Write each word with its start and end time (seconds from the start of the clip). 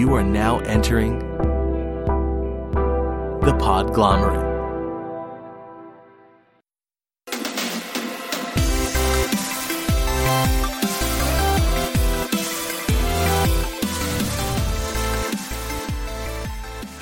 You 0.00 0.14
are 0.14 0.22
now 0.22 0.60
entering 0.60 1.18
the 3.42 3.52
Podglomerate. 3.60 4.48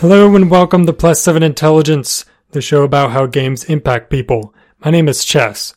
Hello 0.01 0.35
and 0.35 0.51
welcome 0.51 0.85
to 0.87 0.93
Plus 0.93 1.21
7 1.21 1.45
Intelligence, 1.45 2.25
the 2.51 2.61
show 2.61 2.83
about 2.83 3.12
how 3.12 3.27
games 3.27 3.62
impact 3.62 4.11
people. 4.11 4.53
My 4.85 4.91
name 4.91 5.07
is 5.07 5.25
Chess. 5.25 5.73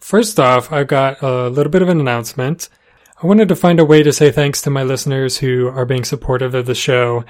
First 0.00 0.40
off, 0.40 0.72
I've 0.72 0.88
got 0.88 1.22
a 1.22 1.48
little 1.50 1.70
bit 1.70 1.82
of 1.82 1.88
an 1.88 2.00
announcement. 2.00 2.68
I 3.24 3.26
wanted 3.26 3.48
to 3.48 3.56
find 3.56 3.80
a 3.80 3.86
way 3.86 4.02
to 4.02 4.12
say 4.12 4.30
thanks 4.30 4.60
to 4.60 4.70
my 4.70 4.82
listeners 4.82 5.38
who 5.38 5.68
are 5.68 5.86
being 5.86 6.04
supportive 6.04 6.54
of 6.54 6.66
the 6.66 6.74
show. 6.74 7.24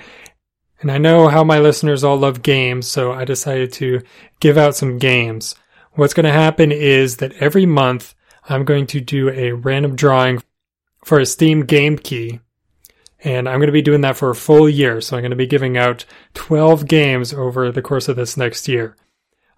And 0.80 0.90
I 0.90 0.98
know 0.98 1.28
how 1.28 1.44
my 1.44 1.60
listeners 1.60 2.02
all 2.02 2.16
love 2.16 2.42
games, 2.42 2.88
so 2.88 3.12
I 3.12 3.24
decided 3.24 3.72
to 3.74 4.02
give 4.40 4.58
out 4.58 4.74
some 4.74 4.98
games. 4.98 5.54
What's 5.92 6.12
going 6.12 6.26
to 6.26 6.32
happen 6.32 6.72
is 6.72 7.18
that 7.18 7.34
every 7.34 7.64
month 7.64 8.16
I'm 8.48 8.64
going 8.64 8.88
to 8.88 9.00
do 9.00 9.30
a 9.30 9.52
random 9.52 9.94
drawing 9.94 10.42
for 11.04 11.20
a 11.20 11.26
Steam 11.26 11.64
game 11.64 11.96
key 11.96 12.40
and 13.22 13.48
I'm 13.48 13.60
going 13.60 13.68
to 13.68 13.72
be 13.72 13.80
doing 13.80 14.00
that 14.00 14.16
for 14.16 14.30
a 14.30 14.34
full 14.34 14.68
year. 14.68 15.00
So 15.00 15.16
I'm 15.16 15.22
going 15.22 15.30
to 15.30 15.36
be 15.36 15.46
giving 15.46 15.78
out 15.78 16.04
12 16.34 16.88
games 16.88 17.32
over 17.32 17.70
the 17.70 17.82
course 17.82 18.08
of 18.08 18.16
this 18.16 18.36
next 18.36 18.66
year. 18.66 18.96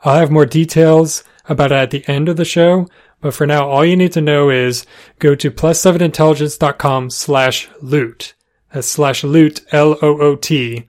I'll 0.04 0.18
have 0.18 0.30
more 0.30 0.44
details 0.44 1.24
about 1.48 1.72
it 1.72 1.76
at 1.76 1.90
the 1.92 2.06
end 2.06 2.28
of 2.28 2.36
the 2.36 2.44
show. 2.44 2.88
But 3.20 3.34
for 3.34 3.46
now, 3.46 3.68
all 3.68 3.84
you 3.84 3.96
need 3.96 4.12
to 4.12 4.20
know 4.20 4.50
is 4.50 4.86
go 5.18 5.34
to 5.34 5.50
plus7intelligence.com 5.50 7.10
slash 7.10 7.68
loot. 7.80 8.34
That's 8.72 8.88
slash 8.88 9.24
loot, 9.24 9.62
L-O-O-T. 9.72 10.88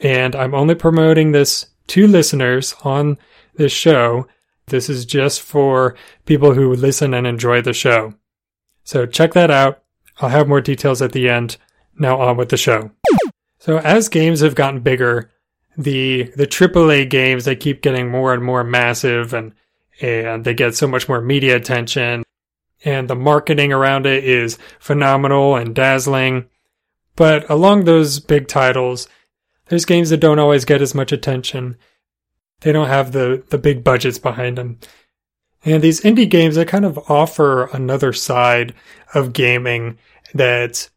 And 0.00 0.36
I'm 0.36 0.54
only 0.54 0.74
promoting 0.74 1.32
this 1.32 1.66
to 1.88 2.06
listeners 2.06 2.74
on 2.82 3.18
this 3.56 3.72
show. 3.72 4.26
This 4.66 4.88
is 4.88 5.04
just 5.04 5.42
for 5.42 5.94
people 6.24 6.54
who 6.54 6.74
listen 6.74 7.12
and 7.14 7.26
enjoy 7.26 7.60
the 7.60 7.72
show. 7.72 8.14
So 8.84 9.06
check 9.06 9.34
that 9.34 9.50
out. 9.50 9.82
I'll 10.20 10.30
have 10.30 10.48
more 10.48 10.60
details 10.60 11.02
at 11.02 11.12
the 11.12 11.28
end. 11.28 11.56
Now 11.98 12.20
on 12.20 12.36
with 12.36 12.48
the 12.48 12.56
show. 12.56 12.90
So 13.58 13.78
as 13.78 14.08
games 14.08 14.40
have 14.40 14.54
gotten 14.54 14.80
bigger, 14.80 15.30
the 15.76 16.24
the 16.36 16.46
AAA 16.46 17.08
games 17.10 17.44
they 17.44 17.56
keep 17.56 17.82
getting 17.82 18.10
more 18.10 18.32
and 18.32 18.44
more 18.44 18.64
massive 18.64 19.32
and 19.32 19.54
and 20.04 20.44
they 20.44 20.54
get 20.54 20.74
so 20.74 20.86
much 20.86 21.08
more 21.08 21.20
media 21.20 21.56
attention 21.56 22.24
and 22.84 23.08
the 23.08 23.16
marketing 23.16 23.72
around 23.72 24.06
it 24.06 24.24
is 24.24 24.58
phenomenal 24.78 25.56
and 25.56 25.74
dazzling. 25.74 26.46
But 27.16 27.48
along 27.48 27.84
those 27.84 28.20
big 28.20 28.46
titles, 28.46 29.08
there's 29.66 29.84
games 29.84 30.10
that 30.10 30.18
don't 30.18 30.38
always 30.38 30.64
get 30.64 30.82
as 30.82 30.94
much 30.94 31.12
attention. 31.12 31.76
They 32.60 32.72
don't 32.72 32.88
have 32.88 33.12
the 33.12 33.42
the 33.48 33.58
big 33.58 33.82
budgets 33.82 34.18
behind 34.18 34.58
them. 34.58 34.78
And 35.64 35.82
these 35.82 36.02
indie 36.02 36.28
games 36.28 36.56
that 36.56 36.68
kind 36.68 36.84
of 36.84 36.98
offer 37.10 37.66
another 37.72 38.12
side 38.12 38.74
of 39.14 39.32
gaming 39.32 39.98
that 40.34 40.90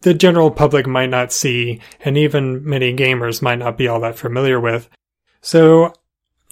the 0.00 0.14
general 0.14 0.50
public 0.50 0.86
might 0.86 1.10
not 1.10 1.32
see, 1.32 1.80
and 2.04 2.16
even 2.18 2.64
many 2.68 2.94
gamers 2.94 3.42
might 3.42 3.58
not 3.58 3.78
be 3.78 3.86
all 3.86 4.00
that 4.00 4.18
familiar 4.18 4.58
with. 4.58 4.88
So 5.40 5.92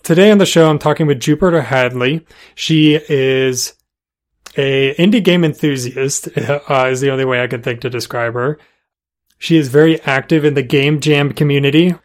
today 0.07 0.31
on 0.31 0.39
the 0.39 0.47
show, 0.47 0.71
I'm 0.71 0.79
talking 0.79 1.09
with 1.09 1.19
Jupiter 1.19 1.63
Hadley. 1.63 2.25
She 2.55 2.95
is 2.95 3.75
a 4.57 4.95
indie 4.95 5.23
game 5.23 5.45
enthusiast, 5.45 6.29
uh, 6.39 6.87
is 6.89 7.01
the 7.01 7.11
only 7.11 7.25
way 7.25 7.43
I 7.43 7.49
can 7.49 7.61
think 7.61 7.81
to 7.81 7.91
describe 7.91 8.35
her. 8.35 8.61
She 9.39 9.57
is 9.57 9.67
very 9.67 10.01
active 10.03 10.45
in 10.45 10.55
the 10.55 10.63
game 10.63 11.01
jam 11.01 11.33
community, 11.33 11.97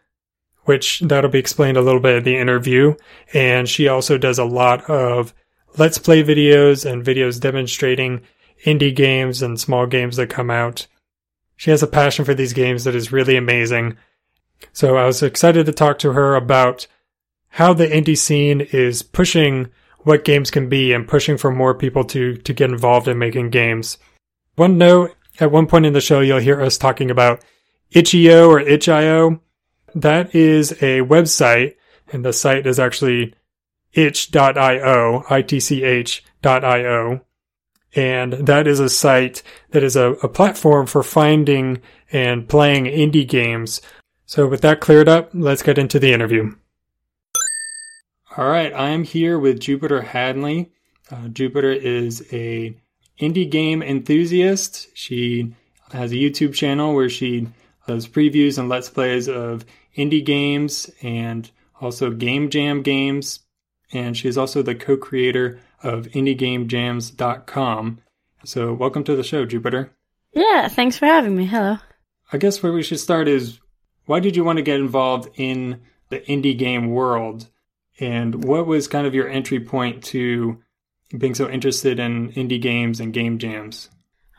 which 0.64 1.02
that'll 1.02 1.30
be 1.30 1.38
explained 1.38 1.78
a 1.78 1.82
little 1.84 2.00
bit 2.00 2.18
in 2.18 2.24
the 2.24 2.38
interview. 2.38 2.96
And 3.36 3.70
she 3.70 3.88
also 3.88 4.18
does 4.18 4.40
a 4.40 4.46
lot 4.46 4.90
of 4.90 5.32
let's 5.78 6.00
play 6.00 6.24
videos 6.24 6.92
and 6.92 7.06
videos 7.06 7.40
demonstrating 7.40 8.22
indie 8.66 8.96
games 8.96 9.44
and 9.44 9.60
small 9.60 9.86
games 9.86 10.16
that 10.16 10.28
come 10.28 10.50
out. 10.50 10.88
She 11.56 11.70
has 11.70 11.84
a 11.84 11.88
passion 11.88 12.26
for 12.26 12.34
these 12.34 12.54
games 12.54 12.84
that 12.86 12.96
is 12.96 13.12
really 13.12 13.38
amazing. 13.38 13.96
So 14.74 14.98
I 14.98 15.06
was 15.06 15.22
excited 15.22 15.68
to 15.68 15.72
talk 15.72 16.00
to 16.00 16.14
her 16.14 16.36
about 16.36 16.88
how 17.52 17.74
the 17.74 17.88
indie 17.88 18.18
scene 18.18 18.62
is 18.62 19.04
pushing 19.04 19.70
what 20.00 20.24
games 20.26 20.50
can 20.50 20.70
be 20.70 20.94
and 20.94 21.08
pushing 21.08 21.38
for 21.38 21.52
more 21.52 21.76
people 21.76 22.04
to, 22.06 22.38
to 22.38 22.54
get 22.54 22.72
involved 22.72 23.08
in 23.08 23.20
making 23.20 23.50
games. 23.50 23.98
One 24.56 24.78
note, 24.78 25.16
at 25.40 25.52
one 25.52 25.68
point 25.68 25.86
in 25.86 25.94
the 25.94 26.02
show, 26.02 26.22
you'll 26.22 26.40
hear 26.40 26.62
us 26.62 26.78
talking 26.78 27.12
about 27.12 27.44
itch.io 27.92 28.50
or 28.50 28.60
itch.io. 28.60 29.42
That 29.94 30.34
is 30.34 30.72
a 30.74 31.02
website, 31.02 31.76
and 32.12 32.24
the 32.24 32.34
site 32.34 32.66
is 32.66 32.80
actually 32.80 33.36
itch.io, 33.94 35.26
I-T-C-H.io. 35.30 37.22
And 37.94 38.34
that 38.34 38.68
is 38.68 38.80
a 38.80 38.90
site 38.90 39.44
that 39.72 39.84
is 39.84 39.98
a, 39.98 40.12
a 40.24 40.30
platform 40.30 40.88
for 40.88 41.04
finding 41.04 41.82
and 42.14 42.48
playing 42.48 42.86
indie 42.86 43.28
games. 43.28 43.82
So 44.26 44.48
with 44.48 44.62
that 44.62 44.80
cleared 44.80 45.10
up, 45.10 45.32
let's 45.34 45.62
get 45.62 45.78
into 45.78 46.00
the 46.00 46.14
interview. 46.14 46.56
All 48.38 48.48
right, 48.48 48.74
I'm 48.74 49.04
here 49.04 49.38
with 49.38 49.60
Jupiter 49.60 50.02
Hadley. 50.02 50.72
Uh, 51.12 51.28
Jupiter 51.28 51.74
is 51.74 52.26
a 52.32 52.74
indie 53.20 53.52
game 53.52 53.84
enthusiast. 53.84 54.88
She 54.94 55.54
has 55.92 56.14
a 56.14 56.16
YouTube 56.16 56.54
channel 56.54 56.96
where 56.96 57.10
she 57.10 57.50
does 57.88 58.08
previews 58.08 58.58
and 58.58 58.70
let's 58.70 58.90
plays 58.90 59.28
of 59.28 59.66
indie 59.98 60.24
games 60.24 60.90
and 61.02 61.52
also 61.82 62.10
game 62.10 62.50
jam 62.50 62.84
games. 62.84 63.42
And 63.92 64.16
she's 64.16 64.38
also 64.38 64.62
the 64.62 64.76
co-creator 64.76 65.60
of 65.84 66.06
indiegamejams.com. 66.06 68.00
So, 68.46 68.74
welcome 68.74 69.04
to 69.04 69.16
the 69.18 69.24
show, 69.24 69.46
Jupiter. 69.46 69.92
Yeah, 70.32 70.70
thanks 70.70 70.98
for 70.98 71.06
having 71.06 71.36
me. 71.36 71.48
Hello. 71.48 71.80
I 72.32 72.38
guess 72.38 72.64
where 72.64 72.72
we 72.72 72.82
should 72.82 73.02
start 73.02 73.28
is 73.28 73.60
why 74.06 74.22
did 74.22 74.38
you 74.38 74.46
want 74.46 74.56
to 74.56 74.64
get 74.64 74.80
involved 74.80 75.28
in 75.36 75.82
the 76.08 76.22
indie 76.22 76.58
game 76.58 76.92
world? 76.92 77.51
And 78.02 78.44
what 78.44 78.66
was 78.66 78.88
kind 78.88 79.06
of 79.06 79.14
your 79.14 79.30
entry 79.30 79.60
point 79.60 80.04
to 80.06 80.58
being 81.18 81.36
so 81.36 81.50
interested 81.50 82.00
in 82.00 82.32
indie 82.34 82.62
games 82.62 83.00
and 83.00 83.14
game 83.14 83.38
jams? 83.38 83.90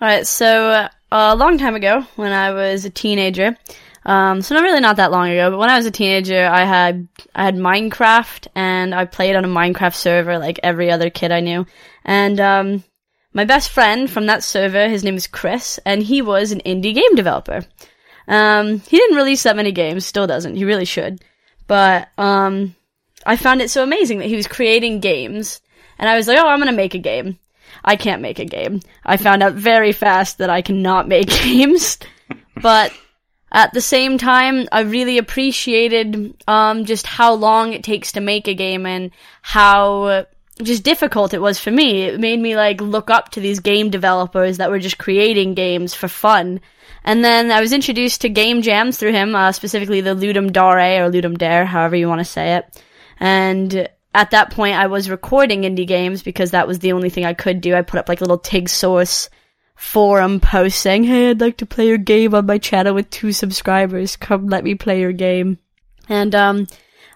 All 0.01 0.09
right, 0.09 0.27
so 0.27 0.71
uh, 0.71 0.89
a 1.13 1.37
long 1.37 1.59
time 1.59 1.77
ago, 1.77 2.05
when 2.17 2.33
I 2.33 2.51
was 2.51 2.85
a 2.85 2.91
teenager, 2.91 3.57
um, 4.05 4.43
so 4.43 4.57
not 4.57 4.65
really 4.65 4.81
not 4.81 4.97
that 4.97 5.13
long 5.13 5.29
ago, 5.29 5.51
but 5.51 5.59
when 5.59 5.71
I 5.71 5.77
was 5.77 5.87
a 5.87 5.93
teenager, 5.93 6.45
I 6.45 6.65
had 6.65 7.07
I 7.37 7.45
had 7.45 7.55
Minecraft 7.55 8.49
and 8.57 8.95
I 8.95 9.05
played 9.05 9.37
on 9.37 9.45
a 9.45 9.49
Minecraft 9.49 9.95
server 9.95 10.39
like 10.39 10.59
every 10.65 10.91
other 10.91 11.09
kid 11.09 11.31
I 11.31 11.39
knew. 11.39 11.67
And 12.05 12.41
um, 12.41 12.85
my 13.33 13.45
best 13.45 13.71
friend 13.71 14.11
from 14.11 14.27
that 14.27 14.43
server, 14.43 14.89
his 14.89 15.05
name 15.05 15.15
is 15.15 15.29
Chris, 15.29 15.79
and 15.87 16.03
he 16.03 16.21
was 16.21 16.51
an 16.51 16.63
indie 16.67 16.95
game 16.95 17.15
developer. 17.15 17.65
Um, 18.27 18.81
he 18.81 18.97
didn't 18.97 19.17
release 19.17 19.45
that 19.45 19.57
many 19.57 19.71
games, 19.71 20.05
still 20.05 20.27
doesn't. 20.27 20.57
He 20.57 20.65
really 20.65 20.85
should. 20.85 21.23
But 21.69 22.09
um, 22.19 22.75
I 23.25 23.37
found 23.37 23.63
it 23.63 23.71
so 23.71 23.83
amazing 23.83 24.19
that 24.19 24.29
he 24.29 24.37
was 24.37 24.47
creating 24.47 25.01
games, 25.01 25.61
and 25.99 26.09
I 26.09 26.17
was 26.17 26.29
like, 26.29 26.39
oh, 26.39 26.47
I'm 26.47 26.59
gonna 26.59 26.73
make 26.73 26.95
a 26.95 26.99
game. 26.99 27.39
I 27.85 27.97
can't 27.97 28.23
make 28.23 28.39
a 28.39 28.45
game. 28.45 28.81
I 29.05 29.17
found 29.17 29.43
out 29.43 29.55
very 29.55 29.93
fast 29.93 30.39
that 30.39 30.51
I 30.51 30.63
cannot 30.63 31.09
make 31.09 31.29
games, 31.43 31.99
but 32.61 32.93
at 33.51 33.73
the 33.73 33.81
same 33.81 34.17
time, 34.17 34.67
I 34.73 34.81
really 34.81 35.19
appreciated 35.19 36.35
um, 36.49 36.85
just 36.87 37.07
how 37.07 37.35
long 37.35 37.73
it 37.75 37.85
takes 37.85 38.13
to 38.13 38.21
make 38.21 38.49
a 38.49 38.55
game 38.55 38.87
and 38.87 39.11
how 39.43 40.27
just 40.63 40.85
difficult 40.85 41.35
it 41.35 41.41
was 41.41 41.59
for 41.59 41.71
me. 41.71 42.03
It 42.03 42.21
made 42.21 42.41
me 42.41 42.57
like 42.57 42.81
look 42.81 43.11
up 43.11 43.31
to 43.31 43.41
these 43.41 43.61
game 43.61 43.91
developers 43.91 44.59
that 44.59 44.71
were 44.71 44.79
just 44.79 44.99
creating 44.99 45.55
games 45.55 45.95
for 45.95 46.09
fun. 46.09 46.61
And 47.05 47.25
then 47.25 47.51
I 47.51 47.61
was 47.61 47.73
introduced 47.73 48.21
to 48.23 48.29
game 48.29 48.63
jams 48.63 48.97
through 48.97 49.13
him, 49.13 49.35
uh, 49.35 49.53
specifically 49.53 50.01
the 50.01 50.15
Ludum 50.15 50.53
Dare 50.53 51.05
or 51.05 51.11
Ludum 51.11 51.37
Dare, 51.37 51.67
however 51.67 51.97
you 51.97 52.09
want 52.09 52.21
to 52.21 52.25
say 52.25 52.57
it. 52.57 52.83
And 53.23 53.89
at 54.13 54.33
that 54.33 54.51
point, 54.51 54.75
I 54.75 54.89
was 54.89 55.09
recording 55.09 55.63
indie 55.63 55.87
games 55.87 56.25
because 56.25 56.51
that 56.51 56.67
was 56.67 56.81
the 56.81 56.91
only 56.91 57.09
thing 57.09 57.25
I 57.25 57.35
could 57.35 57.61
do. 57.61 57.73
I 57.73 57.83
put 57.83 58.01
up 58.01 58.09
like 58.09 58.21
little 58.21 58.39
TIGSource 58.39 59.29
forum 59.77 60.41
post 60.41 60.81
saying, 60.81 61.05
Hey, 61.05 61.31
I'd 61.31 61.41
like 61.41 61.59
to 61.59 61.67
play 61.67 61.87
your 61.87 61.99
game 61.99 62.35
on 62.35 62.47
my 62.47 62.59
channel 62.59 62.95
with 62.95 63.11
two 63.11 63.31
subscribers. 63.31 64.17
Come 64.17 64.49
let 64.49 64.65
me 64.65 64.75
play 64.75 64.99
your 64.99 65.13
game. 65.13 65.59
And, 66.09 66.35
um, 66.35 66.67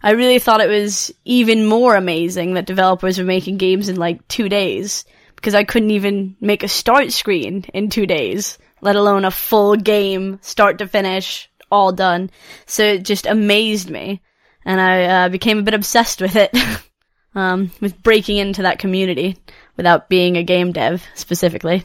I 0.00 0.12
really 0.12 0.38
thought 0.38 0.61
it 0.61 0.69
was 0.69 1.12
even 1.25 1.67
more 1.67 1.97
amazing 1.97 2.55
that 2.55 2.67
developers 2.67 3.19
were 3.19 3.25
making 3.25 3.56
games 3.56 3.88
in 3.88 3.97
like 3.97 4.29
two 4.29 4.49
days 4.49 5.05
because 5.35 5.56
I 5.56 5.64
couldn't 5.64 5.91
even 5.91 6.37
make 6.41 6.62
a 6.62 6.69
start 6.69 7.11
screen 7.11 7.64
in 7.75 7.91
two 7.91 8.06
days, 8.06 8.58
let 8.81 8.94
alone 8.94 9.25
a 9.25 9.32
full 9.32 9.75
game, 9.75 10.38
start 10.41 10.79
to 10.79 10.87
finish, 10.87 11.50
all 11.69 11.91
done. 11.91 12.31
So 12.67 12.85
it 12.85 13.05
just 13.05 13.26
amazed 13.26 13.91
me. 13.91 14.23
And 14.66 14.80
I 14.80 15.04
uh, 15.04 15.28
became 15.30 15.58
a 15.58 15.62
bit 15.62 15.72
obsessed 15.72 16.20
with 16.20 16.36
it, 16.36 16.54
um, 17.34 17.70
with 17.80 18.02
breaking 18.02 18.36
into 18.36 18.62
that 18.62 18.78
community 18.78 19.38
without 19.78 20.10
being 20.10 20.36
a 20.36 20.42
game 20.42 20.72
dev 20.72 21.02
specifically. 21.14 21.84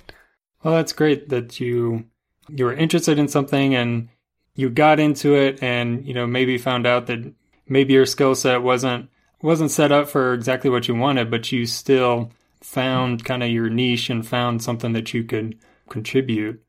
Well, 0.64 0.76
that's 0.76 0.92
great 0.92 1.30
that 1.30 1.60
you 1.60 2.06
you 2.50 2.66
were 2.66 2.74
interested 2.74 3.18
in 3.18 3.28
something 3.30 3.76
and 3.76 4.10
you 4.56 4.70
got 4.70 5.00
into 5.00 5.36
it 5.36 5.64
and, 5.64 6.06
you 6.06 6.14
know, 6.14 6.28
maybe 6.28 6.58
found 6.58 6.86
out 6.86 7.08
that 7.08 7.34
maybe 7.68 7.94
your 7.94 8.06
skill 8.06 8.36
set 8.36 8.62
wasn't 8.62 9.10
wasn't 9.42 9.72
set 9.72 9.92
up 9.92 10.08
for 10.08 10.34
exactly 10.34 10.70
what 10.70 10.88
you 10.88 10.96
wanted, 10.96 11.32
but 11.32 11.52
you 11.52 11.66
still 11.66 12.32
found 12.62 13.26
kind 13.26 13.42
of 13.42 13.50
your 13.50 13.70
niche 13.70 14.10
and 14.10 14.28
found 14.28 14.62
something 14.62 14.94
that 14.94 15.14
you 15.14 15.24
could 15.24 15.58
contribute. 15.90 16.62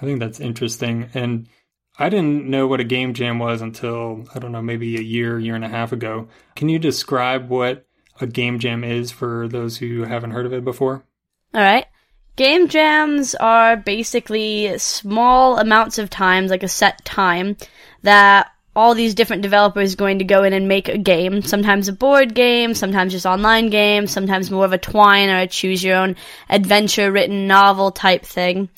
I 0.00 0.04
think 0.04 0.20
that's 0.20 0.40
interesting. 0.40 1.08
And 1.14 1.48
I 1.98 2.08
didn't 2.08 2.46
know 2.46 2.66
what 2.66 2.80
a 2.80 2.84
game 2.84 3.12
jam 3.12 3.38
was 3.38 3.60
until, 3.60 4.24
I 4.34 4.38
don't 4.38 4.52
know, 4.52 4.62
maybe 4.62 4.96
a 4.96 5.02
year, 5.02 5.38
year 5.38 5.56
and 5.56 5.64
a 5.64 5.68
half 5.68 5.92
ago. 5.92 6.28
Can 6.54 6.68
you 6.68 6.78
describe 6.78 7.48
what 7.48 7.86
a 8.20 8.26
game 8.26 8.60
jam 8.60 8.84
is 8.84 9.10
for 9.10 9.48
those 9.48 9.76
who 9.76 10.04
haven't 10.04 10.30
heard 10.30 10.46
of 10.46 10.52
it 10.52 10.64
before? 10.64 11.02
All 11.54 11.60
right. 11.60 11.86
Game 12.36 12.68
jams 12.68 13.34
are 13.34 13.76
basically 13.76 14.78
small 14.78 15.58
amounts 15.58 15.98
of 15.98 16.08
times, 16.08 16.52
like 16.52 16.62
a 16.62 16.68
set 16.68 17.04
time, 17.04 17.56
that 18.02 18.52
all 18.76 18.94
these 18.94 19.16
different 19.16 19.42
developers 19.42 19.96
going 19.96 20.20
to 20.20 20.24
go 20.24 20.44
in 20.44 20.52
and 20.52 20.68
make 20.68 20.88
a 20.88 20.98
game. 20.98 21.42
Sometimes 21.42 21.88
a 21.88 21.92
board 21.92 22.32
game, 22.32 22.74
sometimes 22.74 23.12
just 23.12 23.26
online 23.26 23.70
game, 23.70 24.06
sometimes 24.06 24.52
more 24.52 24.64
of 24.64 24.72
a 24.72 24.78
twine 24.78 25.30
or 25.30 25.38
a 25.38 25.46
choose 25.48 25.82
your 25.82 25.96
own 25.96 26.14
adventure 26.48 27.10
written 27.10 27.48
novel 27.48 27.90
type 27.90 28.24
thing. 28.24 28.68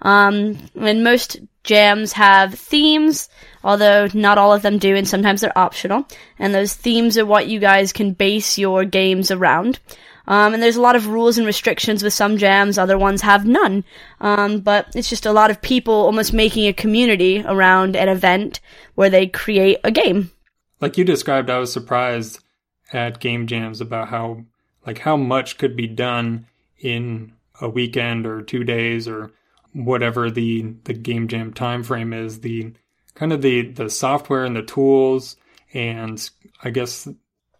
Um, 0.00 0.58
and 0.76 1.02
most 1.02 1.38
jams 1.68 2.12
have 2.14 2.54
themes, 2.54 3.28
although 3.62 4.08
not 4.14 4.38
all 4.38 4.54
of 4.54 4.62
them 4.62 4.78
do, 4.78 4.96
and 4.96 5.06
sometimes 5.06 5.42
they're 5.42 5.56
optional. 5.56 6.06
And 6.38 6.54
those 6.54 6.72
themes 6.72 7.18
are 7.18 7.26
what 7.26 7.46
you 7.46 7.60
guys 7.60 7.92
can 7.92 8.14
base 8.14 8.56
your 8.56 8.86
games 8.86 9.30
around. 9.30 9.78
Um, 10.26 10.54
and 10.54 10.62
there's 10.62 10.76
a 10.76 10.80
lot 10.82 10.96
of 10.96 11.08
rules 11.08 11.36
and 11.36 11.46
restrictions 11.46 12.02
with 12.02 12.14
some 12.14 12.38
jams, 12.38 12.78
other 12.78 12.98
ones 12.98 13.20
have 13.20 13.46
none. 13.46 13.84
Um, 14.20 14.60
but 14.60 14.88
it's 14.94 15.10
just 15.10 15.26
a 15.26 15.32
lot 15.32 15.50
of 15.50 15.60
people 15.60 15.94
almost 15.94 16.32
making 16.32 16.66
a 16.66 16.72
community 16.72 17.42
around 17.46 17.96
an 17.96 18.08
event 18.08 18.60
where 18.94 19.10
they 19.10 19.26
create 19.26 19.78
a 19.84 19.90
game. 19.90 20.30
Like 20.80 20.96
you 20.96 21.04
described, 21.04 21.50
I 21.50 21.58
was 21.58 21.72
surprised 21.72 22.40
at 22.92 23.20
game 23.20 23.46
jams 23.46 23.80
about 23.80 24.08
how 24.08 24.44
like 24.86 25.00
how 25.00 25.18
much 25.18 25.58
could 25.58 25.76
be 25.76 25.86
done 25.86 26.46
in 26.78 27.32
a 27.60 27.68
weekend 27.68 28.26
or 28.26 28.40
two 28.40 28.64
days 28.64 29.06
or 29.06 29.32
whatever 29.84 30.30
the 30.30 30.74
the 30.84 30.92
game 30.92 31.28
jam 31.28 31.52
time 31.52 31.82
frame 31.82 32.12
is 32.12 32.40
the 32.40 32.72
kind 33.14 33.32
of 33.32 33.42
the 33.42 33.70
the 33.72 33.88
software 33.88 34.44
and 34.44 34.56
the 34.56 34.62
tools 34.62 35.36
and 35.72 36.30
i 36.64 36.70
guess 36.70 37.06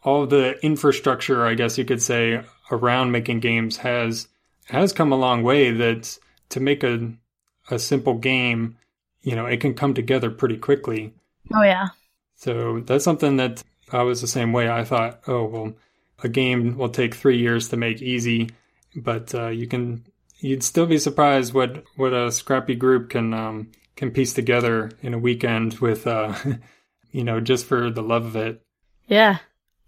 all 0.03 0.26
the 0.26 0.59
infrastructure 0.65 1.47
i 1.47 1.55
guess 1.55 1.79
you 1.79 1.85
could 1.85 2.03
say 2.03 2.43
around 2.70 3.12
making 3.12 3.41
games 3.41 3.76
has 3.79 4.29
has 4.67 4.93
come 4.93 5.12
a 5.12 5.17
long 5.17 5.43
way 5.43 5.70
that 5.70 6.19
to 6.49 6.61
make 6.61 6.82
a 6.82 7.12
a 7.70 7.79
simple 7.79 8.15
game, 8.15 8.76
you 9.23 9.37
know, 9.37 9.47
it 9.47 9.61
can 9.61 9.75
come 9.75 9.94
together 9.94 10.31
pretty 10.31 10.56
quickly. 10.56 11.15
Oh 11.55 11.62
yeah. 11.62 11.88
So 12.37 12.81
that's 12.81 13.05
something 13.05 13.37
that 13.37 13.62
I 13.93 14.03
was 14.03 14.20
the 14.20 14.26
same 14.26 14.53
way. 14.53 14.69
I 14.69 14.85
thought, 14.85 15.20
oh 15.26 15.44
well, 15.44 15.73
a 16.23 16.29
game 16.29 16.76
will 16.76 16.88
take 16.88 17.15
three 17.15 17.38
years 17.38 17.69
to 17.69 17.76
make 17.76 18.03
easy, 18.03 18.50
but 18.97 19.35
uh, 19.35 19.49
you 19.49 19.67
can 19.67 20.05
you'd 20.40 20.62
still 20.62 20.87
be 20.87 20.99
surprised 20.99 21.52
what 21.52 21.85
what 21.96 22.12
a 22.12 22.32
scrappy 22.32 22.75
group 22.75 23.11
can 23.11 23.35
um, 23.35 23.70
can 23.96 24.11
piece 24.11 24.32
together 24.32 24.90
in 25.02 25.14
a 25.14 25.19
weekend 25.19 25.75
with 25.75 26.06
uh, 26.06 26.35
you 27.12 27.25
know 27.25 27.40
just 27.40 27.67
for 27.67 27.90
the 27.90 28.02
love 28.02 28.26
of 28.26 28.37
it. 28.37 28.62
Yeah 29.06 29.38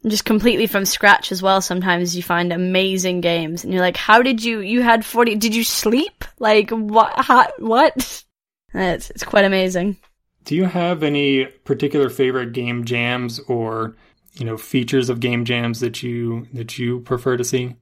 just 0.07 0.25
completely 0.25 0.67
from 0.67 0.85
scratch 0.85 1.31
as 1.31 1.43
well. 1.43 1.61
Sometimes 1.61 2.17
you 2.17 2.23
find 2.23 2.53
amazing 2.53 3.21
games, 3.21 3.65
and 3.65 3.73
you're 3.73 3.83
like, 3.83 3.97
"How 3.97 4.23
did 4.23 4.43
you? 4.43 4.61
You 4.61 4.83
had 4.83 5.05
forty? 5.05 5.35
Did 5.35 5.55
you 5.55 5.65
sleep? 5.65 6.25
Like 6.39 6.71
what? 6.71 7.13
How, 7.17 7.49
what?" 7.59 8.25
It's 8.73 9.11
it's 9.11 9.25
quite 9.25 9.45
amazing. 9.45 9.99
Do 10.45 10.55
you 10.57 10.65
have 10.65 11.03
any 11.03 11.45
particular 11.45 12.09
favorite 12.09 12.53
game 12.53 12.85
jams 12.85 13.41
or 13.41 13.97
you 14.35 14.47
know 14.47 14.57
features 14.57 15.11
of 15.11 15.21
game 15.21 15.45
jams 15.45 15.81
that 15.81 16.03
you 16.03 16.47
that 16.55 16.79
you 16.79 17.01
prefer 17.01 17.37
to 17.37 17.45
see? 17.45 17.77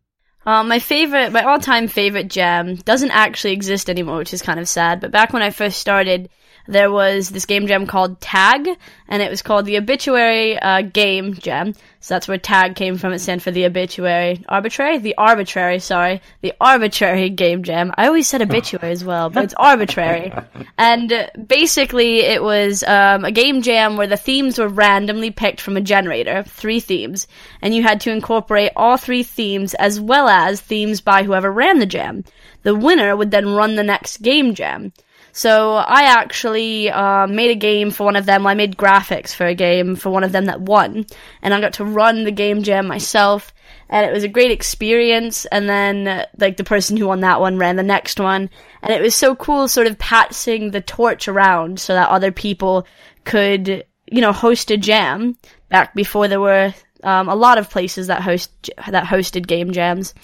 Um, 0.49 0.67
my 0.67 0.79
favorite, 0.79 1.31
my 1.31 1.43
all-time 1.43 1.89
favorite 1.89 2.29
jam 2.29 2.77
doesn't 2.77 3.11
actually 3.11 3.53
exist 3.53 3.91
anymore, 3.91 4.17
which 4.17 4.33
is 4.33 4.41
kind 4.41 4.59
of 4.59 4.67
sad. 4.67 4.99
But 4.99 5.11
back 5.11 5.35
when 5.35 5.43
I 5.43 5.51
first 5.51 5.79
started, 5.79 6.31
there 6.69 6.91
was 6.91 7.31
this 7.31 7.47
game 7.47 7.67
jam 7.67 7.87
called 7.87 8.21
Tag, 8.21 8.69
and 9.09 9.23
it 9.23 9.31
was 9.31 9.41
called 9.41 9.65
the 9.65 9.79
Obituary 9.79 10.59
uh, 10.59 10.83
Game 10.83 11.33
Jam. 11.33 11.73
So 12.01 12.15
that's 12.15 12.29
where 12.29 12.37
Tag 12.37 12.77
came 12.77 12.99
from. 12.99 13.15
It 13.15 13.21
stands 13.21 13.43
for 13.43 13.51
the 13.51 13.65
Obituary 13.65 14.45
Arbitrary, 14.49 14.99
the 14.99 15.15
Arbitrary, 15.17 15.79
sorry, 15.79 16.21
the 16.43 16.53
Arbitrary 16.61 17.31
Game 17.31 17.63
Jam. 17.63 17.93
I 17.97 18.07
always 18.07 18.29
said 18.29 18.43
Obituary 18.43 18.93
as 18.93 19.03
well, 19.03 19.31
but 19.31 19.45
it's 19.45 19.55
arbitrary. 19.57 20.33
And 20.77 21.13
uh, 21.13 21.27
basically, 21.45 22.21
it 22.21 22.43
was 22.43 22.85
um, 22.85 23.25
a 23.25 23.33
game 23.33 23.63
jam 23.63 23.97
where 23.97 24.07
the 24.07 24.17
themes 24.17 24.59
were 24.59 24.69
randomly 24.69 25.31
picked 25.31 25.61
from 25.61 25.77
a 25.77 25.81
generator, 25.81 26.45
three 26.45 26.79
themes, 26.79 27.27
and 27.63 27.75
you 27.75 27.83
had 27.83 28.01
to 28.03 28.13
incorporate 28.13 28.71
all 28.77 28.97
three 28.97 29.25
themes 29.25 29.75
as 29.75 30.01
well 30.01 30.29
as 30.29 30.61
themes 30.61 31.01
by 31.01 31.25
whoever 31.25 31.51
ran 31.51 31.81
the 31.81 31.87
jam. 31.87 32.23
The 32.63 32.77
winner 32.77 33.17
would 33.17 33.31
then 33.33 33.49
run 33.49 33.75
the 33.75 33.83
next 33.83 34.19
game 34.19 34.55
jam. 34.55 34.93
So 35.39 35.75
I 35.75 36.03
actually 36.03 36.91
uh, 36.91 37.29
made 37.29 37.53
a 37.53 37.55
game 37.55 37.93
for 37.93 38.03
one 38.03 38.17
of 38.17 38.27
them. 38.27 38.45
I 38.45 38.55
made 38.55 38.77
graphics 38.77 39.33
for 39.33 39.47
a 39.47 39.55
game 39.55 39.95
for 39.95 40.11
one 40.11 40.25
of 40.25 40.33
them 40.33 40.47
that 40.47 40.61
won, 40.61 41.07
and 41.43 41.55
I 41.55 41.61
got 41.61 41.75
to 41.75 41.85
run 41.85 42.25
the 42.25 42.33
game 42.33 42.65
jam 42.65 42.89
myself, 42.89 43.55
and 43.89 44.05
it 44.05 44.13
was 44.13 44.25
a 44.25 44.29
great 44.29 44.51
experience. 44.51 45.45
And 45.45 45.69
then, 45.69 46.09
uh, 46.09 46.27
like 46.39 46.57
the 46.57 46.65
person 46.65 46.97
who 46.97 47.07
won 47.07 47.21
that 47.21 47.41
one 47.41 47.57
ran 47.57 47.77
the 47.77 47.85
next 47.85 48.19
one, 48.19 48.51
and 48.83 48.93
it 48.93 49.01
was 49.01 49.15
so 49.15 49.37
cool, 49.37 49.69
sort 49.69 49.87
of 49.87 49.97
passing 49.97 50.73
the 50.73 50.81
torch 50.81 51.29
around 51.29 51.79
so 51.79 51.95
that 51.95 52.09
other 52.09 52.33
people 52.33 52.85
could, 53.23 53.85
you 54.11 54.21
know, 54.21 54.33
host 54.33 54.73
a 54.73 54.77
jam 54.77 55.37
back 55.69 55.95
before 55.95 56.27
there 56.27 56.41
were 56.41 56.75
um, 57.05 57.29
a 57.29 57.37
lot 57.37 57.59
of 57.59 57.71
places 57.71 58.09
that 58.09 58.23
host 58.23 58.71
that 58.89 59.05
hosted 59.05 59.47
game 59.47 59.71
jams 59.71 60.15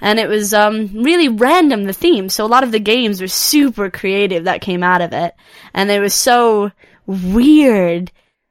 and 0.00 0.18
it 0.18 0.28
was 0.28 0.52
um, 0.52 0.90
really 1.02 1.28
random 1.28 1.84
the 1.84 1.92
theme. 1.92 2.28
So 2.28 2.44
a 2.44 2.46
lot 2.46 2.64
of 2.64 2.72
the 2.72 2.80
games 2.80 3.20
were 3.20 3.28
super 3.28 3.90
creative 3.90 4.44
that 4.44 4.60
came 4.60 4.82
out 4.82 5.00
of 5.00 5.12
it, 5.12 5.34
and 5.72 5.90
it 5.90 6.00
was 6.00 6.14
so 6.14 6.72
weird. 7.06 8.10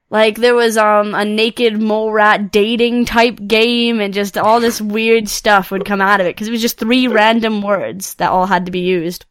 Like 0.10 0.38
there 0.38 0.54
was 0.54 0.78
um 0.78 1.16
a 1.16 1.25
naked 1.25 1.81
mole 1.81 2.12
rat 2.12 2.51
dating 2.51 3.06
type 3.06 3.40
game, 3.48 4.00
and 4.00 4.13
just 4.13 4.38
all 4.38 4.60
this 4.60 4.80
weird 4.80 5.28
stuff 5.28 5.72
would 5.72 5.86
come 5.86 6.01
out 6.01 6.22
of 6.22 6.28
it 6.28 6.36
because 6.36 6.48
it 6.48 6.51
was 6.51 6.62
just 6.62 6.78
three 6.78 7.07
random 7.07 7.62
words 7.62 8.13
that 8.16 8.30
all 8.30 8.45
had 8.45 8.68
to 8.68 8.72
be 8.72 8.81
used. 8.81 9.25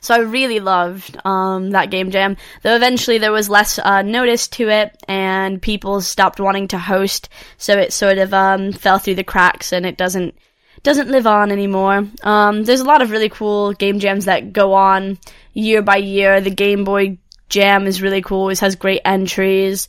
So 0.00 0.14
I 0.14 0.18
really 0.18 0.58
loved 0.58 1.16
um, 1.24 1.70
that 1.70 1.90
game 1.90 2.10
jam. 2.10 2.36
Though 2.62 2.74
eventually 2.74 3.18
there 3.18 3.30
was 3.30 3.48
less 3.48 3.78
uh, 3.78 4.02
notice 4.02 4.48
to 4.48 4.68
it, 4.68 4.96
and 5.06 5.62
people 5.62 6.00
stopped 6.00 6.40
wanting 6.40 6.66
to 6.68 6.78
host, 6.78 7.28
so 7.56 7.78
it 7.78 7.92
sort 7.92 8.18
of 8.18 8.34
um, 8.34 8.72
fell 8.72 8.98
through 8.98 9.14
the 9.14 9.22
cracks, 9.22 9.72
and 9.72 9.86
it 9.86 9.96
doesn't 9.96 10.34
doesn't 10.82 11.10
live 11.10 11.26
on 11.26 11.52
anymore. 11.52 12.06
Um, 12.22 12.64
there's 12.64 12.80
a 12.80 12.84
lot 12.84 13.02
of 13.02 13.10
really 13.10 13.28
cool 13.28 13.72
game 13.72 13.98
jams 13.98 14.24
that 14.24 14.52
go 14.52 14.72
on 14.72 15.18
year 15.52 15.82
by 15.82 15.96
year. 15.96 16.40
The 16.40 16.50
Game 16.50 16.84
Boy 16.84 17.18
Jam 17.48 17.86
is 17.86 18.00
really 18.00 18.22
cool. 18.22 18.48
It 18.48 18.60
has 18.60 18.76
great 18.76 19.02
entries. 19.04 19.88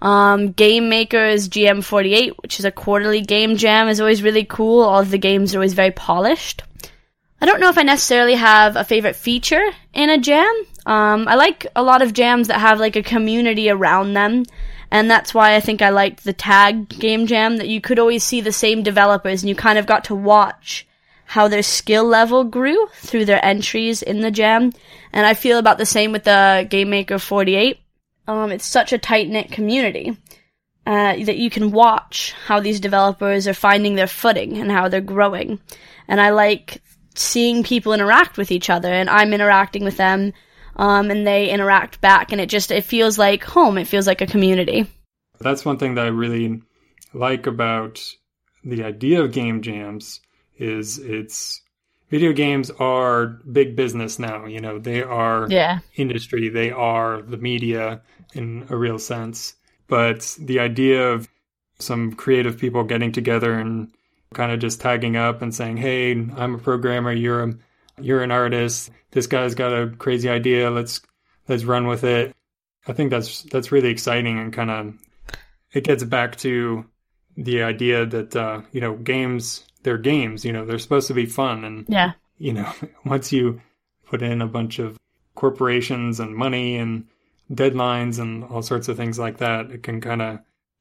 Um, 0.00 0.50
Game 0.50 0.88
Maker's 0.88 1.48
GM48, 1.48 2.32
which 2.42 2.58
is 2.58 2.64
a 2.64 2.72
quarterly 2.72 3.20
game 3.20 3.56
jam, 3.56 3.88
is 3.88 4.00
always 4.00 4.22
really 4.22 4.44
cool. 4.44 4.82
All 4.82 5.00
of 5.00 5.10
the 5.10 5.18
games 5.18 5.54
are 5.54 5.58
always 5.58 5.74
very 5.74 5.92
polished. 5.92 6.64
I 7.40 7.46
don't 7.46 7.60
know 7.60 7.68
if 7.68 7.78
I 7.78 7.82
necessarily 7.82 8.34
have 8.34 8.74
a 8.76 8.84
favorite 8.84 9.14
feature 9.14 9.64
in 9.92 10.10
a 10.10 10.18
jam. 10.18 10.52
Um, 10.86 11.28
I 11.28 11.36
like 11.36 11.66
a 11.76 11.82
lot 11.82 12.02
of 12.02 12.12
jams 12.12 12.48
that 12.48 12.60
have 12.60 12.80
like 12.80 12.96
a 12.96 13.02
community 13.02 13.70
around 13.70 14.14
them 14.14 14.44
and 14.92 15.10
that's 15.10 15.32
why 15.32 15.54
I 15.54 15.60
think 15.60 15.80
I 15.80 15.88
liked 15.88 16.22
the 16.22 16.34
tag 16.34 16.86
game 16.86 17.26
jam 17.26 17.56
that 17.56 17.68
you 17.68 17.80
could 17.80 17.98
always 17.98 18.22
see 18.22 18.42
the 18.42 18.52
same 18.52 18.82
developers 18.82 19.42
and 19.42 19.48
you 19.48 19.54
kind 19.54 19.78
of 19.78 19.86
got 19.86 20.04
to 20.04 20.14
watch 20.14 20.86
how 21.24 21.48
their 21.48 21.62
skill 21.62 22.04
level 22.04 22.44
grew 22.44 22.88
through 22.96 23.24
their 23.24 23.42
entries 23.42 24.02
in 24.02 24.20
the 24.20 24.30
jam. 24.30 24.70
And 25.10 25.24
I 25.24 25.32
feel 25.32 25.58
about 25.58 25.78
the 25.78 25.86
same 25.86 26.12
with 26.12 26.24
the 26.24 26.66
Game 26.68 26.90
Maker 26.90 27.18
48. 27.18 27.80
Um, 28.28 28.52
it's 28.52 28.66
such 28.66 28.92
a 28.92 28.98
tight 28.98 29.30
knit 29.30 29.50
community 29.50 30.14
uh, 30.86 31.16
that 31.24 31.38
you 31.38 31.48
can 31.48 31.70
watch 31.70 32.34
how 32.44 32.60
these 32.60 32.78
developers 32.78 33.48
are 33.48 33.54
finding 33.54 33.94
their 33.94 34.06
footing 34.06 34.58
and 34.58 34.70
how 34.70 34.88
they're 34.88 35.00
growing. 35.00 35.58
And 36.06 36.20
I 36.20 36.30
like 36.30 36.82
seeing 37.14 37.62
people 37.62 37.94
interact 37.94 38.36
with 38.36 38.50
each 38.50 38.68
other, 38.68 38.92
and 38.92 39.08
I'm 39.08 39.32
interacting 39.32 39.84
with 39.84 39.96
them 39.96 40.34
um, 40.76 41.10
and 41.10 41.26
they 41.26 41.50
interact 41.50 42.00
back, 42.00 42.32
and 42.32 42.40
it 42.40 42.48
just 42.48 42.70
it 42.70 42.84
feels 42.84 43.18
like 43.18 43.44
home. 43.44 43.78
It 43.78 43.86
feels 43.86 44.06
like 44.06 44.20
a 44.20 44.26
community. 44.26 44.86
That's 45.40 45.64
one 45.64 45.78
thing 45.78 45.94
that 45.96 46.06
I 46.06 46.08
really 46.08 46.62
like 47.12 47.46
about 47.46 48.02
the 48.64 48.84
idea 48.84 49.22
of 49.22 49.32
game 49.32 49.60
jams 49.60 50.20
is 50.56 50.98
it's 50.98 51.60
video 52.10 52.32
games 52.32 52.70
are 52.70 53.26
big 53.50 53.74
business 53.74 54.18
now. 54.18 54.46
You 54.46 54.60
know, 54.60 54.78
they 54.78 55.02
are 55.02 55.46
yeah. 55.50 55.80
industry, 55.96 56.48
they 56.48 56.70
are 56.70 57.22
the 57.22 57.38
media 57.38 58.02
in 58.34 58.66
a 58.70 58.76
real 58.76 58.98
sense. 58.98 59.54
But 59.88 60.36
the 60.38 60.60
idea 60.60 61.10
of 61.10 61.28
some 61.78 62.12
creative 62.12 62.58
people 62.58 62.84
getting 62.84 63.12
together 63.12 63.52
and 63.52 63.92
kind 64.32 64.52
of 64.52 64.60
just 64.60 64.80
tagging 64.80 65.16
up 65.16 65.42
and 65.42 65.54
saying, 65.54 65.78
"Hey, 65.78 66.12
I'm 66.12 66.54
a 66.54 66.58
programmer. 66.58 67.12
You're 67.12 67.42
a 67.42 67.54
you're 68.02 68.22
an 68.22 68.30
artist 68.30 68.90
this 69.12 69.26
guy's 69.26 69.54
got 69.54 69.72
a 69.72 69.90
crazy 69.98 70.28
idea. 70.28 70.70
Let's 70.70 71.00
let's 71.48 71.64
run 71.64 71.86
with 71.86 72.02
it. 72.04 72.34
I 72.86 72.92
think 72.94 73.10
that's 73.10 73.42
that's 73.42 73.70
really 73.70 73.90
exciting 73.90 74.38
and 74.38 74.52
kind 74.52 74.70
of 74.70 74.94
it 75.72 75.84
gets 75.84 76.02
back 76.04 76.36
to 76.38 76.84
the 77.36 77.62
idea 77.62 78.04
that 78.06 78.34
uh, 78.34 78.62
you 78.72 78.80
know 78.80 78.94
games 78.96 79.64
they're 79.82 79.98
games 79.98 80.44
you 80.44 80.52
know 80.52 80.64
they're 80.64 80.78
supposed 80.78 81.08
to 81.08 81.14
be 81.14 81.26
fun 81.26 81.64
and 81.64 81.86
Yeah. 81.88 82.12
you 82.38 82.52
know 82.52 82.70
once 83.04 83.32
you 83.32 83.60
put 84.06 84.22
in 84.22 84.42
a 84.42 84.46
bunch 84.46 84.78
of 84.78 84.98
corporations 85.34 86.20
and 86.20 86.34
money 86.34 86.76
and 86.76 87.06
deadlines 87.52 88.18
and 88.18 88.44
all 88.44 88.62
sorts 88.62 88.88
of 88.88 88.96
things 88.96 89.18
like 89.18 89.38
that 89.38 89.70
it 89.70 89.82
can 89.82 90.00
kind 90.00 90.22
of 90.22 90.38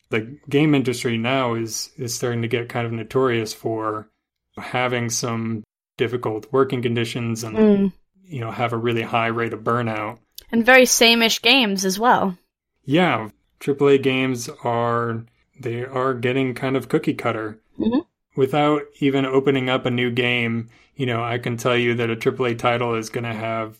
the 0.10 0.38
game 0.50 0.74
industry 0.75 1.18
now 1.18 1.54
is 1.56 1.92
is 1.98 2.13
starting 2.13 2.42
to 2.42 2.48
get 2.48 2.70
kind 2.70 2.86
of 2.86 2.92
notorious 2.94 3.54
for 3.54 4.10
having 4.58 5.10
some 5.10 5.63
difficult 6.05 6.43
working 6.51 6.81
conditions 6.81 7.43
and 7.46 7.55
Mm. 7.58 7.93
you 8.34 8.39
know 8.41 8.51
have 8.62 8.74
a 8.74 8.77
really 8.88 9.03
high 9.15 9.27
rate 9.39 9.53
of 9.53 9.62
burnout 9.70 10.17
And 10.51 10.65
very 10.65 10.86
same-ish 10.86 11.41
games 11.51 11.86
as 11.86 11.98
well. 12.05 12.25
yeah 12.86 13.29
AAA 13.60 13.98
games 14.01 14.50
are 14.63 15.24
they 15.65 15.79
are 15.86 16.13
getting 16.15 16.55
kind 16.55 16.75
of 16.75 16.89
cookie 16.89 17.13
cutter 17.24 17.48
Mhm. 17.79 18.01
without 18.36 18.81
even 19.08 19.25
opening 19.38 19.70
up 19.70 19.86
a 19.86 19.91
new 20.01 20.10
game 20.27 20.55
you 20.96 21.05
know 21.05 21.22
i 21.34 21.38
can 21.38 21.55
tell 21.58 21.77
you 21.77 21.91
that 21.96 22.10
a 22.10 22.15
AAA 22.15 22.55
title 22.58 22.96
is 23.01 23.10
going 23.15 23.29
to 23.34 23.39
have 23.50 23.77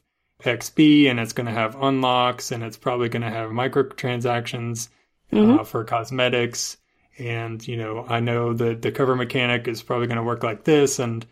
xp 0.60 0.78
and 1.10 1.20
it's 1.20 1.34
going 1.38 1.50
to 1.52 1.60
have 1.62 1.76
unlocks 1.90 2.52
and 2.52 2.62
it's 2.64 2.78
probably 2.86 3.10
going 3.10 3.22
to 3.30 3.30
have 3.40 3.50
microtransactions 3.52 4.90
Mhm. 5.34 5.60
uh, 5.60 5.64
for 5.64 5.84
cosmetics 5.84 6.78
and 7.18 7.66
you 7.68 7.78
know 7.78 8.06
i 8.08 8.20
know 8.20 8.54
that 8.54 8.82
the 8.82 8.92
cover 8.92 9.16
mechanic 9.16 9.68
is 9.68 9.82
probably 9.84 10.08
going 10.08 10.18
to 10.24 10.24
work 10.32 10.44
like 10.44 10.64
this 10.66 11.00
and 11.00 11.26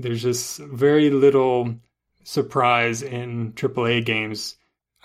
there's 0.00 0.22
just 0.22 0.58
very 0.58 1.10
little 1.10 1.74
surprise 2.24 3.02
in 3.02 3.52
AAA 3.52 4.04
games 4.04 4.56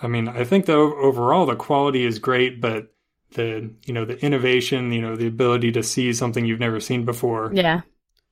I 0.02 0.08
mean, 0.08 0.28
I 0.28 0.44
think 0.44 0.66
the 0.66 0.76
overall 0.76 1.46
the 1.46 1.56
quality 1.56 2.06
is 2.06 2.20
great, 2.20 2.60
but 2.60 2.92
the 3.32 3.70
you 3.86 3.94
know 3.94 4.06
the 4.06 4.24
innovation, 4.24 4.92
you 4.92 5.02
know 5.02 5.16
the 5.16 5.28
ability 5.28 5.72
to 5.74 5.84
see 5.84 6.14
something 6.14 6.46
you've 6.46 6.60
never 6.60 6.80
seen 6.80 7.06
before. 7.06 7.52
Yeah. 7.54 7.82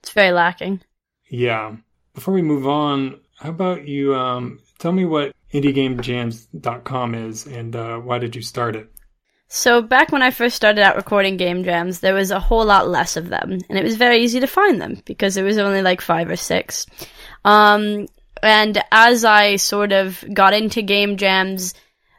It's 0.01 0.12
very 0.12 0.32
lacking. 0.32 0.82
Yeah. 1.29 1.77
Before 2.13 2.34
we 2.34 2.41
move 2.41 2.67
on, 2.67 3.22
how 3.38 3.50
about 3.50 3.88
you 3.88 4.13
um, 4.15 4.60
tell 4.79 4.91
me 4.91 5.05
what 5.05 5.34
indiegamejams.com 5.53 7.15
is 7.15 7.48
and 7.48 7.75
uh, 7.75 7.98
why 7.98 8.17
did 8.17 8.36
you 8.36 8.41
start 8.41 8.75
it? 8.75 8.91
So 9.55 9.83
back 9.83 10.12
when 10.12 10.24
I 10.24 10.31
first 10.31 10.55
started 10.55 10.81
out 10.81 10.95
recording 10.95 11.38
game 11.38 11.63
jams, 11.63 12.00
there 12.00 12.15
was 12.15 12.31
a 12.31 12.39
whole 12.39 12.65
lot 12.65 12.89
less 12.89 13.15
of 13.15 13.29
them, 13.29 13.60
and 13.69 13.77
it 13.77 13.83
was 13.83 13.98
very 13.98 14.24
easy 14.24 14.39
to 14.39 14.48
find 14.48 14.81
them 14.81 15.03
because 15.05 15.36
there 15.36 15.45
was 15.45 15.60
only 15.60 15.83
like 15.83 16.01
five 16.01 16.27
or 16.27 16.36
six. 16.36 16.88
Um, 17.45 18.07
and 18.41 18.83
as 18.91 19.24
I 19.24 19.57
sort 19.57 19.91
of 19.91 20.25
got 20.33 20.55
into 20.55 20.81
game 20.81 21.17
jams, 21.17 21.75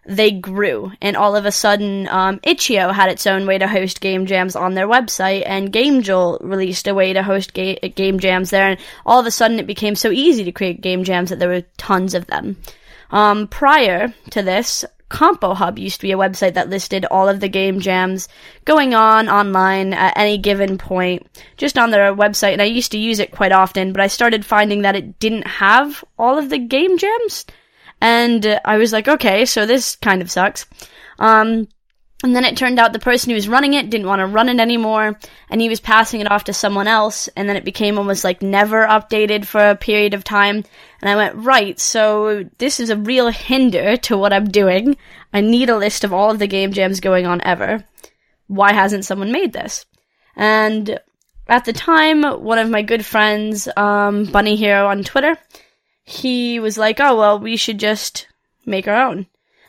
they 0.06 0.30
grew, 0.30 0.92
and 1.02 1.16
all 1.16 1.34
of 1.34 1.44
a 1.44 1.50
sudden, 1.50 2.06
um, 2.06 2.38
Itch.io 2.44 2.92
had 2.92 3.10
its 3.10 3.26
own 3.26 3.48
way 3.48 3.58
to 3.58 3.66
host 3.66 4.00
game 4.00 4.26
jams 4.26 4.54
on 4.54 4.74
their 4.74 4.86
website, 4.86 5.42
and 5.44 5.72
GameJolt 5.72 6.38
released 6.40 6.86
a 6.86 6.94
way 6.94 7.12
to 7.14 7.24
host 7.24 7.52
ga- 7.52 7.80
game 7.96 8.20
jams 8.20 8.50
there, 8.50 8.68
and 8.68 8.80
all 9.04 9.18
of 9.18 9.26
a 9.26 9.32
sudden 9.32 9.58
it 9.58 9.66
became 9.66 9.96
so 9.96 10.12
easy 10.12 10.44
to 10.44 10.52
create 10.52 10.82
game 10.82 11.02
jams 11.02 11.30
that 11.30 11.40
there 11.40 11.48
were 11.48 11.64
tons 11.78 12.14
of 12.14 12.28
them. 12.28 12.58
Um, 13.10 13.48
prior 13.48 14.14
to 14.30 14.42
this, 14.42 14.84
Compo 15.08 15.54
Hub 15.54 15.78
used 15.78 16.00
to 16.00 16.06
be 16.06 16.12
a 16.12 16.18
website 16.18 16.54
that 16.54 16.70
listed 16.70 17.04
all 17.10 17.28
of 17.28 17.40
the 17.40 17.48
game 17.48 17.80
jams 17.80 18.28
going 18.64 18.94
on 18.94 19.28
online 19.28 19.92
at 19.92 20.16
any 20.16 20.38
given 20.38 20.78
point, 20.78 21.26
just 21.56 21.78
on 21.78 21.90
their 21.90 22.14
website, 22.14 22.52
and 22.52 22.62
I 22.62 22.66
used 22.66 22.92
to 22.92 22.98
use 22.98 23.18
it 23.18 23.30
quite 23.30 23.52
often, 23.52 23.92
but 23.92 24.00
I 24.00 24.06
started 24.06 24.44
finding 24.44 24.82
that 24.82 24.96
it 24.96 25.18
didn't 25.18 25.46
have 25.46 26.04
all 26.18 26.38
of 26.38 26.50
the 26.50 26.58
game 26.58 26.98
jams, 26.98 27.44
and 28.00 28.60
I 28.64 28.76
was 28.78 28.92
like, 28.92 29.08
okay, 29.08 29.44
so 29.44 29.66
this 29.66 29.96
kind 29.96 30.22
of 30.22 30.30
sucks. 30.30 30.66
Um, 31.18 31.68
and 32.24 32.34
then 32.34 32.46
it 32.46 32.56
turned 32.56 32.78
out 32.78 32.94
the 32.94 32.98
person 32.98 33.28
who 33.28 33.34
was 33.34 33.48
running 33.48 33.74
it 33.74 33.90
didn't 33.90 34.06
want 34.06 34.20
to 34.20 34.26
run 34.26 34.48
it 34.48 34.58
anymore, 34.58 35.18
and 35.50 35.60
he 35.60 35.68
was 35.68 35.78
passing 35.78 36.22
it 36.22 36.30
off 36.30 36.44
to 36.44 36.54
someone 36.54 36.88
else, 36.88 37.28
and 37.36 37.46
then 37.46 37.54
it 37.54 37.66
became 37.66 37.98
almost 37.98 38.24
like 38.24 38.40
never 38.40 38.86
updated 38.86 39.44
for 39.44 39.60
a 39.60 39.76
period 39.76 40.14
of 40.14 40.24
time. 40.24 40.64
And 41.02 41.10
I 41.10 41.16
went, 41.16 41.36
right, 41.36 41.78
so 41.78 42.48
this 42.56 42.80
is 42.80 42.88
a 42.88 42.96
real 42.96 43.28
hinder 43.28 43.98
to 43.98 44.16
what 44.16 44.32
I'm 44.32 44.48
doing. 44.48 44.96
I 45.34 45.42
need 45.42 45.68
a 45.68 45.76
list 45.76 46.02
of 46.02 46.14
all 46.14 46.30
of 46.30 46.38
the 46.38 46.46
game 46.46 46.72
jams 46.72 46.98
going 46.98 47.26
on 47.26 47.42
ever. 47.42 47.84
Why 48.46 48.72
hasn't 48.72 49.04
someone 49.04 49.30
made 49.30 49.52
this? 49.52 49.84
And 50.34 50.98
at 51.46 51.66
the 51.66 51.74
time, 51.74 52.22
one 52.22 52.58
of 52.58 52.70
my 52.70 52.80
good 52.80 53.04
friends, 53.04 53.68
um, 53.76 54.24
Bunny 54.24 54.56
Hero 54.56 54.86
on 54.86 55.04
Twitter, 55.04 55.36
he 56.04 56.58
was 56.58 56.78
like, 56.78 57.00
oh, 57.00 57.18
well, 57.18 57.38
we 57.38 57.58
should 57.58 57.78
just 57.78 58.28
make 58.64 58.88
our 58.88 59.08
own. 59.08 59.26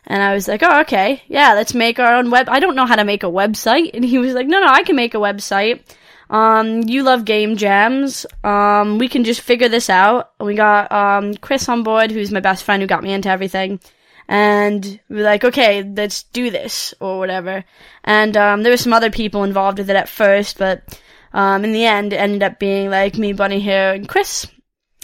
And 0.08 0.22
I 0.22 0.34
was 0.34 0.48
like, 0.48 0.62
oh, 0.64 0.82
okay, 0.82 1.24
yeah, 1.28 1.54
let's 1.54 1.74
make 1.74 2.00
our 2.00 2.16
own 2.16 2.30
web. 2.30 2.48
I 2.50 2.60
don't 2.60 2.76
know 2.76 2.86
how 2.86 2.96
to 2.96 3.06
make 3.06 3.24
a 3.24 3.28
website. 3.28 3.92
And 3.94 4.06
he 4.06 4.18
was 4.18 4.34
like, 4.34 4.48
no, 4.48 4.60
no, 4.60 4.68
I 4.68 4.84
can 4.84 4.96
make 4.96 5.14
a 5.14 5.20
website. 5.20 5.82
Um, 6.30 6.82
you 6.84 7.04
love 7.04 7.26
game 7.26 7.56
jams. 7.56 8.26
Um, 8.44 8.98
we 8.98 9.08
can 9.08 9.24
just 9.24 9.42
figure 9.42 9.70
this 9.70 9.90
out. 9.90 10.32
We 10.40 10.56
got, 10.56 10.92
um, 10.92 11.36
Chris 11.36 11.70
on 11.70 11.84
board, 11.84 12.12
who's 12.12 12.32
my 12.32 12.40
best 12.40 12.64
friend 12.64 12.82
who 12.82 12.88
got 12.88 13.04
me 13.04 13.14
into 13.14 13.30
everything. 13.30 13.80
And 14.28 15.00
we 15.08 15.18
were 15.18 15.22
like, 15.22 15.44
okay, 15.44 15.84
let's 15.84 16.24
do 16.24 16.50
this, 16.50 16.96
or 17.00 17.20
whatever. 17.20 17.64
And, 18.04 18.36
um, 18.36 18.64
there 18.64 18.74
were 18.74 18.78
some 18.78 18.94
other 18.94 19.12
people 19.12 19.44
involved 19.44 19.78
with 19.78 19.90
it 19.90 19.96
at 19.96 20.10
first, 20.10 20.58
but, 20.58 21.00
um, 21.32 21.64
in 21.64 21.74
the 21.74 21.86
end, 21.86 22.12
it 22.12 22.18
ended 22.18 22.42
up 22.42 22.58
being 22.58 22.90
like 22.90 23.18
me, 23.18 23.34
Bunny 23.34 23.60
Hero, 23.60 23.94
and 23.94 24.10
Chris. 24.10 24.48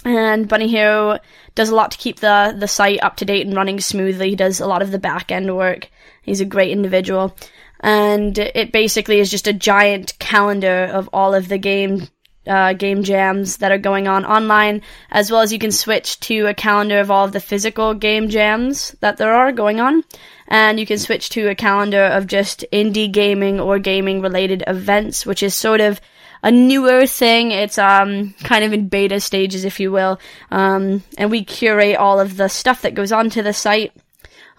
And 0.04 0.48
Bunny 0.48 0.68
Hero 0.68 1.18
does 1.54 1.68
a 1.68 1.74
lot 1.74 1.92
to 1.92 1.98
keep 1.98 2.20
the, 2.20 2.54
the 2.58 2.66
site 2.66 3.02
up 3.02 3.16
to 3.16 3.24
date 3.24 3.46
and 3.46 3.54
running 3.54 3.80
smoothly. 3.80 4.30
He 4.30 4.36
does 4.36 4.60
a 4.60 4.66
lot 4.66 4.82
of 4.82 4.90
the 4.90 4.98
back 4.98 5.30
end 5.30 5.54
work. 5.56 5.88
He's 6.22 6.40
a 6.40 6.44
great 6.44 6.70
individual. 6.70 7.36
And 7.80 8.36
it 8.38 8.72
basically 8.72 9.20
is 9.20 9.30
just 9.30 9.46
a 9.46 9.52
giant 9.52 10.18
calendar 10.18 10.84
of 10.84 11.08
all 11.12 11.34
of 11.34 11.48
the 11.48 11.58
game, 11.58 12.08
uh, 12.46 12.72
game 12.74 13.02
jams 13.02 13.58
that 13.58 13.72
are 13.72 13.78
going 13.78 14.06
on 14.06 14.24
online, 14.24 14.82
as 15.10 15.30
well 15.30 15.40
as 15.40 15.52
you 15.52 15.58
can 15.58 15.72
switch 15.72 16.18
to 16.20 16.46
a 16.46 16.54
calendar 16.54 17.00
of 17.00 17.10
all 17.10 17.24
of 17.24 17.32
the 17.32 17.40
physical 17.40 17.94
game 17.94 18.28
jams 18.28 18.94
that 19.00 19.16
there 19.16 19.34
are 19.34 19.52
going 19.52 19.80
on. 19.80 20.04
And 20.48 20.78
you 20.78 20.86
can 20.86 20.98
switch 20.98 21.30
to 21.30 21.48
a 21.48 21.54
calendar 21.54 22.04
of 22.04 22.26
just 22.26 22.64
indie 22.72 23.10
gaming 23.10 23.58
or 23.58 23.78
gaming 23.78 24.20
related 24.20 24.62
events, 24.66 25.26
which 25.26 25.42
is 25.42 25.54
sort 25.54 25.80
of 25.80 26.00
a 26.42 26.50
newer 26.50 27.06
thing. 27.06 27.52
It's 27.52 27.78
um 27.78 28.34
kind 28.44 28.64
of 28.64 28.72
in 28.72 28.88
beta 28.88 29.20
stages, 29.20 29.64
if 29.64 29.80
you 29.80 29.92
will. 29.92 30.18
Um, 30.50 31.02
and 31.18 31.30
we 31.30 31.44
curate 31.44 31.96
all 31.96 32.20
of 32.20 32.36
the 32.36 32.48
stuff 32.48 32.82
that 32.82 32.94
goes 32.94 33.12
onto 33.12 33.42
the 33.42 33.52
site, 33.52 33.92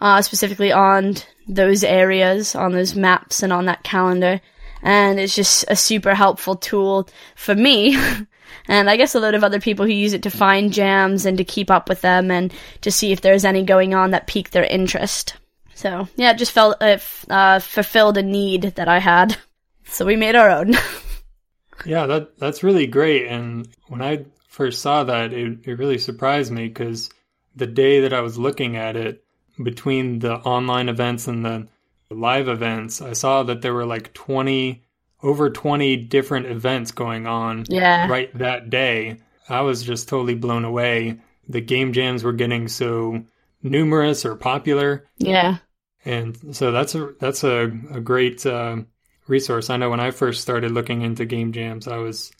uh, 0.01 0.21
specifically 0.21 0.71
on 0.71 1.15
those 1.47 1.83
areas, 1.83 2.55
on 2.55 2.71
those 2.71 2.95
maps, 2.95 3.43
and 3.43 3.51
on 3.51 3.65
that 3.65 3.83
calendar. 3.83 4.41
And 4.81 5.19
it's 5.19 5.35
just 5.35 5.65
a 5.69 5.75
super 5.75 6.13
helpful 6.13 6.55
tool 6.55 7.07
for 7.35 7.55
me. 7.55 7.97
and 8.67 8.89
I 8.89 8.97
guess 8.97 9.15
a 9.15 9.19
lot 9.19 9.35
of 9.35 9.43
other 9.43 9.59
people 9.59 9.85
who 9.85 9.93
use 9.93 10.13
it 10.13 10.23
to 10.23 10.29
find 10.29 10.73
jams 10.73 11.25
and 11.25 11.37
to 11.37 11.45
keep 11.45 11.71
up 11.71 11.87
with 11.87 12.01
them 12.01 12.31
and 12.31 12.53
to 12.81 12.91
see 12.91 13.11
if 13.11 13.21
there's 13.21 13.45
any 13.45 13.63
going 13.63 13.93
on 13.93 14.11
that 14.11 14.27
pique 14.27 14.51
their 14.51 14.65
interest. 14.65 15.35
So 15.73 16.07
yeah, 16.15 16.31
it 16.31 16.37
just 16.37 16.51
felt 16.51 16.77
it 16.81 17.01
uh, 17.29 17.59
fulfilled 17.59 18.17
a 18.17 18.23
need 18.23 18.63
that 18.75 18.87
I 18.87 18.99
had. 18.99 19.37
So 19.85 20.05
we 20.05 20.15
made 20.15 20.35
our 20.35 20.49
own. 20.49 20.73
Yeah, 21.85 22.05
that 22.07 22.37
that's 22.37 22.63
really 22.63 22.87
great. 22.87 23.27
And 23.27 23.67
when 23.87 24.01
I 24.01 24.25
first 24.47 24.81
saw 24.81 25.03
that, 25.05 25.33
it, 25.33 25.59
it 25.63 25.79
really 25.79 25.97
surprised 25.97 26.51
me 26.51 26.67
because 26.67 27.09
the 27.55 27.67
day 27.67 28.01
that 28.01 28.13
I 28.13 28.21
was 28.21 28.37
looking 28.37 28.75
at 28.77 28.95
it, 28.95 29.23
between 29.61 30.19
the 30.19 30.35
online 30.35 30.89
events 30.89 31.27
and 31.27 31.45
the 31.45 31.67
live 32.09 32.47
events, 32.47 33.01
I 33.01 33.13
saw 33.13 33.43
that 33.43 33.61
there 33.61 33.73
were 33.73 33.85
like 33.85 34.13
20, 34.13 34.83
over 35.21 35.49
20 35.49 35.95
different 35.97 36.47
events 36.47 36.91
going 36.91 37.27
on 37.27 37.65
yeah. 37.69 38.07
right 38.07 38.35
that 38.37 38.69
day. 38.69 39.19
I 39.49 39.61
was 39.61 39.83
just 39.83 40.07
totally 40.07 40.35
blown 40.35 40.65
away. 40.65 41.19
The 41.47 41.61
game 41.61 41.93
jams 41.93 42.23
were 42.23 42.33
getting 42.33 42.67
so 42.67 43.23
numerous 43.61 44.25
or 44.25 44.35
popular. 44.35 45.05
Yeah. 45.17 45.57
And 46.05 46.55
so 46.55 46.71
that's 46.71 46.95
a 46.95 47.13
that's 47.19 47.43
a, 47.43 47.71
a 47.91 47.99
great 48.01 48.45
uh, 48.45 48.77
resource. 49.27 49.69
I 49.69 49.77
know 49.77 49.89
when 49.89 49.99
I 49.99 50.11
first 50.11 50.41
started 50.41 50.71
looking 50.71 51.01
into 51.01 51.25
game 51.25 51.51
jams, 51.51 51.87
I 51.87 51.97
was 51.97 52.31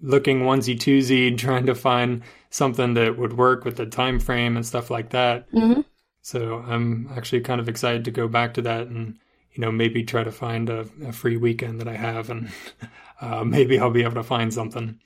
looking 0.00 0.42
onesie 0.42 0.76
twosie, 0.78 1.36
trying 1.38 1.66
to 1.66 1.74
find 1.74 2.22
something 2.50 2.94
that 2.94 3.18
would 3.18 3.36
work 3.36 3.64
with 3.64 3.76
the 3.76 3.86
time 3.86 4.20
frame 4.20 4.56
and 4.56 4.64
stuff 4.66 4.90
like 4.90 5.10
that. 5.10 5.46
hmm 5.50 5.80
So 6.22 6.64
I'm 6.66 7.10
actually 7.16 7.40
kind 7.40 7.60
of 7.60 7.68
excited 7.68 8.04
to 8.04 8.10
go 8.10 8.28
back 8.28 8.54
to 8.54 8.62
that 8.62 8.86
and 8.86 9.18
you 9.52 9.62
know 9.62 9.72
maybe 9.72 10.04
try 10.04 10.22
to 10.22 10.32
find 10.32 10.70
a, 10.70 10.86
a 11.04 11.12
free 11.12 11.36
weekend 11.36 11.80
that 11.80 11.88
I 11.88 11.96
have 11.96 12.30
and 12.30 12.50
uh, 13.20 13.44
maybe 13.44 13.78
I'll 13.78 13.90
be 13.90 14.04
able 14.04 14.14
to 14.14 14.22
find 14.22 14.52
something. 14.52 14.98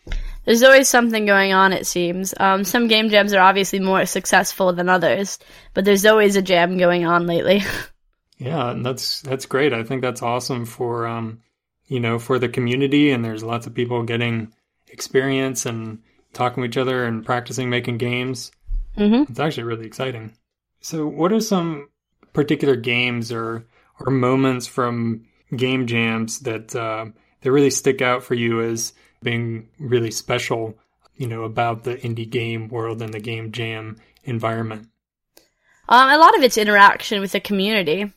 There's 0.44 0.62
always 0.62 0.88
something 0.88 1.24
going 1.24 1.52
on, 1.52 1.72
it 1.72 1.86
seems. 1.86 2.34
Um, 2.38 2.64
some 2.64 2.88
game 2.88 3.08
jams 3.08 3.32
are 3.32 3.40
obviously 3.40 3.78
more 3.78 4.04
successful 4.06 4.72
than 4.72 4.88
others, 4.88 5.38
but 5.72 5.84
there's 5.84 6.04
always 6.04 6.36
a 6.36 6.42
jam 6.42 6.76
going 6.76 7.06
on 7.06 7.26
lately. 7.26 7.62
Yeah, 8.42 8.70
and 8.72 8.84
that's 8.84 9.20
that's 9.22 9.46
great. 9.46 9.72
I 9.72 9.84
think 9.84 10.02
that's 10.02 10.22
awesome 10.22 10.64
for 10.64 11.06
um, 11.06 11.40
you 11.86 12.00
know, 12.00 12.18
for 12.18 12.38
the 12.38 12.48
community 12.48 13.10
and 13.10 13.24
there's 13.24 13.44
lots 13.44 13.66
of 13.66 13.74
people 13.74 14.02
getting 14.02 14.52
experience 14.88 15.64
and 15.64 16.02
talking 16.32 16.62
to 16.62 16.68
each 16.68 16.76
other 16.76 17.04
and 17.04 17.24
practicing 17.24 17.70
making 17.70 17.98
games. 17.98 18.50
hmm 18.96 19.22
It's 19.28 19.38
actually 19.38 19.64
really 19.64 19.86
exciting. 19.86 20.32
So, 20.80 21.06
what 21.06 21.32
are 21.32 21.40
some 21.40 21.88
particular 22.32 22.74
games 22.74 23.30
or 23.30 23.64
or 24.00 24.10
moments 24.10 24.66
from 24.66 25.26
game 25.54 25.86
jams 25.86 26.40
that 26.40 26.74
uh, 26.74 27.06
that 27.42 27.52
really 27.52 27.70
stick 27.70 28.02
out 28.02 28.24
for 28.24 28.34
you 28.34 28.60
as 28.60 28.92
being 29.22 29.68
really 29.78 30.10
special? 30.10 30.76
You 31.14 31.28
know 31.28 31.44
about 31.44 31.84
the 31.84 31.94
indie 31.96 32.28
game 32.28 32.68
world 32.68 33.02
and 33.02 33.14
the 33.14 33.20
game 33.20 33.52
jam 33.52 33.98
environment. 34.24 34.88
Um, 35.88 36.10
a 36.10 36.18
lot 36.18 36.36
of 36.36 36.42
it's 36.42 36.58
interaction 36.58 37.20
with 37.20 37.32
the 37.32 37.40
community. 37.40 38.10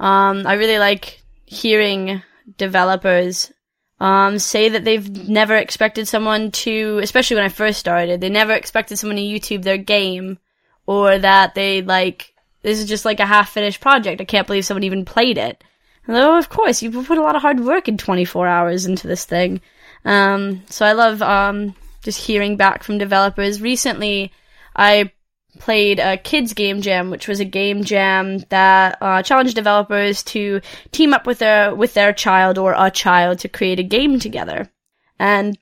Um, 0.00 0.46
I 0.46 0.54
really 0.54 0.78
like 0.78 1.22
hearing 1.46 2.22
developers 2.56 3.52
um, 4.00 4.38
say 4.38 4.70
that 4.70 4.84
they've 4.84 5.28
never 5.28 5.54
expected 5.54 6.08
someone 6.08 6.50
to, 6.52 6.98
especially 7.02 7.36
when 7.36 7.44
I 7.44 7.50
first 7.50 7.78
started, 7.78 8.20
they 8.20 8.30
never 8.30 8.52
expected 8.52 8.98
someone 8.98 9.16
to 9.16 9.22
YouTube 9.22 9.62
their 9.62 9.76
game, 9.76 10.38
or 10.86 11.18
that 11.18 11.54
they 11.54 11.82
like 11.82 12.34
this 12.62 12.78
is 12.78 12.88
just 12.88 13.04
like 13.04 13.20
a 13.20 13.26
half 13.26 13.50
finished 13.50 13.80
project. 13.80 14.20
I 14.20 14.24
can't 14.24 14.46
believe 14.46 14.64
someone 14.64 14.84
even 14.84 15.04
played 15.04 15.38
it. 15.38 15.62
Although, 16.08 16.38
of 16.38 16.48
course, 16.48 16.82
you 16.82 16.90
put 16.90 17.18
a 17.18 17.22
lot 17.22 17.36
of 17.36 17.42
hard 17.42 17.60
work 17.60 17.88
in 17.88 17.96
24 17.98 18.46
hours 18.46 18.86
into 18.86 19.06
this 19.06 19.24
thing. 19.24 19.60
Um, 20.04 20.62
so 20.68 20.84
I 20.84 20.92
love 20.92 21.22
um, 21.22 21.74
just 22.02 22.26
hearing 22.26 22.56
back 22.56 22.82
from 22.82 22.98
developers. 22.98 23.60
Recently, 23.60 24.32
I 24.74 25.12
played 25.58 25.98
a 25.98 26.16
kids 26.16 26.54
game 26.54 26.80
jam, 26.80 27.10
which 27.10 27.28
was 27.28 27.40
a 27.40 27.44
game 27.44 27.84
jam 27.84 28.38
that 28.50 28.98
uh, 29.00 29.22
challenged 29.22 29.54
developers 29.54 30.22
to 30.24 30.60
team 30.92 31.12
up 31.12 31.26
with 31.26 31.38
their 31.38 31.74
with 31.74 31.94
their 31.94 32.12
child 32.12 32.58
or 32.58 32.74
a 32.76 32.90
child 32.90 33.40
to 33.40 33.48
create 33.48 33.78
a 33.78 33.84
game 33.84 34.18
together. 34.18 34.70
And 35.18 35.58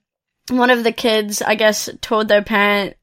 one 0.51 0.71
of 0.71 0.85
the 0.85 0.93
kids, 0.93 1.43
I 1.43 1.55
guess, 1.55 1.89
told 2.01 2.29
their 2.29 2.43
parent, 2.43 2.97